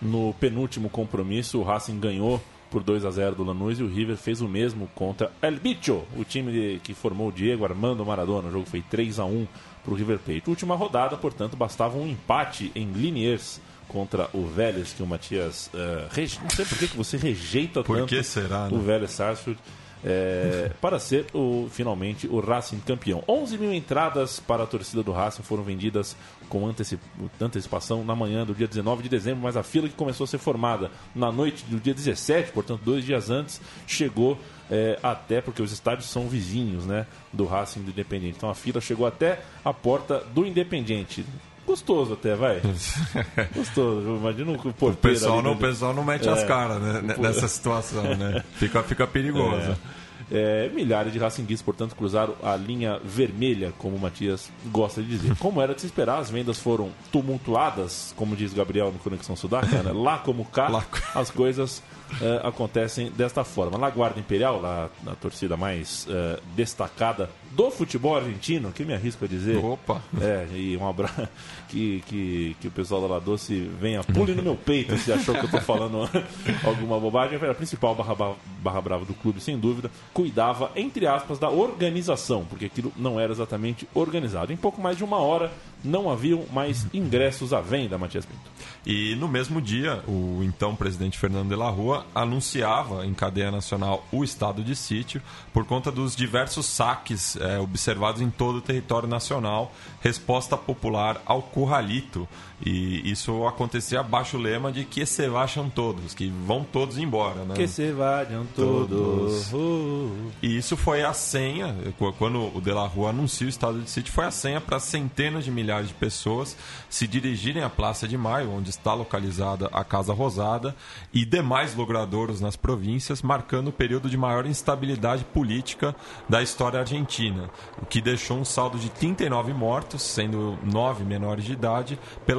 No 0.00 0.34
penúltimo 0.34 0.88
compromisso, 0.88 1.58
o 1.58 1.62
Racing 1.62 1.98
ganhou 1.98 2.40
por 2.70 2.82
2 2.82 3.04
a 3.04 3.10
0 3.10 3.34
do 3.34 3.44
Lanús 3.44 3.80
e 3.80 3.82
o 3.82 3.88
River 3.88 4.16
fez 4.16 4.40
o 4.40 4.48
mesmo 4.48 4.88
contra 4.94 5.32
El 5.40 5.56
Bicho, 5.56 6.02
o 6.16 6.24
time 6.24 6.78
que 6.82 6.94
formou 6.94 7.28
o 7.28 7.32
Diego 7.32 7.64
Armando 7.64 8.04
Maradona. 8.04 8.48
O 8.48 8.52
jogo 8.52 8.66
foi 8.66 8.82
3 8.82 9.18
a 9.18 9.24
1 9.24 9.46
para 9.82 9.92
o 9.92 9.96
River 9.96 10.18
Plate. 10.18 10.48
Última 10.48 10.74
rodada, 10.74 11.16
portanto, 11.16 11.56
bastava 11.56 11.96
um 11.96 12.06
empate 12.06 12.70
em 12.74 12.92
Liniers 12.92 13.60
contra 13.88 14.28
o 14.34 14.46
Vélez, 14.46 14.92
que 14.92 15.02
o 15.02 15.06
Matias. 15.06 15.70
Uh, 15.72 16.08
reje... 16.12 16.38
Não 16.42 16.50
sei 16.50 16.64
por 16.66 16.78
que, 16.78 16.88
que 16.88 16.96
você 16.96 17.16
rejeita 17.16 17.82
por 17.82 17.96
tanto 17.96 18.22
será, 18.22 18.68
né? 18.68 18.76
o 18.76 18.80
Vélez 18.80 19.12
Sarsfield 19.12 19.58
é, 20.04 20.70
para 20.80 20.98
ser 20.98 21.26
o, 21.34 21.68
finalmente 21.70 22.26
o 22.26 22.40
Racing 22.40 22.80
campeão. 22.80 23.22
11 23.28 23.58
mil 23.58 23.72
entradas 23.72 24.40
para 24.40 24.62
a 24.62 24.66
torcida 24.66 25.02
do 25.02 25.12
Racing 25.12 25.42
foram 25.42 25.62
vendidas 25.62 26.16
com 26.48 26.66
antecip, 26.66 27.00
antecipação 27.40 28.04
na 28.04 28.14
manhã 28.14 28.44
do 28.44 28.54
dia 28.54 28.66
19 28.66 29.02
de 29.02 29.08
dezembro, 29.08 29.42
mas 29.42 29.56
a 29.56 29.62
fila 29.62 29.88
que 29.88 29.94
começou 29.94 30.24
a 30.24 30.26
ser 30.26 30.38
formada 30.38 30.90
na 31.14 31.30
noite 31.30 31.64
do 31.64 31.78
dia 31.78 31.94
17, 31.94 32.52
portanto 32.52 32.80
dois 32.84 33.04
dias 33.04 33.30
antes, 33.30 33.60
chegou 33.86 34.38
é, 34.70 34.98
até 35.02 35.40
porque 35.40 35.62
os 35.62 35.72
estádios 35.72 36.08
são 36.08 36.28
vizinhos 36.28 36.86
né, 36.86 37.06
do 37.32 37.44
Racing 37.44 37.82
do 37.82 37.90
Independente. 37.90 38.36
Então 38.36 38.50
a 38.50 38.54
fila 38.54 38.80
chegou 38.80 39.06
até 39.06 39.40
a 39.64 39.72
porta 39.72 40.22
do 40.34 40.46
Independente 40.46 41.24
gostoso 41.68 42.14
até, 42.14 42.34
vai. 42.34 42.60
gostoso. 43.54 44.16
Imagina 44.16 44.50
o 44.50 44.54
O 44.54 44.58
porteiro 44.72 44.96
pessoal, 44.96 45.34
ali, 45.34 45.42
não, 45.44 45.52
o 45.52 45.54
né? 45.54 45.60
pessoal 45.60 45.94
não 45.94 46.04
mete 46.04 46.28
É. 46.28 46.32
as 46.32 46.42
caras 46.44 46.82
né, 46.82 47.14
Pô. 47.14 47.22
nessa 47.22 47.46
situação, 47.46 48.02
né? 48.16 48.42
Fica, 48.54 48.82
fica 48.82 49.06
perigoso. 49.06 49.70
É. 49.70 50.08
É, 50.30 50.68
milhares 50.74 51.10
de 51.12 51.18
racinguistas, 51.18 51.64
portanto, 51.64 51.94
cruzaram 51.94 52.34
a 52.42 52.54
linha 52.54 53.00
vermelha, 53.02 53.72
como 53.78 53.96
o 53.96 54.00
Matias 54.00 54.50
gosta 54.66 55.00
de 55.02 55.08
dizer. 55.08 55.34
Como 55.36 55.62
era 55.62 55.74
de 55.74 55.80
se 55.80 55.86
esperar, 55.86 56.18
as 56.18 56.28
vendas 56.28 56.58
foram 56.58 56.90
tumultuadas, 57.10 58.12
como 58.16 58.36
diz 58.36 58.52
Gabriel 58.52 58.92
no 58.92 58.98
Conexão 58.98 59.34
Sudaca, 59.36 59.82
né? 59.82 59.92
lá 59.92 60.18
como 60.18 60.44
cá, 60.44 60.84
as 61.14 61.30
coisas 61.30 61.82
é, 62.20 62.40
acontecem 62.46 63.10
desta 63.10 63.44
forma. 63.44 63.78
Na 63.78 63.90
Guarda 63.90 64.18
Imperial, 64.20 64.60
lá 64.60 64.88
na 65.02 65.14
torcida 65.14 65.56
mais 65.56 66.06
é, 66.10 66.40
destacada 66.56 67.30
do 67.52 67.70
futebol 67.70 68.16
argentino, 68.16 68.70
que 68.72 68.84
me 68.84 68.94
arrisco 68.94 69.24
a 69.24 69.28
dizer. 69.28 69.56
Opa! 69.64 70.02
É, 70.20 70.46
e 70.54 70.76
um 70.76 70.88
abraço 70.88 71.28
que, 71.68 72.02
que, 72.06 72.56
que 72.60 72.68
o 72.68 72.70
pessoal 72.70 73.00
da 73.02 73.06
La 73.08 73.18
Doce 73.18 73.70
venha, 73.80 74.02
pule 74.04 74.34
no 74.34 74.42
meu 74.42 74.56
peito 74.56 74.96
se 74.98 75.12
achou 75.12 75.34
que 75.34 75.44
eu 75.46 75.50
tô 75.50 75.60
falando 75.60 76.08
alguma 76.64 76.98
bobagem. 77.00 77.38
Era 77.40 77.52
a 77.52 77.54
principal 77.54 77.94
barra, 77.94 78.14
ba- 78.14 78.34
barra 78.62 78.80
brava 78.80 79.04
do 79.04 79.14
clube, 79.14 79.40
sem 79.40 79.58
dúvida. 79.58 79.90
Cuidava, 80.12 80.70
entre 80.76 81.06
aspas, 81.06 81.38
da 81.38 81.48
organização, 81.50 82.44
porque 82.44 82.66
aquilo 82.66 82.92
não 82.96 83.18
era 83.18 83.32
exatamente 83.32 83.88
organizado. 83.94 84.52
Em 84.52 84.56
pouco 84.56 84.80
mais 84.80 84.96
de 84.96 85.04
uma 85.04 85.18
hora, 85.18 85.50
não 85.84 86.10
haviam 86.10 86.44
mais 86.52 86.86
ingressos 86.92 87.52
à 87.52 87.60
venda, 87.60 87.98
Matias 87.98 88.26
Pinto. 88.26 88.58
E 88.86 89.14
no 89.16 89.28
mesmo 89.28 89.60
dia, 89.60 90.02
o 90.06 90.40
então 90.42 90.74
presidente 90.74 91.18
Fernando 91.18 91.48
de 91.48 91.56
la 91.56 91.68
Rua 91.68 92.06
anunciava 92.14 93.04
em 93.04 93.12
cadeia 93.12 93.50
nacional 93.50 94.06
o 94.10 94.24
estado 94.24 94.62
de 94.62 94.74
sítio 94.74 95.20
por 95.52 95.64
conta 95.64 95.90
dos 95.90 96.16
diversos 96.16 96.66
saques 96.66 97.36
eh, 97.36 97.58
observados 97.58 98.22
em 98.22 98.30
todo 98.30 98.56
o 98.56 98.62
território 98.62 99.08
nacional, 99.08 99.72
resposta 100.00 100.56
popular 100.56 101.20
ao 101.26 101.42
curralito. 101.42 102.26
E 102.64 103.08
isso 103.10 103.46
acontecia 103.46 104.00
abaixo 104.00 104.36
o 104.36 104.40
lema 104.40 104.72
de 104.72 104.84
que 104.84 105.06
se 105.06 105.28
vacham 105.28 105.70
todos, 105.70 106.12
que 106.12 106.28
vão 106.44 106.64
todos 106.64 106.98
embora. 106.98 107.44
Né? 107.44 107.54
Que 107.54 107.68
se 107.68 107.92
vajam 107.92 108.46
todos. 108.54 109.52
Uh. 109.52 110.10
E 110.42 110.56
isso 110.56 110.76
foi 110.76 111.02
a 111.04 111.12
senha, 111.12 111.74
qu- 111.98 112.12
quando 112.18 112.54
o 112.56 112.60
De 112.60 112.72
La 112.72 112.86
Rua 112.86 113.10
anuncia 113.10 113.46
o 113.46 113.50
estado 113.50 113.80
de 113.80 113.88
sítio, 113.88 114.12
foi 114.12 114.24
a 114.24 114.30
senha 114.30 114.60
para 114.60 114.80
centenas 114.80 115.44
de 115.44 115.50
milhares 115.50 115.88
de 115.88 115.94
pessoas 115.94 116.56
se 116.90 117.06
dirigirem 117.06 117.62
à 117.62 117.70
Praça 117.70 118.08
de 118.08 118.18
Maio, 118.18 118.50
onde 118.50 118.70
está 118.70 118.92
localizada 118.92 119.68
a 119.72 119.84
Casa 119.84 120.12
Rosada, 120.12 120.74
e 121.14 121.24
demais 121.24 121.74
logradouros 121.76 122.40
nas 122.40 122.56
províncias, 122.56 123.22
marcando 123.22 123.68
o 123.68 123.72
período 123.72 124.10
de 124.10 124.16
maior 124.16 124.46
instabilidade 124.46 125.24
política 125.24 125.94
da 126.28 126.42
história 126.42 126.80
argentina, 126.80 127.48
o 127.80 127.86
que 127.86 128.00
deixou 128.00 128.36
um 128.38 128.44
saldo 128.44 128.78
de 128.78 128.88
39 128.90 129.52
mortos, 129.52 130.02
sendo 130.02 130.58
nove 130.64 131.04
menores 131.04 131.44
de 131.44 131.52
idade, 131.52 131.98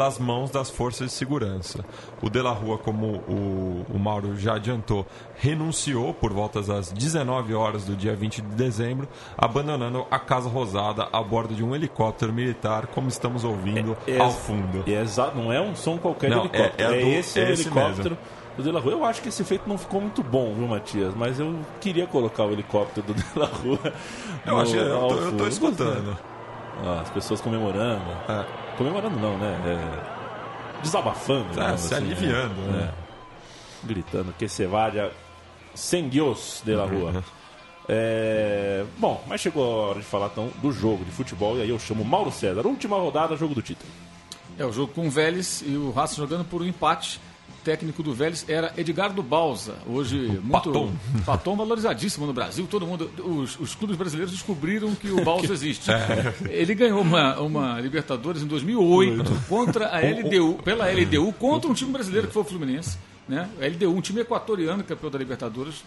pelas 0.10 0.18
mãos 0.20 0.50
das 0.50 0.70
forças 0.70 1.08
de 1.08 1.14
segurança. 1.14 1.86
O 2.22 2.30
De 2.30 2.42
La 2.42 2.52
Rua, 2.52 2.78
como 2.78 3.18
o, 3.28 3.86
o 3.94 4.00
Mauro 4.00 4.36
já 4.38 4.56
adiantou, 4.56 5.06
renunciou 5.38 6.14
por 6.14 6.34
volta 6.34 6.62
das 6.62 6.92
19 6.92 7.54
horas 7.54 7.86
do 7.86 7.96
dia 7.96 8.16
20 8.16 8.42
de 8.42 8.56
dezembro, 8.56 9.08
abandonando 9.38 10.06
a 10.10 10.18
Casa 10.18 10.50
Rosada 10.50 11.08
a 11.12 11.22
bordo 11.22 11.54
de 11.54 11.64
um 11.64 11.76
helicóptero 11.76 12.34
militar, 12.34 12.88
como 12.88 13.08
estamos 13.08 13.44
ouvindo 13.44 13.96
É- 14.08 14.20
ao 14.20 14.32
fundo. 14.32 14.84
é 14.88 14.92
exa- 15.02 15.32
não 15.36 15.54
é 15.54 15.62
um 15.62 15.76
som 15.76 15.98
qualquer 15.98 16.30
Não, 16.30 16.48
de 16.48 16.56
helicóptero. 16.58 16.94
é- 16.94 16.98
É, 16.98 17.02
é 17.02 17.06
do- 17.06 17.12
esse 17.12 17.40
é 17.40 17.44
o 17.44 17.50
esse 17.52 17.62
helicóptero 17.68 18.10
mesmo. 18.12 18.18
do 18.58 18.64
De 18.64 18.72
La 18.72 18.80
Rua. 18.80 18.92
Eu 18.94 19.06
acho 19.06 19.22
que 19.22 19.30
esse 19.30 19.42
efeito 19.42 19.68
não 19.70 19.78
ficou 19.78 20.02
muito 20.02 20.24
bom, 20.24 20.54
viu, 20.56 20.68
Matias? 20.68 21.14
Mas 21.16 21.40
eu 21.40 21.56
queria 21.80 22.08
colocar 22.08 22.46
o 22.46 22.52
helicóptero 22.52 23.06
do 23.08 23.14
De 23.14 23.26
La 23.36 23.46
Rua. 23.46 23.94
Eu 24.46 24.58
acho- 24.60 24.76
eu 24.76 24.98
ao 25.02 25.08
tô- 25.10 25.16
eu 25.16 25.22
tô 25.24 25.30
fundo. 25.38 25.48
escutando. 25.48 26.18
Ah, 26.84 27.02
as 27.02 27.10
pessoas 27.10 27.42
comemorando. 27.42 28.02
Comemorando 28.80 29.20
não, 29.20 29.38
né? 29.38 29.60
É, 29.66 30.82
Desabafando. 30.82 31.50
É, 31.50 31.52
digamos 31.52 31.82
se 31.82 31.94
assim, 31.94 32.06
aliviando, 32.06 32.62
né? 32.72 32.94
É. 32.94 33.86
Gritando 33.86 34.34
que 34.38 34.48
se 34.48 34.66
vaya 34.66 35.12
sem 35.76 36.08
Deus 36.08 36.62
de 36.66 36.74
La 36.76 36.86
Rua. 36.86 37.22
É, 37.90 38.86
Bom, 38.98 39.22
mas 39.28 39.42
chegou 39.42 39.64
a 39.64 39.88
hora 39.90 40.00
de 40.00 40.06
falar 40.06 40.28
então 40.28 40.50
do 40.62 40.72
jogo 40.72 41.04
de 41.04 41.12
futebol 41.12 41.58
e 41.58 41.62
aí 41.62 41.70
eu 41.70 41.78
chamo 41.78 42.06
Mauro 42.06 42.32
César. 42.32 42.66
Última 42.66 42.96
rodada, 42.96 43.36
jogo 43.36 43.54
do 43.54 43.62
título. 43.62 43.92
É 44.58 44.66
o 44.66 44.72
jogo 44.72 44.94
com 44.94 45.08
o 45.08 45.12
Vélez 45.12 45.62
e 45.66 45.76
o 45.76 45.92
Racing 45.92 46.16
jogando 46.16 46.46
por 46.46 46.62
um 46.62 46.66
empate. 46.66 47.20
Técnico 47.70 48.02
do 48.02 48.16
Vélez 48.16 48.44
era 48.50 48.74
Edgardo 48.76 49.22
Balsa, 49.22 49.76
hoje 49.86 50.18
muito 50.18 50.50
Paton. 50.50 50.92
Paton 51.24 51.56
valorizadíssimo 51.56 52.26
no 52.26 52.34
Brasil. 52.34 52.66
Todo 52.66 52.88
mundo, 52.88 53.12
os, 53.24 53.60
os 53.60 53.76
clubes 53.76 53.96
brasileiros 53.96 54.34
descobriram 54.34 54.96
que 54.96 55.12
o 55.12 55.22
Balsa 55.24 55.54
existe. 55.54 55.92
É. 55.92 56.34
Ele 56.50 56.74
ganhou 56.74 57.00
uma, 57.00 57.40
uma 57.40 57.80
Libertadores 57.80 58.42
em 58.42 58.48
2008 58.48 59.44
contra 59.48 59.86
a 59.86 60.00
LDU, 60.00 60.56
pela 60.64 60.88
LDU 60.92 61.32
contra 61.34 61.70
um 61.70 61.76
time 61.76 61.92
brasileiro 61.92 62.26
que 62.26 62.34
foi 62.34 62.42
o 62.42 62.46
Fluminense, 62.46 62.98
né? 63.28 63.48
A 63.62 63.68
LDU, 63.68 63.96
um 63.96 64.02
time 64.02 64.22
equatoriano 64.22 64.84
campeão 64.84 65.12
da 65.12 65.20
Libertadores. 65.20 65.84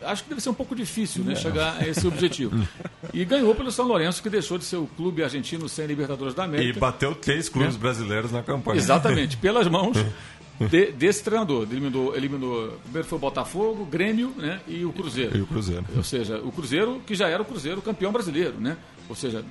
Acho 0.00 0.22
que 0.22 0.30
deve 0.30 0.40
ser 0.40 0.48
um 0.48 0.54
pouco 0.54 0.74
difícil 0.74 1.22
né, 1.22 1.34
chegar 1.34 1.76
a 1.76 1.86
esse 1.86 2.06
objetivo. 2.06 2.56
E 3.12 3.24
ganhou 3.24 3.52
pelo 3.56 3.72
São 3.72 3.86
Lourenço, 3.88 4.22
que 4.22 4.30
deixou 4.30 4.56
de 4.56 4.64
ser 4.64 4.76
o 4.76 4.86
clube 4.86 5.24
argentino 5.24 5.68
sem 5.68 5.84
Libertadores 5.84 6.32
da 6.32 6.44
América. 6.44 6.78
E 6.78 6.80
bateu 6.80 7.12
três 7.12 7.48
clubes 7.48 7.74
brasileiros 7.74 8.30
na 8.30 8.40
campanha. 8.40 8.78
Exatamente, 8.78 9.36
pelas 9.36 9.66
mãos 9.66 9.96
de- 10.68 10.92
desse 10.92 11.22
treinador. 11.22 11.66
Eliminou, 11.70 12.14
eliminou, 12.16 12.78
primeiro 12.82 13.08
foi 13.08 13.16
o 13.18 13.20
Botafogo, 13.20 13.84
Grêmio 13.84 14.30
né, 14.36 14.60
e 14.66 14.84
o 14.84 14.92
Cruzeiro. 14.92 15.36
E 15.36 15.40
o 15.40 15.46
Cruzeiro. 15.46 15.84
Ou 15.96 16.02
seja, 16.02 16.38
o 16.38 16.52
Cruzeiro, 16.52 17.00
que 17.06 17.14
já 17.14 17.28
era 17.28 17.42
o 17.42 17.44
Cruzeiro 17.44 17.80
campeão 17.80 18.12
brasileiro, 18.12 18.60
né? 18.60 18.76
Ou 19.08 19.14
seja, 19.14 19.44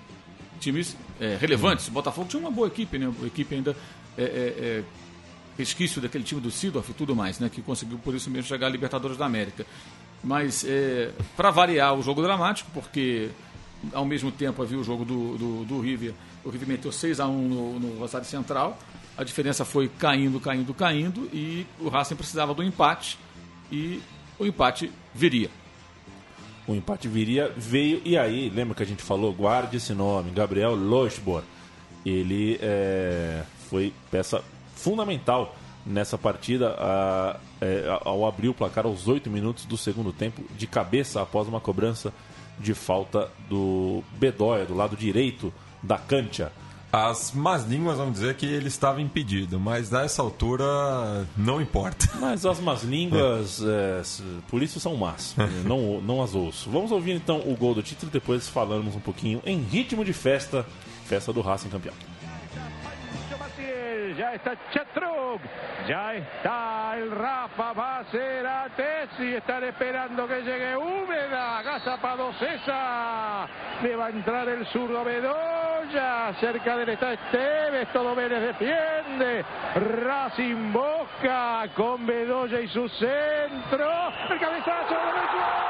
times 0.60 0.95
é, 1.20 1.38
relevantes. 1.39 1.88
O 1.88 1.91
Botafogo 1.91 2.28
tinha 2.28 2.39
uma 2.39 2.51
boa 2.51 2.68
equipe, 2.68 2.97
né? 2.97 3.07
Uma 3.07 3.28
equipe 3.28 3.55
ainda 3.55 3.76
é, 4.18 4.24
é, 4.24 4.26
é, 4.26 4.84
resquício 5.57 6.01
daquele 6.01 6.24
time 6.24 6.39
do 6.41 6.51
Sidorf 6.51 6.89
e 6.89 6.93
tudo 6.93 7.16
mais, 7.16 7.39
né? 7.39 7.49
Que 7.49 7.62
conseguiu 7.62 7.97
por 7.97 8.14
isso 8.14 8.30
mesmo 8.30 8.47
chegar 8.47 8.68
à 8.68 8.70
Libertadores 8.70 9.18
da 9.18 9.26
América. 9.26 9.66
Mas, 10.24 10.66
é, 10.68 11.12
para 11.36 11.49
variar 11.49 11.93
o 11.97 12.01
jogo 12.01 12.22
dramático, 12.22 12.70
porque 12.74 13.30
ao 13.93 14.05
mesmo 14.05 14.32
tempo 14.32 14.62
havia 14.62 14.78
o 14.78 14.84
jogo 14.84 15.05
do, 15.05 15.38
do, 15.38 15.64
do 15.66 15.80
River, 15.80 16.14
o 16.43 16.49
River 16.49 16.68
meteu 16.68 16.91
6 16.91 17.20
a 17.20 17.28
1 17.28 17.47
no, 17.47 17.80
no 17.80 17.99
Rosário 17.99 18.28
Central, 18.28 18.78
a 19.20 19.24
diferença 19.26 19.65
foi 19.65 19.89
caindo, 19.89 20.39
caindo, 20.39 20.74
caindo, 20.74 21.30
e 21.34 21.67
o 21.78 21.89
Racing 21.89 22.15
precisava 22.15 22.53
do 22.53 22.63
empate, 22.63 23.20
e 23.70 24.01
o 24.39 24.45
empate 24.45 24.89
viria. 25.13 25.49
O 26.65 26.74
empate 26.74 27.07
viria, 27.09 27.51
veio, 27.57 28.01
e 28.05 28.17
aí, 28.17 28.49
lembra 28.49 28.76
que 28.76 28.84
a 28.84 28.86
gente 28.86 29.03
falou? 29.03 29.34
Guarde 29.34 29.76
esse 29.76 29.93
nome, 29.93 30.32
Gabriel 30.32 30.74
Lochbor. 30.74 31.43
Ele 32.05 32.57
é, 32.61 33.43
foi 33.70 33.91
peça 34.09 34.41
fundamental 34.74 35.53
nessa 35.86 36.17
partida 36.17 36.76
a- 36.80 37.38
é, 37.59 37.86
ao 38.05 38.26
abrir 38.26 38.47
o 38.47 38.53
placar 38.53 38.86
aos 38.86 39.05
8 39.07 39.30
minutos 39.30 39.65
do 39.65 39.76
segundo 39.76 40.13
tempo, 40.13 40.41
de 40.55 40.65
cabeça 40.65 41.22
após 41.22 41.45
uma 41.47 41.59
cobrança 41.59 42.13
de 42.57 42.74
falta 42.74 43.30
do 43.49 44.01
Bedóia, 44.17 44.65
do 44.65 44.76
lado 44.76 44.95
direito 44.95 45.51
da 45.84 45.97
cancha. 45.97 46.53
As 46.92 47.32
más 47.34 47.66
línguas 47.68 47.98
vão 47.98 48.12
dizer 48.12 48.36
que 48.36 48.48
ele 48.48 48.68
estava 48.68 49.00
impedido, 49.00 49.60
mas 49.60 49.92
nessa 49.92 50.24
altura 50.24 50.66
não 51.38 51.62
importa. 51.62 52.10
Mas 52.20 52.46
as 52.48 52.60
más 52.60 52.82
línguas, 52.84 53.62
é, 53.62 54.00
s- 54.00 54.24
por 54.50 54.64
isso 54.64 54.80
são 54.80 54.96
más, 54.96 55.36
não, 55.66 56.02
não 56.02 56.22
as 56.24 56.34
ouço. 56.34 56.68
Vamos 56.70 56.92
ouvir 56.92 57.12
então 57.16 57.42
o 57.46 57.56
gol 57.56 57.76
do 57.76 57.84
título 57.84 58.10
e 58.12 58.14
depois 58.14 58.48
falamos 58.50 58.96
um 58.96 59.00
pouquinho 59.00 59.40
em 59.46 59.60
ritmo 59.62 60.04
de 60.04 60.14
festa, 60.14 60.66
festa 61.06 61.32
do 61.32 61.42
Racing 61.42 61.70
campeão. 61.70 61.94
Está 64.34 64.55
Chatrug, 64.69 65.41
ya 65.88 66.13
está 66.13 66.93
el 66.97 67.09
Rafa, 67.09 67.73
va 67.73 67.99
a 67.99 68.03
ser 68.05 68.45
a 68.45 68.69
Tessi, 68.69 69.34
están 69.34 69.63
esperando 69.63 70.27
que 70.27 70.41
llegue 70.43 70.77
Húmeda, 70.77 71.63
Gazapado 71.63 72.32
César, 72.34 73.49
le 73.82 73.95
va 73.95 74.05
a 74.05 74.09
entrar 74.09 74.47
el 74.47 74.67
zurdo 74.67 75.03
Bedoya, 75.03 76.34
cerca 76.39 76.77
del 76.77 76.89
está 76.89 77.13
Esteves, 77.13 77.91
todo 77.91 78.13
Vélez 78.13 78.39
defiende, 78.39 79.43
Racing 79.75 80.73
Boca 80.73 81.67
con 81.75 82.05
Bedoya 82.05 82.61
y 82.61 82.67
su 82.67 82.88
centro, 82.88 84.13
el 84.30 84.39
cabezazo 84.39 84.93
del 84.93 85.27
gol. 85.34 85.68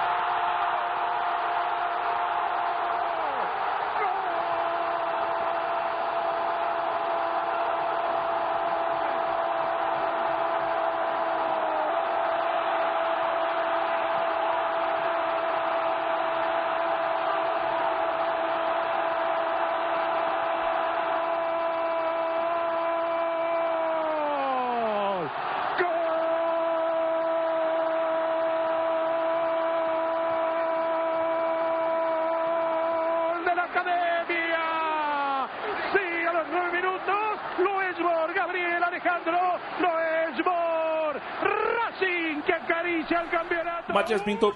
Matias 44.09 44.21
Pinto. 44.23 44.53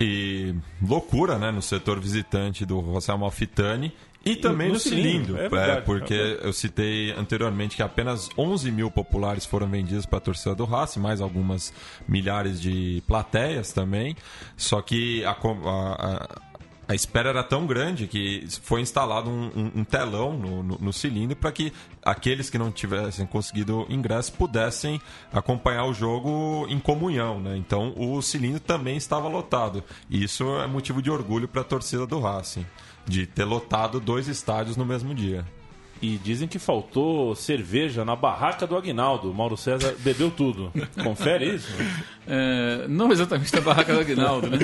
E 0.00 0.54
loucura, 0.82 1.38
né, 1.38 1.50
no 1.50 1.62
setor 1.62 1.98
visitante 2.00 2.64
do 2.66 2.80
José 2.82 3.14
Malfitani. 3.16 3.92
E 4.22 4.36
também 4.36 4.68
no 4.68 4.74
no, 4.74 4.80
cilindro, 4.80 5.34
cilindro, 5.34 5.38
é 5.38 5.48
verdade, 5.48 5.86
porque 5.86 6.12
é 6.12 6.40
eu 6.46 6.52
citei 6.52 7.10
anteriormente 7.12 7.74
que 7.74 7.82
apenas 7.82 8.28
11 8.36 8.70
mil 8.70 8.90
populares 8.90 9.46
foram 9.46 9.66
vendidos 9.66 10.04
para 10.04 10.18
a 10.18 10.20
torcida 10.20 10.54
do 10.54 10.66
Racing, 10.66 11.00
mais 11.00 11.22
algumas 11.22 11.72
milhares 12.06 12.60
de 12.60 13.02
plateias 13.06 13.72
também. 13.72 14.14
Só 14.58 14.82
que 14.82 15.24
a, 15.24 15.30
a- 15.30 15.34
a- 15.34 16.28
a 16.90 16.94
espera 16.94 17.28
era 17.28 17.44
tão 17.44 17.66
grande 17.68 18.08
que 18.08 18.44
foi 18.62 18.80
instalado 18.80 19.30
um, 19.30 19.44
um- 19.54 19.72
um 19.76 19.84
telão 19.84 20.32
no, 20.36 20.60
no- 20.62 20.78
no 20.80 20.92
cilindro 20.92 21.36
para 21.36 21.52
que 21.52 21.72
aqueles 22.04 22.50
que 22.50 22.58
não 22.58 22.72
tivessem 22.72 23.24
conseguido 23.26 23.86
ingresso 23.88 24.32
pudessem 24.32 25.00
acompanhar 25.32 25.84
o 25.84 25.94
jogo 25.94 26.66
em 26.68 26.80
comunhão. 26.80 27.38
Né? 27.40 27.56
Então 27.56 27.94
o 27.96 28.20
cilindro 28.20 28.58
também 28.58 28.96
estava 28.96 29.28
lotado. 29.28 29.84
E 30.08 30.24
isso 30.24 30.44
é 30.56 30.66
motivo 30.66 31.00
de 31.00 31.10
orgulho 31.12 31.46
para 31.46 31.60
a 31.60 31.64
torcida 31.64 32.04
do 32.08 32.18
Racing, 32.18 32.66
de 33.06 33.24
ter 33.24 33.44
lotado 33.44 34.00
dois 34.00 34.26
estádios 34.26 34.76
no 34.76 34.84
mesmo 34.84 35.14
dia. 35.14 35.44
E 36.02 36.16
dizem 36.16 36.48
que 36.48 36.58
faltou 36.58 37.34
cerveja 37.34 38.04
na 38.04 38.16
barraca 38.16 38.66
do 38.66 38.74
Aguinaldo. 38.74 39.34
Mauro 39.34 39.56
César 39.56 39.94
bebeu 39.98 40.30
tudo. 40.30 40.72
Confere 41.04 41.56
isso? 41.56 41.70
É, 42.26 42.86
não 42.88 43.12
exatamente 43.12 43.54
na 43.54 43.60
barraca 43.60 43.92
do 43.92 44.00
Aguinaldo, 44.00 44.48
né? 44.48 44.58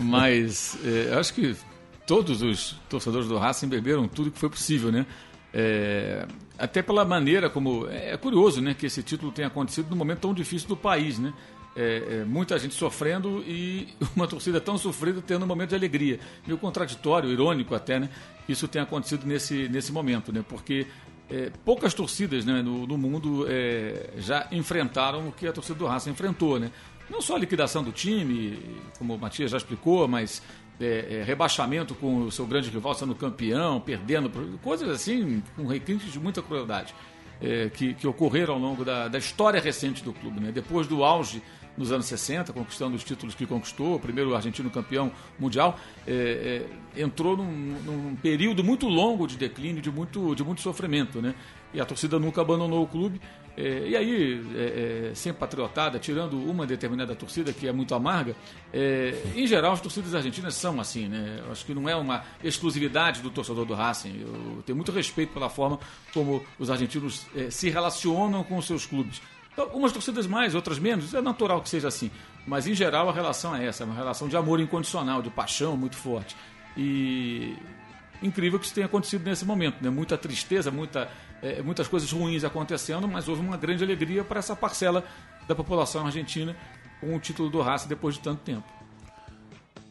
Mas 0.00 0.78
é, 0.84 1.14
acho 1.18 1.34
que 1.34 1.56
todos 2.06 2.40
os 2.40 2.76
torcedores 2.88 3.26
do 3.26 3.36
Racing 3.36 3.68
beberam 3.68 4.06
tudo 4.06 4.30
que 4.30 4.38
foi 4.38 4.48
possível, 4.48 4.92
né? 4.92 5.06
É, 5.52 6.24
até 6.56 6.82
pela 6.82 7.04
maneira 7.04 7.50
como... 7.50 7.88
É 7.88 8.16
curioso, 8.16 8.60
né? 8.60 8.72
Que 8.72 8.86
esse 8.86 9.02
título 9.02 9.32
tenha 9.32 9.48
acontecido 9.48 9.90
num 9.90 9.96
momento 9.96 10.20
tão 10.20 10.32
difícil 10.32 10.68
do 10.68 10.76
país, 10.76 11.18
né? 11.18 11.32
É, 11.78 12.20
é, 12.20 12.24
muita 12.24 12.58
gente 12.58 12.74
sofrendo 12.74 13.44
e 13.46 13.88
uma 14.16 14.26
torcida 14.26 14.58
tão 14.60 14.78
sofrida 14.78 15.20
tendo 15.20 15.44
um 15.44 15.46
momento 15.46 15.70
de 15.70 15.74
alegria. 15.74 16.18
Meio 16.46 16.58
contraditório, 16.58 17.30
irônico 17.30 17.74
até, 17.74 18.00
né? 18.00 18.08
Isso 18.48 18.66
tenha 18.66 18.84
acontecido 18.84 19.26
nesse, 19.26 19.68
nesse 19.68 19.92
momento, 19.92 20.32
né? 20.32 20.42
Porque 20.48 20.86
é, 21.28 21.50
poucas 21.64 21.92
torcidas 21.92 22.44
né, 22.44 22.62
no, 22.62 22.86
no 22.86 22.96
mundo 22.96 23.46
é, 23.48 24.10
já 24.18 24.46
enfrentaram 24.52 25.28
o 25.28 25.32
que 25.32 25.46
a 25.46 25.52
torcida 25.52 25.78
do 25.78 25.86
Racing 25.86 26.10
enfrentou, 26.10 26.58
né? 26.58 26.70
Não 27.10 27.20
só 27.20 27.36
a 27.36 27.38
liquidação 27.38 27.82
do 27.82 27.92
time, 27.92 28.58
como 28.98 29.14
o 29.14 29.18
Matias 29.18 29.50
já 29.50 29.56
explicou, 29.56 30.08
mas 30.08 30.42
é, 30.80 31.18
é, 31.18 31.22
rebaixamento 31.24 31.94
com 31.94 32.22
o 32.22 32.32
seu 32.32 32.46
grande 32.46 32.70
rival 32.70 32.94
sendo 32.94 33.14
campeão, 33.14 33.80
perdendo, 33.80 34.30
coisas 34.62 34.88
assim, 34.88 35.42
com 35.56 35.66
requintes 35.66 36.12
de 36.12 36.18
muita 36.18 36.42
crueldade, 36.42 36.94
que, 37.74 37.92
que 37.94 38.06
ocorreram 38.06 38.54
ao 38.54 38.60
longo 38.60 38.84
da, 38.84 39.08
da 39.08 39.18
história 39.18 39.60
recente 39.60 40.02
do 40.02 40.12
clube. 40.12 40.40
Né? 40.40 40.50
Depois 40.50 40.86
do 40.86 41.04
auge 41.04 41.42
nos 41.76 41.92
anos 41.92 42.06
60, 42.06 42.52
conquistando 42.52 42.96
os 42.96 43.04
títulos 43.04 43.34
que 43.34 43.46
conquistou, 43.46 43.96
o 43.96 44.00
primeiro 44.00 44.34
argentino 44.34 44.70
campeão 44.70 45.12
mundial, 45.38 45.78
é, 46.06 46.64
é, 46.96 47.02
entrou 47.02 47.36
num, 47.36 47.44
num 47.84 48.16
período 48.16 48.64
muito 48.64 48.88
longo 48.88 49.26
de 49.26 49.36
declínio, 49.36 49.82
de 49.82 49.90
muito, 49.90 50.34
de 50.34 50.42
muito 50.42 50.60
sofrimento, 50.60 51.20
né? 51.20 51.34
E 51.74 51.80
a 51.80 51.84
torcida 51.84 52.18
nunca 52.18 52.40
abandonou 52.40 52.82
o 52.82 52.86
clube. 52.86 53.20
É, 53.56 53.88
e 53.88 53.96
aí, 53.96 54.44
é, 54.54 55.10
é, 55.10 55.14
sem 55.14 55.32
patriotada, 55.32 55.98
tirando 55.98 56.38
uma 56.38 56.66
determinada 56.66 57.14
torcida 57.14 57.54
que 57.54 57.66
é 57.66 57.72
muito 57.72 57.94
amarga, 57.94 58.36
é, 58.72 59.14
em 59.34 59.46
geral 59.46 59.72
as 59.72 59.80
torcidas 59.80 60.14
argentinas 60.14 60.54
são 60.54 60.78
assim, 60.78 61.08
né? 61.08 61.42
Acho 61.50 61.64
que 61.64 61.72
não 61.72 61.88
é 61.88 61.96
uma 61.96 62.22
exclusividade 62.44 63.22
do 63.22 63.30
torcedor 63.30 63.64
do 63.64 63.72
Racing. 63.72 64.20
Eu 64.20 64.62
tenho 64.64 64.76
muito 64.76 64.92
respeito 64.92 65.32
pela 65.32 65.48
forma 65.48 65.78
como 66.12 66.44
os 66.58 66.70
argentinos 66.70 67.26
é, 67.34 67.48
se 67.48 67.70
relacionam 67.70 68.44
com 68.44 68.58
os 68.58 68.66
seus 68.66 68.84
clubes. 68.84 69.22
Então, 69.56 69.68
umas 69.68 69.90
torcidas 69.90 70.26
mais, 70.26 70.54
outras 70.54 70.78
menos, 70.78 71.14
é 71.14 71.22
natural 71.22 71.62
que 71.62 71.70
seja 71.70 71.88
assim. 71.88 72.10
Mas, 72.46 72.66
em 72.66 72.74
geral, 72.74 73.08
a 73.08 73.12
relação 73.12 73.56
é 73.56 73.64
essa, 73.64 73.84
é 73.84 73.86
uma 73.86 73.94
relação 73.94 74.28
de 74.28 74.36
amor 74.36 74.60
incondicional, 74.60 75.22
de 75.22 75.30
paixão 75.30 75.78
muito 75.78 75.96
forte. 75.96 76.36
E 76.76 77.56
incrível 78.22 78.58
que 78.58 78.66
isso 78.66 78.74
tenha 78.74 78.86
acontecido 78.86 79.24
nesse 79.24 79.46
momento, 79.46 79.82
né? 79.82 79.88
Muita 79.88 80.18
tristeza, 80.18 80.70
muita, 80.70 81.10
é, 81.42 81.62
muitas 81.62 81.88
coisas 81.88 82.12
ruins 82.12 82.44
acontecendo, 82.44 83.08
mas 83.08 83.28
houve 83.28 83.40
uma 83.40 83.56
grande 83.56 83.82
alegria 83.82 84.22
para 84.22 84.40
essa 84.40 84.54
parcela 84.54 85.02
da 85.48 85.54
população 85.54 86.04
argentina 86.04 86.54
com 87.00 87.16
o 87.16 87.18
título 87.18 87.48
do 87.48 87.62
Racing 87.62 87.88
depois 87.88 88.16
de 88.16 88.20
tanto 88.20 88.42
tempo. 88.42 88.64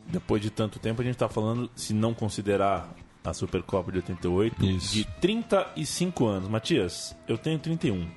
Depois 0.05 0.43
de 0.43 0.51
tanto 0.51 0.77
tempo, 0.77 1.01
a 1.01 1.03
gente 1.03 1.15
está 1.15 1.27
falando, 1.27 1.71
se 1.75 1.91
não 1.91 2.13
considerar 2.13 2.93
a 3.23 3.33
Supercopa 3.33 3.91
de 3.91 3.97
88, 3.97 4.65
Isso. 4.65 4.93
de 4.93 5.05
35 5.19 6.27
anos. 6.27 6.49
Matias, 6.49 7.15
eu 7.27 7.35
tenho 7.35 7.57
31. 7.57 8.07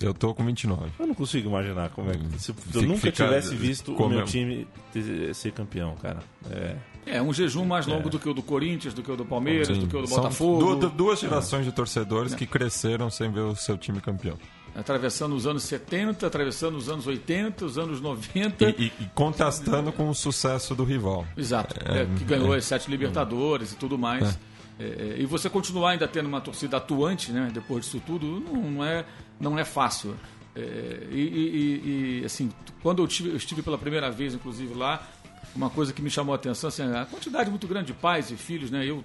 Eu 0.00 0.12
tô 0.12 0.34
com 0.34 0.44
29. 0.44 0.90
Eu 0.98 1.06
não 1.06 1.14
consigo 1.14 1.48
imaginar 1.48 1.88
como 1.90 2.10
é 2.10 2.14
que. 2.16 2.38
Se 2.38 2.50
eu 2.50 2.54
Fica- 2.54 2.80
nunca 2.82 3.00
fica- 3.00 3.24
tivesse 3.24 3.54
visto 3.54 3.94
o 3.94 4.08
meu 4.08 4.20
é- 4.20 4.24
time 4.24 4.66
ter- 4.92 5.34
ser 5.34 5.52
campeão, 5.52 5.94
cara. 5.96 6.18
É. 6.50 6.76
É, 7.06 7.22
um 7.22 7.32
jejum 7.32 7.64
mais 7.64 7.86
longo 7.86 8.10
do 8.10 8.18
que 8.18 8.28
o 8.28 8.34
do 8.34 8.42
Corinthians, 8.42 8.92
do 8.92 9.02
que 9.02 9.10
o 9.10 9.16
do 9.16 9.24
Palmeiras, 9.24 9.68
Sim. 9.68 9.78
do 9.80 9.86
que 9.86 9.96
o 9.96 10.00
do 10.02 10.06
São 10.08 10.16
Botafogo. 10.18 10.58
du- 10.74 10.88
du- 10.88 10.90
duas 10.90 11.20
gerações 11.20 11.64
de 11.64 11.70
torcedores 11.72 12.32
É. 12.32 12.36
que 12.36 12.46
cresceram 12.46 13.08
sem 13.08 13.30
ver 13.30 13.40
o 13.42 13.54
seu 13.54 13.78
time 13.78 14.00
campeão. 14.00 14.36
Atravessando 14.74 15.34
os 15.34 15.46
anos 15.46 15.62
70, 15.62 16.26
atravessando 16.26 16.76
os 16.76 16.88
anos 16.90 17.06
80, 17.06 17.64
os 17.64 17.78
anos 17.78 17.98
90. 18.00 18.64
E, 18.70 18.74
e- 18.86 18.92
e 19.00 19.04
contrastando 19.14 19.90
com 19.92 20.10
o 20.10 20.14
sucesso 20.14 20.74
do 20.74 20.84
rival. 20.84 21.24
Exato, 21.36 21.76
É, 21.88 22.02
é, 22.02 22.06
que 22.18 22.24
ganhou 22.24 22.54
é. 22.54 22.58
as 22.58 22.64
sete 22.66 22.90
Libertadores 22.90 23.72
e 23.72 23.76
tudo 23.76 23.96
mais. 23.96 24.38
É, 24.78 24.84
é, 24.84 25.16
e 25.20 25.26
você 25.26 25.48
continuar 25.48 25.90
ainda 25.92 26.06
tendo 26.06 26.26
uma 26.26 26.40
torcida 26.40 26.76
atuante, 26.76 27.32
né, 27.32 27.48
depois 27.52 27.84
disso 27.84 28.02
tudo, 28.06 28.40
não, 28.40 28.84
é, 28.84 29.04
não 29.40 29.58
é 29.58 29.64
fácil. 29.64 30.14
É, 30.54 31.06
e, 31.10 31.16
e- 31.20 32.20
e, 32.20 32.24
assim, 32.24 32.50
quando 32.82 33.02
eu, 33.02 33.08
tive- 33.08 33.30
eu 33.30 33.36
estive 33.36 33.62
pela 33.62 33.78
primeira 33.78 34.10
vez, 34.10 34.34
inclusive 34.34 34.74
lá, 34.74 35.06
uma 35.54 35.70
coisa 35.70 35.92
que 35.92 36.02
me 36.02 36.10
chamou 36.10 36.32
a 36.34 36.36
atenção, 36.36 36.68
assim, 36.68 36.82
a 36.82 37.06
quantidade 37.06 37.48
muito 37.50 37.66
grande 37.66 37.86
de 37.88 37.92
pais 37.94 38.30
e 38.30 38.36
filhos, 38.36 38.70
né? 38.70 38.84
Eu 38.84 39.02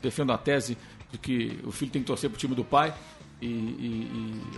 defendo 0.00 0.32
a 0.32 0.38
tese 0.38 0.76
de 1.12 1.18
que 1.18 1.58
o 1.64 1.70
filho 1.70 1.90
tem 1.92 2.02
que 2.02 2.06
torcer 2.06 2.28
pro 2.28 2.38
time 2.38 2.54
do 2.56 2.64
pai 2.64 2.92
e, 3.40 3.46
e- 3.46 3.50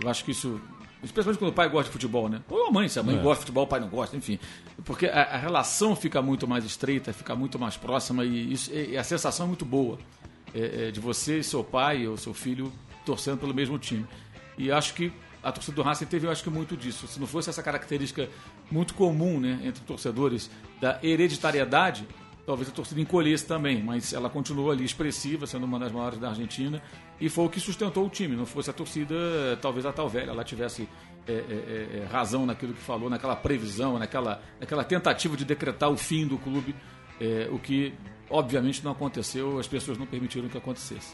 e 0.01 0.03
eu 0.03 0.09
acho 0.09 0.23
que 0.25 0.31
isso 0.31 0.59
Especialmente 1.03 1.37
quando 1.37 1.51
o 1.51 1.53
pai 1.53 1.69
gosta 1.69 1.85
de 1.85 1.91
futebol, 1.91 2.27
né? 2.27 2.41
Ou 2.49 2.67
a 2.67 2.71
mãe, 2.71 2.87
se 2.89 2.97
a 2.97 3.03
mãe 3.03 3.15
É. 3.15 3.19
gosta 3.19 3.35
de 3.35 3.39
futebol, 3.41 3.65
o 3.65 3.67
pai 3.67 3.79
não 3.79 3.89
gosta, 3.89 4.17
enfim. 4.17 4.39
Porque 4.85 5.05
a, 5.05 5.21
a 5.35 5.37
relação 5.37 5.95
fica 5.95 6.19
muito 6.19 6.47
mais 6.47 6.65
estreita, 6.65 7.13
fica 7.13 7.35
muito 7.35 7.59
mais 7.59 7.77
próxima 7.77 8.25
e, 8.25 8.51
isso, 8.53 8.73
e 8.73 8.97
a 8.97 9.03
sensação 9.03 9.45
é 9.45 9.47
muito 9.49 9.63
boa 9.65 9.99
é, 10.55 10.87
é, 10.87 10.91
de 10.91 10.99
você 10.99 11.39
e 11.39 11.43
seu 11.43 11.63
pai 11.63 12.07
ou 12.07 12.15
seu 12.15 12.33
filho 12.33 12.71
torcendo 13.05 13.39
pelo 13.39 13.53
mesmo 13.53 13.77
time. 13.77 14.05
E 14.57 14.71
acho 14.71 14.93
que 14.93 15.11
a 15.43 15.51
torcida 15.51 15.75
do 15.75 15.81
Racing 15.83 16.05
teve, 16.05 16.25
eu 16.25 16.31
acho 16.31 16.41
que 16.41 16.49
muito 16.49 16.75
disso. 16.75 17.05
Se 17.07 17.19
não 17.19 17.27
fosse 17.27 17.49
essa 17.49 17.61
característica 17.61 18.27
muito 18.71 18.95
comum, 18.95 19.39
né, 19.39 19.59
entre 19.63 19.83
torcedores 19.83 20.49
da 20.81 20.97
hereditariedade, 21.03 22.07
talvez 22.45 22.69
a 22.69 22.71
torcida 22.71 22.99
encolhesse 23.01 23.45
também, 23.45 23.83
mas 23.83 24.13
ela 24.13 24.29
continuou 24.29 24.71
ali 24.71 24.83
expressiva, 24.83 25.45
sendo 25.45 25.65
uma 25.65 25.77
das 25.77 25.91
maiores 25.91 26.17
da 26.17 26.29
Argentina, 26.29 26.81
e 27.19 27.29
foi 27.29 27.45
o 27.45 27.49
que 27.49 27.59
sustentou 27.59 28.05
o 28.05 28.09
time. 28.09 28.35
Não 28.35 28.45
fosse 28.45 28.69
a 28.69 28.73
torcida, 28.73 29.15
talvez 29.61 29.85
a 29.85 29.91
tal 29.91 30.09
velha, 30.09 30.31
ela 30.31 30.43
tivesse 30.43 30.87
é, 31.27 31.31
é, 31.31 31.35
é, 31.37 31.99
é, 31.99 32.05
razão 32.05 32.45
naquilo 32.45 32.73
que 32.73 32.81
falou, 32.81 33.09
naquela 33.09 33.35
previsão, 33.35 33.99
naquela, 33.99 34.41
naquela 34.59 34.83
tentativa 34.83 35.35
de 35.35 35.43
decretar 35.43 35.89
o 35.89 35.97
fim 35.97 36.27
do 36.27 36.37
clube, 36.37 36.75
é, 37.19 37.47
o 37.51 37.59
que 37.59 37.93
obviamente 38.29 38.83
não 38.83 38.91
aconteceu, 38.91 39.59
as 39.59 39.67
pessoas 39.67 39.97
não 39.97 40.05
permitiram 40.05 40.49
que 40.49 40.57
acontecesse. 40.57 41.13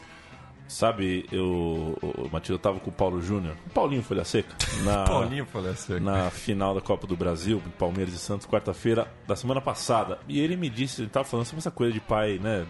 Sabe, 0.68 1.26
eu, 1.30 1.98
o 2.00 2.30
Matheus, 2.32 2.56
eu 2.56 2.58
tava 2.58 2.80
com 2.80 2.88
o 2.88 2.92
Paulo 2.92 3.20
Júnior, 3.20 3.54
o 3.66 3.70
Paulinho 3.70 4.02
Folha 4.02 4.24
Seca, 4.24 4.56
na, 4.84 5.04
Paulinho 5.04 5.44
Folha 5.44 5.74
Seca. 5.74 6.00
na 6.00 6.30
final 6.30 6.74
da 6.74 6.80
Copa 6.80 7.06
do 7.06 7.14
Brasil, 7.14 7.62
Palmeiras 7.78 8.14
e 8.14 8.18
Santos, 8.18 8.46
quarta-feira 8.46 9.12
da 9.26 9.36
semana 9.36 9.60
passada. 9.60 10.18
E 10.26 10.40
ele 10.40 10.56
me 10.56 10.70
disse, 10.70 11.02
ele 11.02 11.10
tava 11.10 11.26
falando 11.26 11.44
sobre 11.44 11.58
essa 11.58 11.70
coisa 11.70 11.92
de 11.92 12.00
pai, 12.00 12.38
né, 12.38 12.66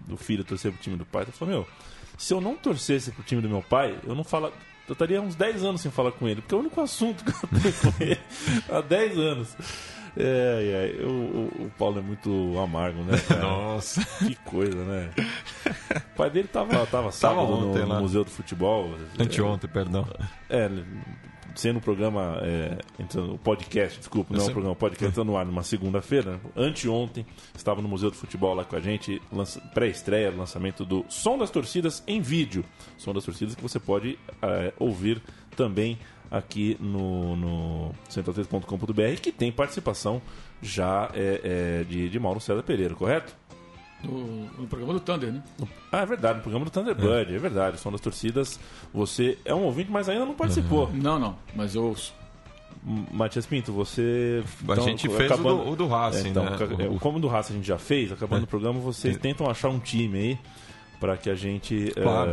do 0.00 0.16
filho 0.16 0.42
torcer 0.42 0.72
pro 0.72 0.80
time 0.80 0.96
do 0.96 1.06
pai. 1.06 1.22
Ele 1.22 1.32
falou, 1.32 1.54
meu, 1.54 1.66
se 2.18 2.34
eu 2.34 2.40
não 2.40 2.56
torcesse 2.56 3.12
pro 3.12 3.22
time 3.22 3.40
do 3.40 3.48
meu 3.48 3.62
pai, 3.62 4.00
eu 4.04 4.16
não 4.16 4.24
fala, 4.24 4.52
eu 4.88 4.92
estaria 4.92 5.22
uns 5.22 5.36
10 5.36 5.64
anos 5.64 5.80
sem 5.80 5.92
falar 5.92 6.10
com 6.12 6.28
ele, 6.28 6.40
porque 6.40 6.54
é 6.54 6.58
o 6.58 6.60
único 6.60 6.80
assunto 6.80 7.24
que 7.24 7.30
eu 7.30 7.60
tenho 7.60 7.74
com 7.74 8.02
ele 8.02 8.20
há 8.68 8.80
10 8.80 9.18
anos. 9.18 9.56
É, 10.16 10.94
é, 11.00 11.04
o, 11.04 11.08
o, 11.10 11.64
o 11.66 11.70
Paulo 11.78 11.98
é 11.98 12.02
muito 12.02 12.58
amargo, 12.58 13.02
né? 13.02 13.18
Cara? 13.26 13.40
Nossa. 13.42 14.04
Que 14.18 14.34
coisa, 14.36 14.84
né? 14.84 15.10
O 16.12 16.16
pai 16.16 16.30
dele 16.30 16.48
tava, 16.48 16.86
tava 16.86 17.10
sábado 17.10 17.48
no, 17.48 17.70
ontem 17.70 17.82
no 17.82 17.88
lá. 17.88 18.00
Museu 18.00 18.22
do 18.24 18.30
Futebol. 18.30 18.94
Anteontem, 19.18 19.68
perdão. 19.68 20.06
É, 20.48 20.70
sendo 21.54 21.78
um 21.78 21.80
programa, 21.80 22.38
é, 22.42 22.78
entrando, 22.98 23.34
o 23.34 23.38
podcast, 23.38 23.98
desculpa, 23.98 24.34
não 24.34 24.40
é 24.40 24.44
um 24.44 24.50
programa, 24.52 24.72
o 24.72 24.76
podcast 24.76 25.10
entrando 25.12 25.26
no 25.28 25.36
ar 25.36 25.44
numa 25.46 25.62
segunda-feira. 25.62 26.32
né? 26.32 26.40
Anteontem, 26.56 27.26
estava 27.54 27.80
no 27.82 27.88
Museu 27.88 28.10
do 28.10 28.16
Futebol 28.16 28.54
lá 28.54 28.64
com 28.64 28.76
a 28.76 28.80
gente, 28.80 29.20
lança- 29.32 29.60
pré-estreia, 29.72 30.30
lançamento 30.30 30.84
do 30.84 31.04
Som 31.08 31.38
das 31.38 31.50
Torcidas 31.50 32.02
em 32.06 32.20
vídeo. 32.20 32.64
Som 32.96 33.12
das 33.12 33.24
Torcidas 33.24 33.54
que 33.54 33.62
você 33.62 33.78
pode 33.80 34.18
é, 34.42 34.72
ouvir 34.78 35.20
também 35.56 35.98
aqui 36.30 36.76
no, 36.80 37.36
no 37.36 37.94
central3.com.br, 38.10 39.20
que 39.20 39.30
tem 39.32 39.52
participação 39.52 40.20
já 40.62 41.10
é, 41.14 41.80
é, 41.82 41.84
de, 41.84 42.08
de 42.08 42.18
Mauro 42.18 42.40
César 42.40 42.62
Pereira, 42.62 42.94
correto? 42.94 43.34
No, 44.02 44.44
no 44.58 44.66
programa 44.66 44.92
do 44.92 45.00
Thunder, 45.00 45.32
né? 45.32 45.42
Ah, 45.90 46.00
é 46.02 46.06
verdade, 46.06 46.36
no 46.36 46.42
programa 46.42 46.64
do 46.66 46.70
Thunderbird, 46.70 47.34
é, 47.34 47.38
verdade. 47.38 47.80
Som 47.80 47.90
das 47.90 48.00
torcidas, 48.02 48.60
você 48.92 49.38
é 49.46 49.54
um 49.54 49.62
ouvinte, 49.62 49.90
mas 49.90 50.08
ainda 50.10 50.26
não 50.26 50.34
participou. 50.34 50.90
Não, 50.92 51.18
não, 51.18 51.36
mas 51.54 51.74
eu 51.74 51.84
ouço. 51.84 52.12
Matias 53.10 53.46
Pinto, 53.46 53.72
você. 53.72 54.44
A 54.68 54.74
gente 54.80 55.08
fez 55.08 55.30
o 55.32 55.36
do- 55.38 55.70
o 55.70 55.76
do 55.76 55.86
Racing, 55.86 56.26
É, 56.26 56.28
então, 56.28 56.44
né? 56.44 56.56
é, 56.80 56.88
O- 56.88 56.98
Como 56.98 57.16
o 57.16 57.20
do 57.20 57.28
Racing 57.28 57.54
a 57.54 57.56
gente 57.56 57.66
já 57.66 57.78
fez, 57.78 58.12
acabando 58.12 58.42
É. 58.42 58.44
o 58.44 58.46
programa, 58.46 58.78
vocês 58.78 59.16
É. 59.16 59.18
tentam 59.18 59.48
achar 59.48 59.70
um 59.70 59.78
time 59.78 60.18
aí 60.18 60.38
para 61.00 61.16
que 61.16 61.30
a 61.30 61.34
gente. 61.34 61.92
Claro. 61.94 62.30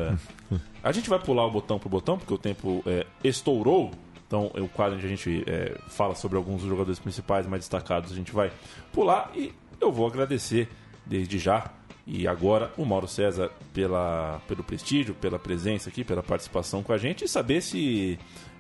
é, 0.52 0.58
a 0.84 0.92
gente 0.92 1.10
vai 1.10 1.20
pular 1.20 1.46
o 1.46 1.52
botão 1.52 1.80
pro 1.80 1.90
botão, 1.90 2.18
porque 2.18 2.34
o 2.34 2.38
tempo 2.38 2.84
é, 2.86 3.06
estourou. 3.24 3.92
Então, 4.28 4.50
é 4.56 4.62
o 4.62 4.68
quadro 4.70 4.96
onde 4.96 5.06
a 5.06 5.10
gente 5.10 5.44
é, 5.46 5.78
fala 5.88 6.16
sobre 6.16 6.38
alguns 6.38 6.62
dos 6.62 6.70
jogadores 6.70 7.00
principais 7.00 7.46
mais 7.46 7.64
destacados, 7.64 8.14
a 8.14 8.16
gente 8.16 8.32
vai 8.32 8.50
pular 8.94 9.30
e 9.36 9.54
eu 9.80 9.92
vou 9.92 10.08
agradecer 10.08 10.70
desde 11.06 11.38
já 11.38 11.70
e 12.08 12.28
agora 12.28 12.72
o 12.78 12.86
Mauro 12.86 13.08
César 13.08 13.52
pela, 13.74 14.42
pelo 14.48 14.64
prestígio, 14.64 15.14
pela 15.14 15.38
presença 15.38 15.90
aqui, 15.90 16.04
pela 16.04 16.24
participação 16.24 16.82
com 16.82 16.94
a 16.94 16.98
gente 16.98 17.26
e 17.26 17.28
saber 17.28 17.62
se, 17.62 18.18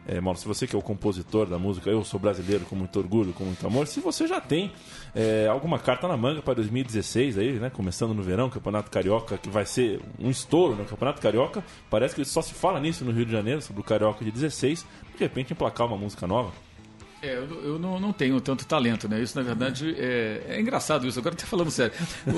é, 0.08 0.20
Mauro, 0.20 0.39
se 0.39 0.47
você 0.47 0.66
que 0.66 0.76
é 0.76 0.80
o 0.80 0.82
compositor 0.82 1.47
da 1.47 1.60
música, 1.60 1.89
eu 1.89 2.04
sou 2.04 2.20
brasileiro 2.20 2.66
com 2.66 2.76
muito 2.76 2.97
orgulho, 2.97 3.34
com 3.34 3.43
muito 3.43 3.66
amor, 3.66 3.88
se 3.88 3.99
você 3.99 4.28
já 4.28 4.41
tem 4.41 4.72
é, 5.14 5.47
alguma 5.47 5.78
carta 5.78 6.08
na 6.08 6.18
manga 6.18 6.41
para 6.41 6.56
2016 6.56 7.38
aí, 7.38 7.54
né? 7.54 7.70
Começando 7.70 8.14
no 8.14 8.24
verão, 8.24 8.49
Campeonato 8.49 8.89
Carioca, 8.89 9.38
que 9.38 9.49
vai 9.49 9.66
ser 9.66 10.02
um 10.20 10.30
estouro 10.30 10.76
no 10.76 10.86
Campeonato 10.86 11.22
Carioca. 11.22 11.64
Parece 11.89 12.16
que 12.16 12.26
só 12.26 12.41
se 12.41 12.54
fala 12.54 12.80
nisso 12.80 13.06
no 13.06 13.12
Rio 13.12 13.26
de 13.26 13.32
Janeiro, 13.32 13.62
sobre 13.62 13.82
o 13.82 13.84
Carioca 13.84 14.26
de 14.26 14.32
16, 14.32 14.86
de 15.16 15.20
repente 15.20 15.54
emplacar 15.54 15.86
uma 15.88 15.97
música 15.97 16.26
nova. 16.26 16.52
É, 17.22 17.36
eu, 17.36 17.64
eu 17.64 17.80
não, 17.80 17.99
não 17.99 18.12
tenho 18.12 18.41
tanto 18.41 18.66
talento, 18.66 19.08
né? 19.08 19.22
Isso, 19.22 19.38
na 19.38 19.43
verdade, 19.43 19.95
é, 19.95 20.43
é 20.47 20.60
engraçado 20.60 21.08
isso. 21.08 21.20
Agora, 21.20 21.36
até 21.36 21.45
falando 21.45 21.70
sério. 21.70 21.93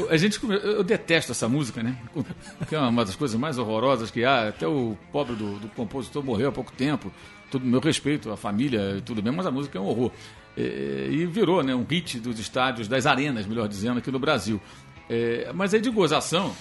A 0.09 0.17
gente, 0.17 0.39
eu 0.43 0.83
detesto 0.83 1.31
essa 1.31 1.47
música, 1.47 1.81
né? 1.81 1.97
Que 2.67 2.75
é 2.75 2.79
uma 2.79 3.05
das 3.05 3.15
coisas 3.15 3.39
mais 3.39 3.57
horrorosas 3.57 4.11
que 4.11 4.25
há. 4.25 4.49
Até 4.49 4.67
o 4.67 4.97
pobre 5.11 5.35
do, 5.35 5.57
do 5.57 5.69
compositor 5.69 6.21
morreu 6.21 6.49
há 6.49 6.51
pouco 6.51 6.73
tempo. 6.73 7.13
Todo 7.53 7.67
meu 7.67 7.79
respeito 7.79 8.31
à 8.31 8.35
família 8.35 8.95
e 8.97 9.01
tudo 9.01 9.21
bem, 9.21 9.31
mas 9.31 9.45
a 9.45 9.51
música 9.51 9.77
é 9.77 9.81
um 9.81 9.85
horror. 9.85 10.11
É, 10.57 11.07
e 11.11 11.23
virou 11.27 11.61
né, 11.61 11.75
um 11.75 11.83
hit 11.83 12.19
dos 12.19 12.39
estádios, 12.39 12.87
das 12.87 13.05
arenas, 13.05 13.45
melhor 13.45 13.67
dizendo, 13.67 13.99
aqui 13.99 14.09
no 14.09 14.17
Brasil. 14.17 14.59
É, 15.07 15.51
mas 15.53 15.71
aí, 15.71 15.79
de 15.79 15.91
gozação, 15.91 16.51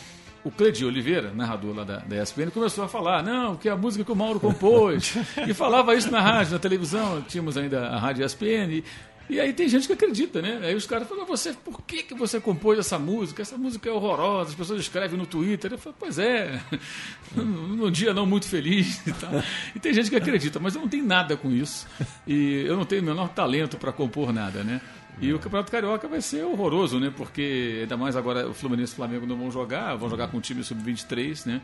o 0.44 0.50
Cledir 0.50 0.86
Oliveira, 0.86 1.32
narrador 1.32 1.74
lá 1.74 1.82
da, 1.82 1.96
da 2.00 2.22
ESPN, 2.22 2.50
começou 2.52 2.84
a 2.84 2.88
falar, 2.88 3.22
não, 3.22 3.56
que 3.56 3.70
é 3.70 3.72
a 3.72 3.76
música 3.76 4.04
que 4.04 4.12
o 4.12 4.14
Mauro 4.14 4.38
compôs. 4.38 5.16
e 5.48 5.54
falava 5.54 5.94
isso 5.94 6.10
na 6.10 6.20
rádio, 6.20 6.52
na 6.52 6.58
televisão, 6.58 7.22
tínhamos 7.22 7.56
ainda 7.56 7.86
a 7.86 7.98
rádio 7.98 8.22
ESPN. 8.22 8.70
E, 8.70 8.84
e 9.28 9.40
aí 9.40 9.52
tem 9.52 9.68
gente 9.68 9.86
que 9.86 9.92
acredita, 9.92 10.42
né? 10.42 10.60
Aí 10.62 10.74
os 10.74 10.86
caras 10.86 11.08
falam, 11.08 11.24
você, 11.24 11.52
por 11.52 11.82
que, 11.82 12.02
que 12.02 12.14
você 12.14 12.40
compôs 12.40 12.78
essa 12.78 12.98
música? 12.98 13.42
Essa 13.42 13.56
música 13.56 13.88
é 13.88 13.92
horrorosa, 13.92 14.50
as 14.50 14.54
pessoas 14.54 14.80
escrevem 14.80 15.18
no 15.18 15.26
Twitter. 15.26 15.72
Eu 15.72 15.78
falo, 15.78 15.96
pois 15.98 16.18
é, 16.18 16.60
num 17.34 17.90
dia 17.90 18.12
não 18.12 18.26
muito 18.26 18.46
feliz 18.46 19.06
e 19.06 19.12
tal. 19.12 19.30
E 19.74 19.80
tem 19.80 19.92
gente 19.92 20.10
que 20.10 20.16
acredita, 20.16 20.58
mas 20.60 20.74
eu 20.74 20.80
não 20.80 20.88
tenho 20.88 21.04
nada 21.04 21.36
com 21.36 21.50
isso. 21.50 21.86
E 22.26 22.64
eu 22.66 22.76
não 22.76 22.84
tenho 22.84 23.02
o 23.02 23.04
menor 23.04 23.28
talento 23.28 23.76
para 23.76 23.92
compor 23.92 24.32
nada, 24.32 24.62
né? 24.62 24.80
E 25.20 25.32
o 25.32 25.38
Campeonato 25.38 25.70
Carioca 25.70 26.08
vai 26.08 26.20
ser 26.20 26.44
horroroso, 26.44 26.98
né? 26.98 27.12
Porque 27.14 27.80
ainda 27.82 27.96
mais 27.96 28.16
agora 28.16 28.48
o 28.48 28.54
Fluminense 28.54 28.92
e 28.92 28.94
o 28.94 28.96
Flamengo 28.96 29.26
não 29.26 29.36
vão 29.36 29.50
jogar, 29.50 29.94
vão 29.94 30.08
jogar 30.08 30.28
com 30.28 30.38
o 30.38 30.40
time 30.40 30.64
sub-23, 30.64 31.46
né? 31.46 31.60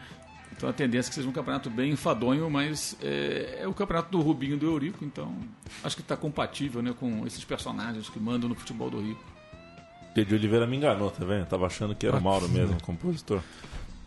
Então 0.56 0.68
a 0.68 0.72
tendência 0.72 1.08
é 1.08 1.10
que 1.10 1.14
seja 1.14 1.28
um 1.28 1.32
campeonato 1.32 1.70
bem 1.70 1.92
enfadonho, 1.92 2.50
mas 2.50 2.96
é, 3.02 3.60
é 3.62 3.68
o 3.68 3.72
campeonato 3.74 4.10
do 4.10 4.20
Rubinho 4.20 4.54
e 4.54 4.58
do 4.58 4.66
Eurico, 4.66 5.04
então 5.04 5.32
acho 5.84 5.94
que 5.94 6.02
está 6.02 6.16
compatível 6.16 6.82
né, 6.82 6.92
com 6.98 7.24
esses 7.26 7.44
personagens 7.44 8.08
que 8.08 8.18
mandam 8.18 8.48
no 8.48 8.54
futebol 8.56 8.90
do 8.90 9.00
Rio. 9.00 9.16
Pedro 10.14 10.34
Oliveira 10.36 10.66
me 10.66 10.76
enganou, 10.76 11.10
tá 11.10 11.24
vendo? 11.24 11.46
Tava 11.46 11.66
achando 11.66 11.94
que 11.94 12.06
era 12.06 12.16
o 12.16 12.20
Mauro 12.20 12.48
mesmo, 12.48 12.76
o 12.76 12.82
compositor. 12.82 13.40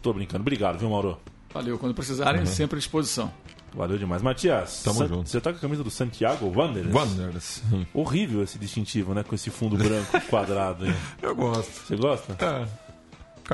Tô 0.01 0.11
brincando. 0.13 0.41
Obrigado, 0.41 0.77
viu, 0.77 0.89
Mauro? 0.89 1.17
Valeu, 1.53 1.77
quando 1.77 1.93
precisarem, 1.93 2.41
Uhum. 2.41 2.45
sempre 2.45 2.75
à 2.75 2.79
disposição. 2.79 3.31
Valeu 3.73 3.97
demais. 3.97 4.21
Matias, 4.21 4.81
Tamo 4.83 4.97
San- 4.99 5.07
junto. 5.07 5.29
você 5.29 5.39
tá 5.39 5.51
com 5.51 5.57
a 5.57 5.61
camisa 5.61 5.81
do 5.83 5.89
Santiago 5.89 6.51
Wanderers? 6.53 6.93
Wanderers. 6.93 7.63
Horrível 7.93 8.43
esse 8.43 8.59
distintivo, 8.59 9.13
né? 9.13 9.23
Com 9.23 9.33
esse 9.33 9.49
fundo 9.49 9.77
branco 9.77 10.19
quadrado 10.29 10.83
aí. 10.83 10.93
Eu 11.21 11.33
gosto. 11.33 11.71
Você 11.87 11.95
gosta? 11.95 12.35
É. 12.43 12.67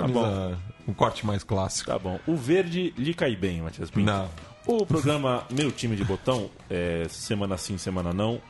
Camisa, 0.01 0.57
um 0.87 0.93
corte 0.93 1.25
mais 1.25 1.43
clássico. 1.43 1.91
Tá 1.91 1.99
bom. 1.99 2.19
O 2.27 2.35
verde 2.35 2.93
lhe 2.97 3.13
cai 3.13 3.35
bem, 3.35 3.61
Matias 3.61 3.89
Pinto. 3.89 4.05
Não. 4.05 4.29
O 4.65 4.85
programa 4.85 5.45
Meu 5.49 5.71
Time 5.71 5.95
de 5.95 6.03
Botão, 6.03 6.49
é, 6.69 7.05
semana 7.09 7.57
sim, 7.57 7.77
semana 7.77 8.11
não, 8.13 8.41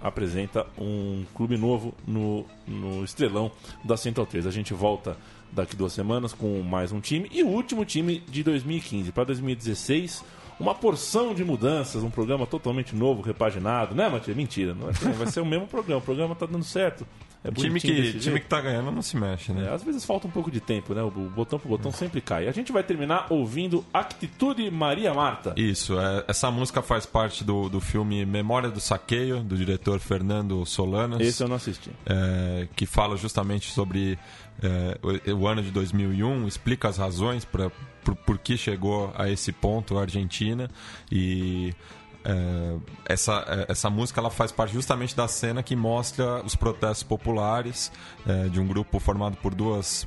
apresenta 0.00 0.66
um 0.76 1.24
clube 1.34 1.56
novo 1.56 1.94
no, 2.06 2.44
no 2.66 3.04
Estrelão 3.04 3.52
da 3.84 3.96
Central 3.96 4.26
3. 4.26 4.46
A 4.46 4.50
gente 4.50 4.74
volta 4.74 5.16
daqui 5.52 5.76
duas 5.76 5.92
semanas 5.92 6.32
com 6.32 6.60
mais 6.62 6.92
um 6.92 7.00
time 7.00 7.28
e 7.32 7.42
o 7.42 7.48
último 7.48 7.84
time 7.84 8.20
de 8.28 8.42
2015. 8.42 9.12
Para 9.12 9.24
2016, 9.24 10.24
uma 10.60 10.74
porção 10.74 11.34
de 11.34 11.44
mudanças, 11.44 12.02
um 12.02 12.10
programa 12.10 12.46
totalmente 12.46 12.94
novo, 12.94 13.22
repaginado. 13.22 13.94
Né, 13.94 14.08
Matias? 14.08 14.36
Mentira. 14.36 14.74
Não 14.74 14.92
vai, 14.92 15.12
vai 15.12 15.26
ser 15.26 15.40
o 15.40 15.46
mesmo 15.46 15.66
programa. 15.66 16.00
O 16.00 16.04
programa 16.04 16.34
tá 16.34 16.46
dando 16.46 16.64
certo. 16.64 17.06
É 17.42 17.50
time 17.50 17.80
que, 17.80 17.86
time 17.88 18.20
jeito. 18.20 18.40
que 18.40 18.46
tá 18.46 18.60
ganhando 18.60 18.92
não 18.92 19.00
se 19.00 19.16
mexe, 19.16 19.50
né? 19.50 19.66
É, 19.66 19.74
às 19.74 19.82
vezes 19.82 20.04
falta 20.04 20.26
um 20.26 20.30
pouco 20.30 20.50
de 20.50 20.60
tempo, 20.60 20.92
né? 20.92 21.02
O 21.02 21.10
botão 21.10 21.58
pro 21.58 21.70
botão 21.70 21.90
sempre 21.90 22.20
cai. 22.20 22.46
A 22.46 22.52
gente 22.52 22.70
vai 22.70 22.82
terminar 22.82 23.28
ouvindo 23.30 23.82
Atitude 23.94 24.70
Maria 24.70 25.14
Marta. 25.14 25.54
Isso, 25.56 25.98
é, 25.98 26.24
essa 26.28 26.50
música 26.50 26.82
faz 26.82 27.06
parte 27.06 27.42
do, 27.42 27.70
do 27.70 27.80
filme 27.80 28.26
Memória 28.26 28.68
do 28.68 28.78
Saqueio, 28.78 29.40
do 29.40 29.56
diretor 29.56 29.98
Fernando 30.00 30.66
Solanas. 30.66 31.18
Esse 31.18 31.42
eu 31.42 31.48
não 31.48 31.56
assisti. 31.56 31.90
é, 32.04 32.68
que 32.76 32.84
fala 32.84 33.16
justamente 33.16 33.70
sobre 33.70 34.18
é, 34.62 34.98
o, 35.32 35.40
o 35.40 35.48
ano 35.48 35.62
de 35.62 35.70
2001, 35.70 36.46
explica 36.46 36.88
as 36.88 36.98
razões 36.98 37.46
para 37.46 37.70
por, 38.14 38.16
por 38.16 38.38
que 38.38 38.56
chegou 38.56 39.12
a 39.16 39.28
esse 39.28 39.52
ponto 39.52 39.98
a 39.98 40.02
Argentina 40.02 40.70
e 41.10 41.74
é, 42.22 42.76
essa, 43.06 43.44
é, 43.48 43.72
essa 43.72 43.88
música 43.88 44.20
ela 44.20 44.30
faz 44.30 44.52
parte 44.52 44.74
justamente 44.74 45.16
da 45.16 45.26
cena 45.26 45.62
que 45.62 45.74
mostra 45.74 46.42
os 46.44 46.54
protestos 46.54 47.02
populares 47.02 47.90
é, 48.26 48.48
de 48.48 48.60
um 48.60 48.66
grupo 48.66 48.98
formado 48.98 49.36
por 49.38 49.54
duas 49.54 50.06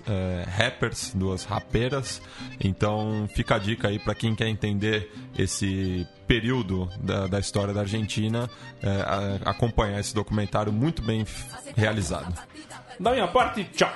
rappers, 0.55 1.11
duas 1.15 1.43
raperas. 1.43 2.21
Então 2.59 3.27
fica 3.33 3.55
a 3.55 3.59
dica 3.59 3.87
aí 3.87 3.97
para 3.97 4.13
quem 4.13 4.35
quer 4.35 4.47
entender 4.47 5.11
esse 5.37 6.07
período 6.27 6.87
da, 7.01 7.27
da 7.27 7.39
história 7.39 7.73
da 7.73 7.81
Argentina, 7.81 8.49
acompanhar 9.45 9.99
esse 9.99 10.13
documentário 10.13 10.71
muito 10.71 11.01
bem 11.01 11.25
realizado. 11.75 12.33
Da 12.99 13.11
minha 13.11 13.27
parte, 13.27 13.63
tchau. 13.65 13.91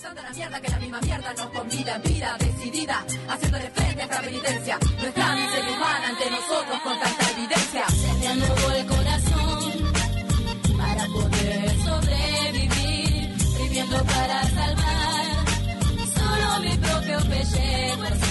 Debutando 0.00 0.22
la 0.22 0.34
mierda 0.34 0.60
que 0.62 0.68
la 0.70 0.78
misma 0.78 1.00
mierda 1.02 1.34
nos 1.34 1.46
convida 1.50 1.96
en 1.96 2.02
vida 2.02 2.36
decidida, 2.38 3.04
haciéndole 3.28 3.70
frente 3.70 4.00
a 4.00 4.04
esta 4.04 4.20
penitencia. 4.22 4.78
Nuestra 4.98 5.34
miseria 5.34 5.76
humana 5.76 6.08
ante 6.08 6.30
nosotros 6.30 6.80
con 6.80 7.00
tanta 7.00 7.30
evidencia. 7.32 7.86
Se 7.88 8.14
me 8.14 8.78
el 8.78 8.86
corazón 8.86 9.92
para 10.78 11.06
poder 11.06 11.84
sobrevivir, 11.84 13.36
viviendo 13.58 14.04
para 14.04 14.42
salvar 14.48 15.44
solo 16.16 16.60
mi 16.60 16.76
propio 16.78 17.18
pellejo. 17.28 18.29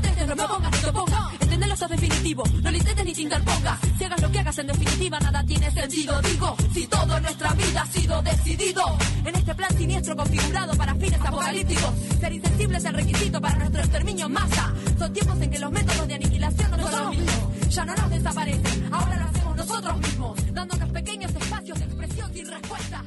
Protestes, 0.00 0.26
no 0.28 0.36
propongas, 0.36 0.70
no 0.70 0.78
te 0.78 0.88
opongas. 0.88 1.20
Entendelo, 1.40 1.74
eso 1.74 1.84
es 1.84 1.90
definitivo. 1.90 2.44
No 2.62 2.70
lo 2.70 2.76
intentes 2.76 3.04
ni 3.04 3.14
te 3.14 3.22
interpongas. 3.22 3.78
Si 3.98 4.04
hagas 4.04 4.22
lo 4.22 4.30
que 4.30 4.38
hagas, 4.38 4.58
en 4.58 4.66
definitiva, 4.66 5.20
nada 5.20 5.44
tiene 5.44 5.70
sentido. 5.70 6.22
Digo, 6.22 6.56
si 6.72 6.86
todo 6.86 7.16
en 7.16 7.22
nuestra 7.22 7.52
vida 7.54 7.82
ha 7.82 7.86
sido 7.86 8.22
decidido. 8.22 8.82
En 9.24 9.36
este 9.36 9.54
plan 9.54 9.76
siniestro 9.76 10.16
configurado 10.16 10.76
para 10.76 10.94
fines 10.94 11.20
apocalípticos. 11.20 11.90
Ser 12.20 12.32
insensible 12.32 12.78
es 12.78 12.84
el 12.84 12.94
requisito 12.94 13.40
para 13.40 13.56
nuestro 13.56 13.80
exterminio 13.80 14.26
en 14.26 14.32
masa. 14.32 14.74
Son 14.98 15.12
tiempos 15.12 15.40
en 15.40 15.50
que 15.50 15.58
los 15.58 15.70
métodos 15.70 16.08
de 16.08 16.14
aniquilación 16.14 16.70
no 16.70 16.90
son 16.90 17.04
los 17.04 17.16
mismos. 17.16 17.68
Ya 17.68 17.84
no 17.84 17.94
nos 17.94 18.10
desaparecen, 18.10 18.88
ahora 18.92 19.16
lo 19.16 19.24
hacemos 19.24 19.56
nosotros 19.56 19.98
mismos. 19.98 20.54
Dándonos 20.54 20.88
pequeños 20.90 21.30
espacios 21.34 21.78
de 21.78 21.84
expresión 21.84 22.32
sin 22.32 22.48
respuesta. 22.48 23.04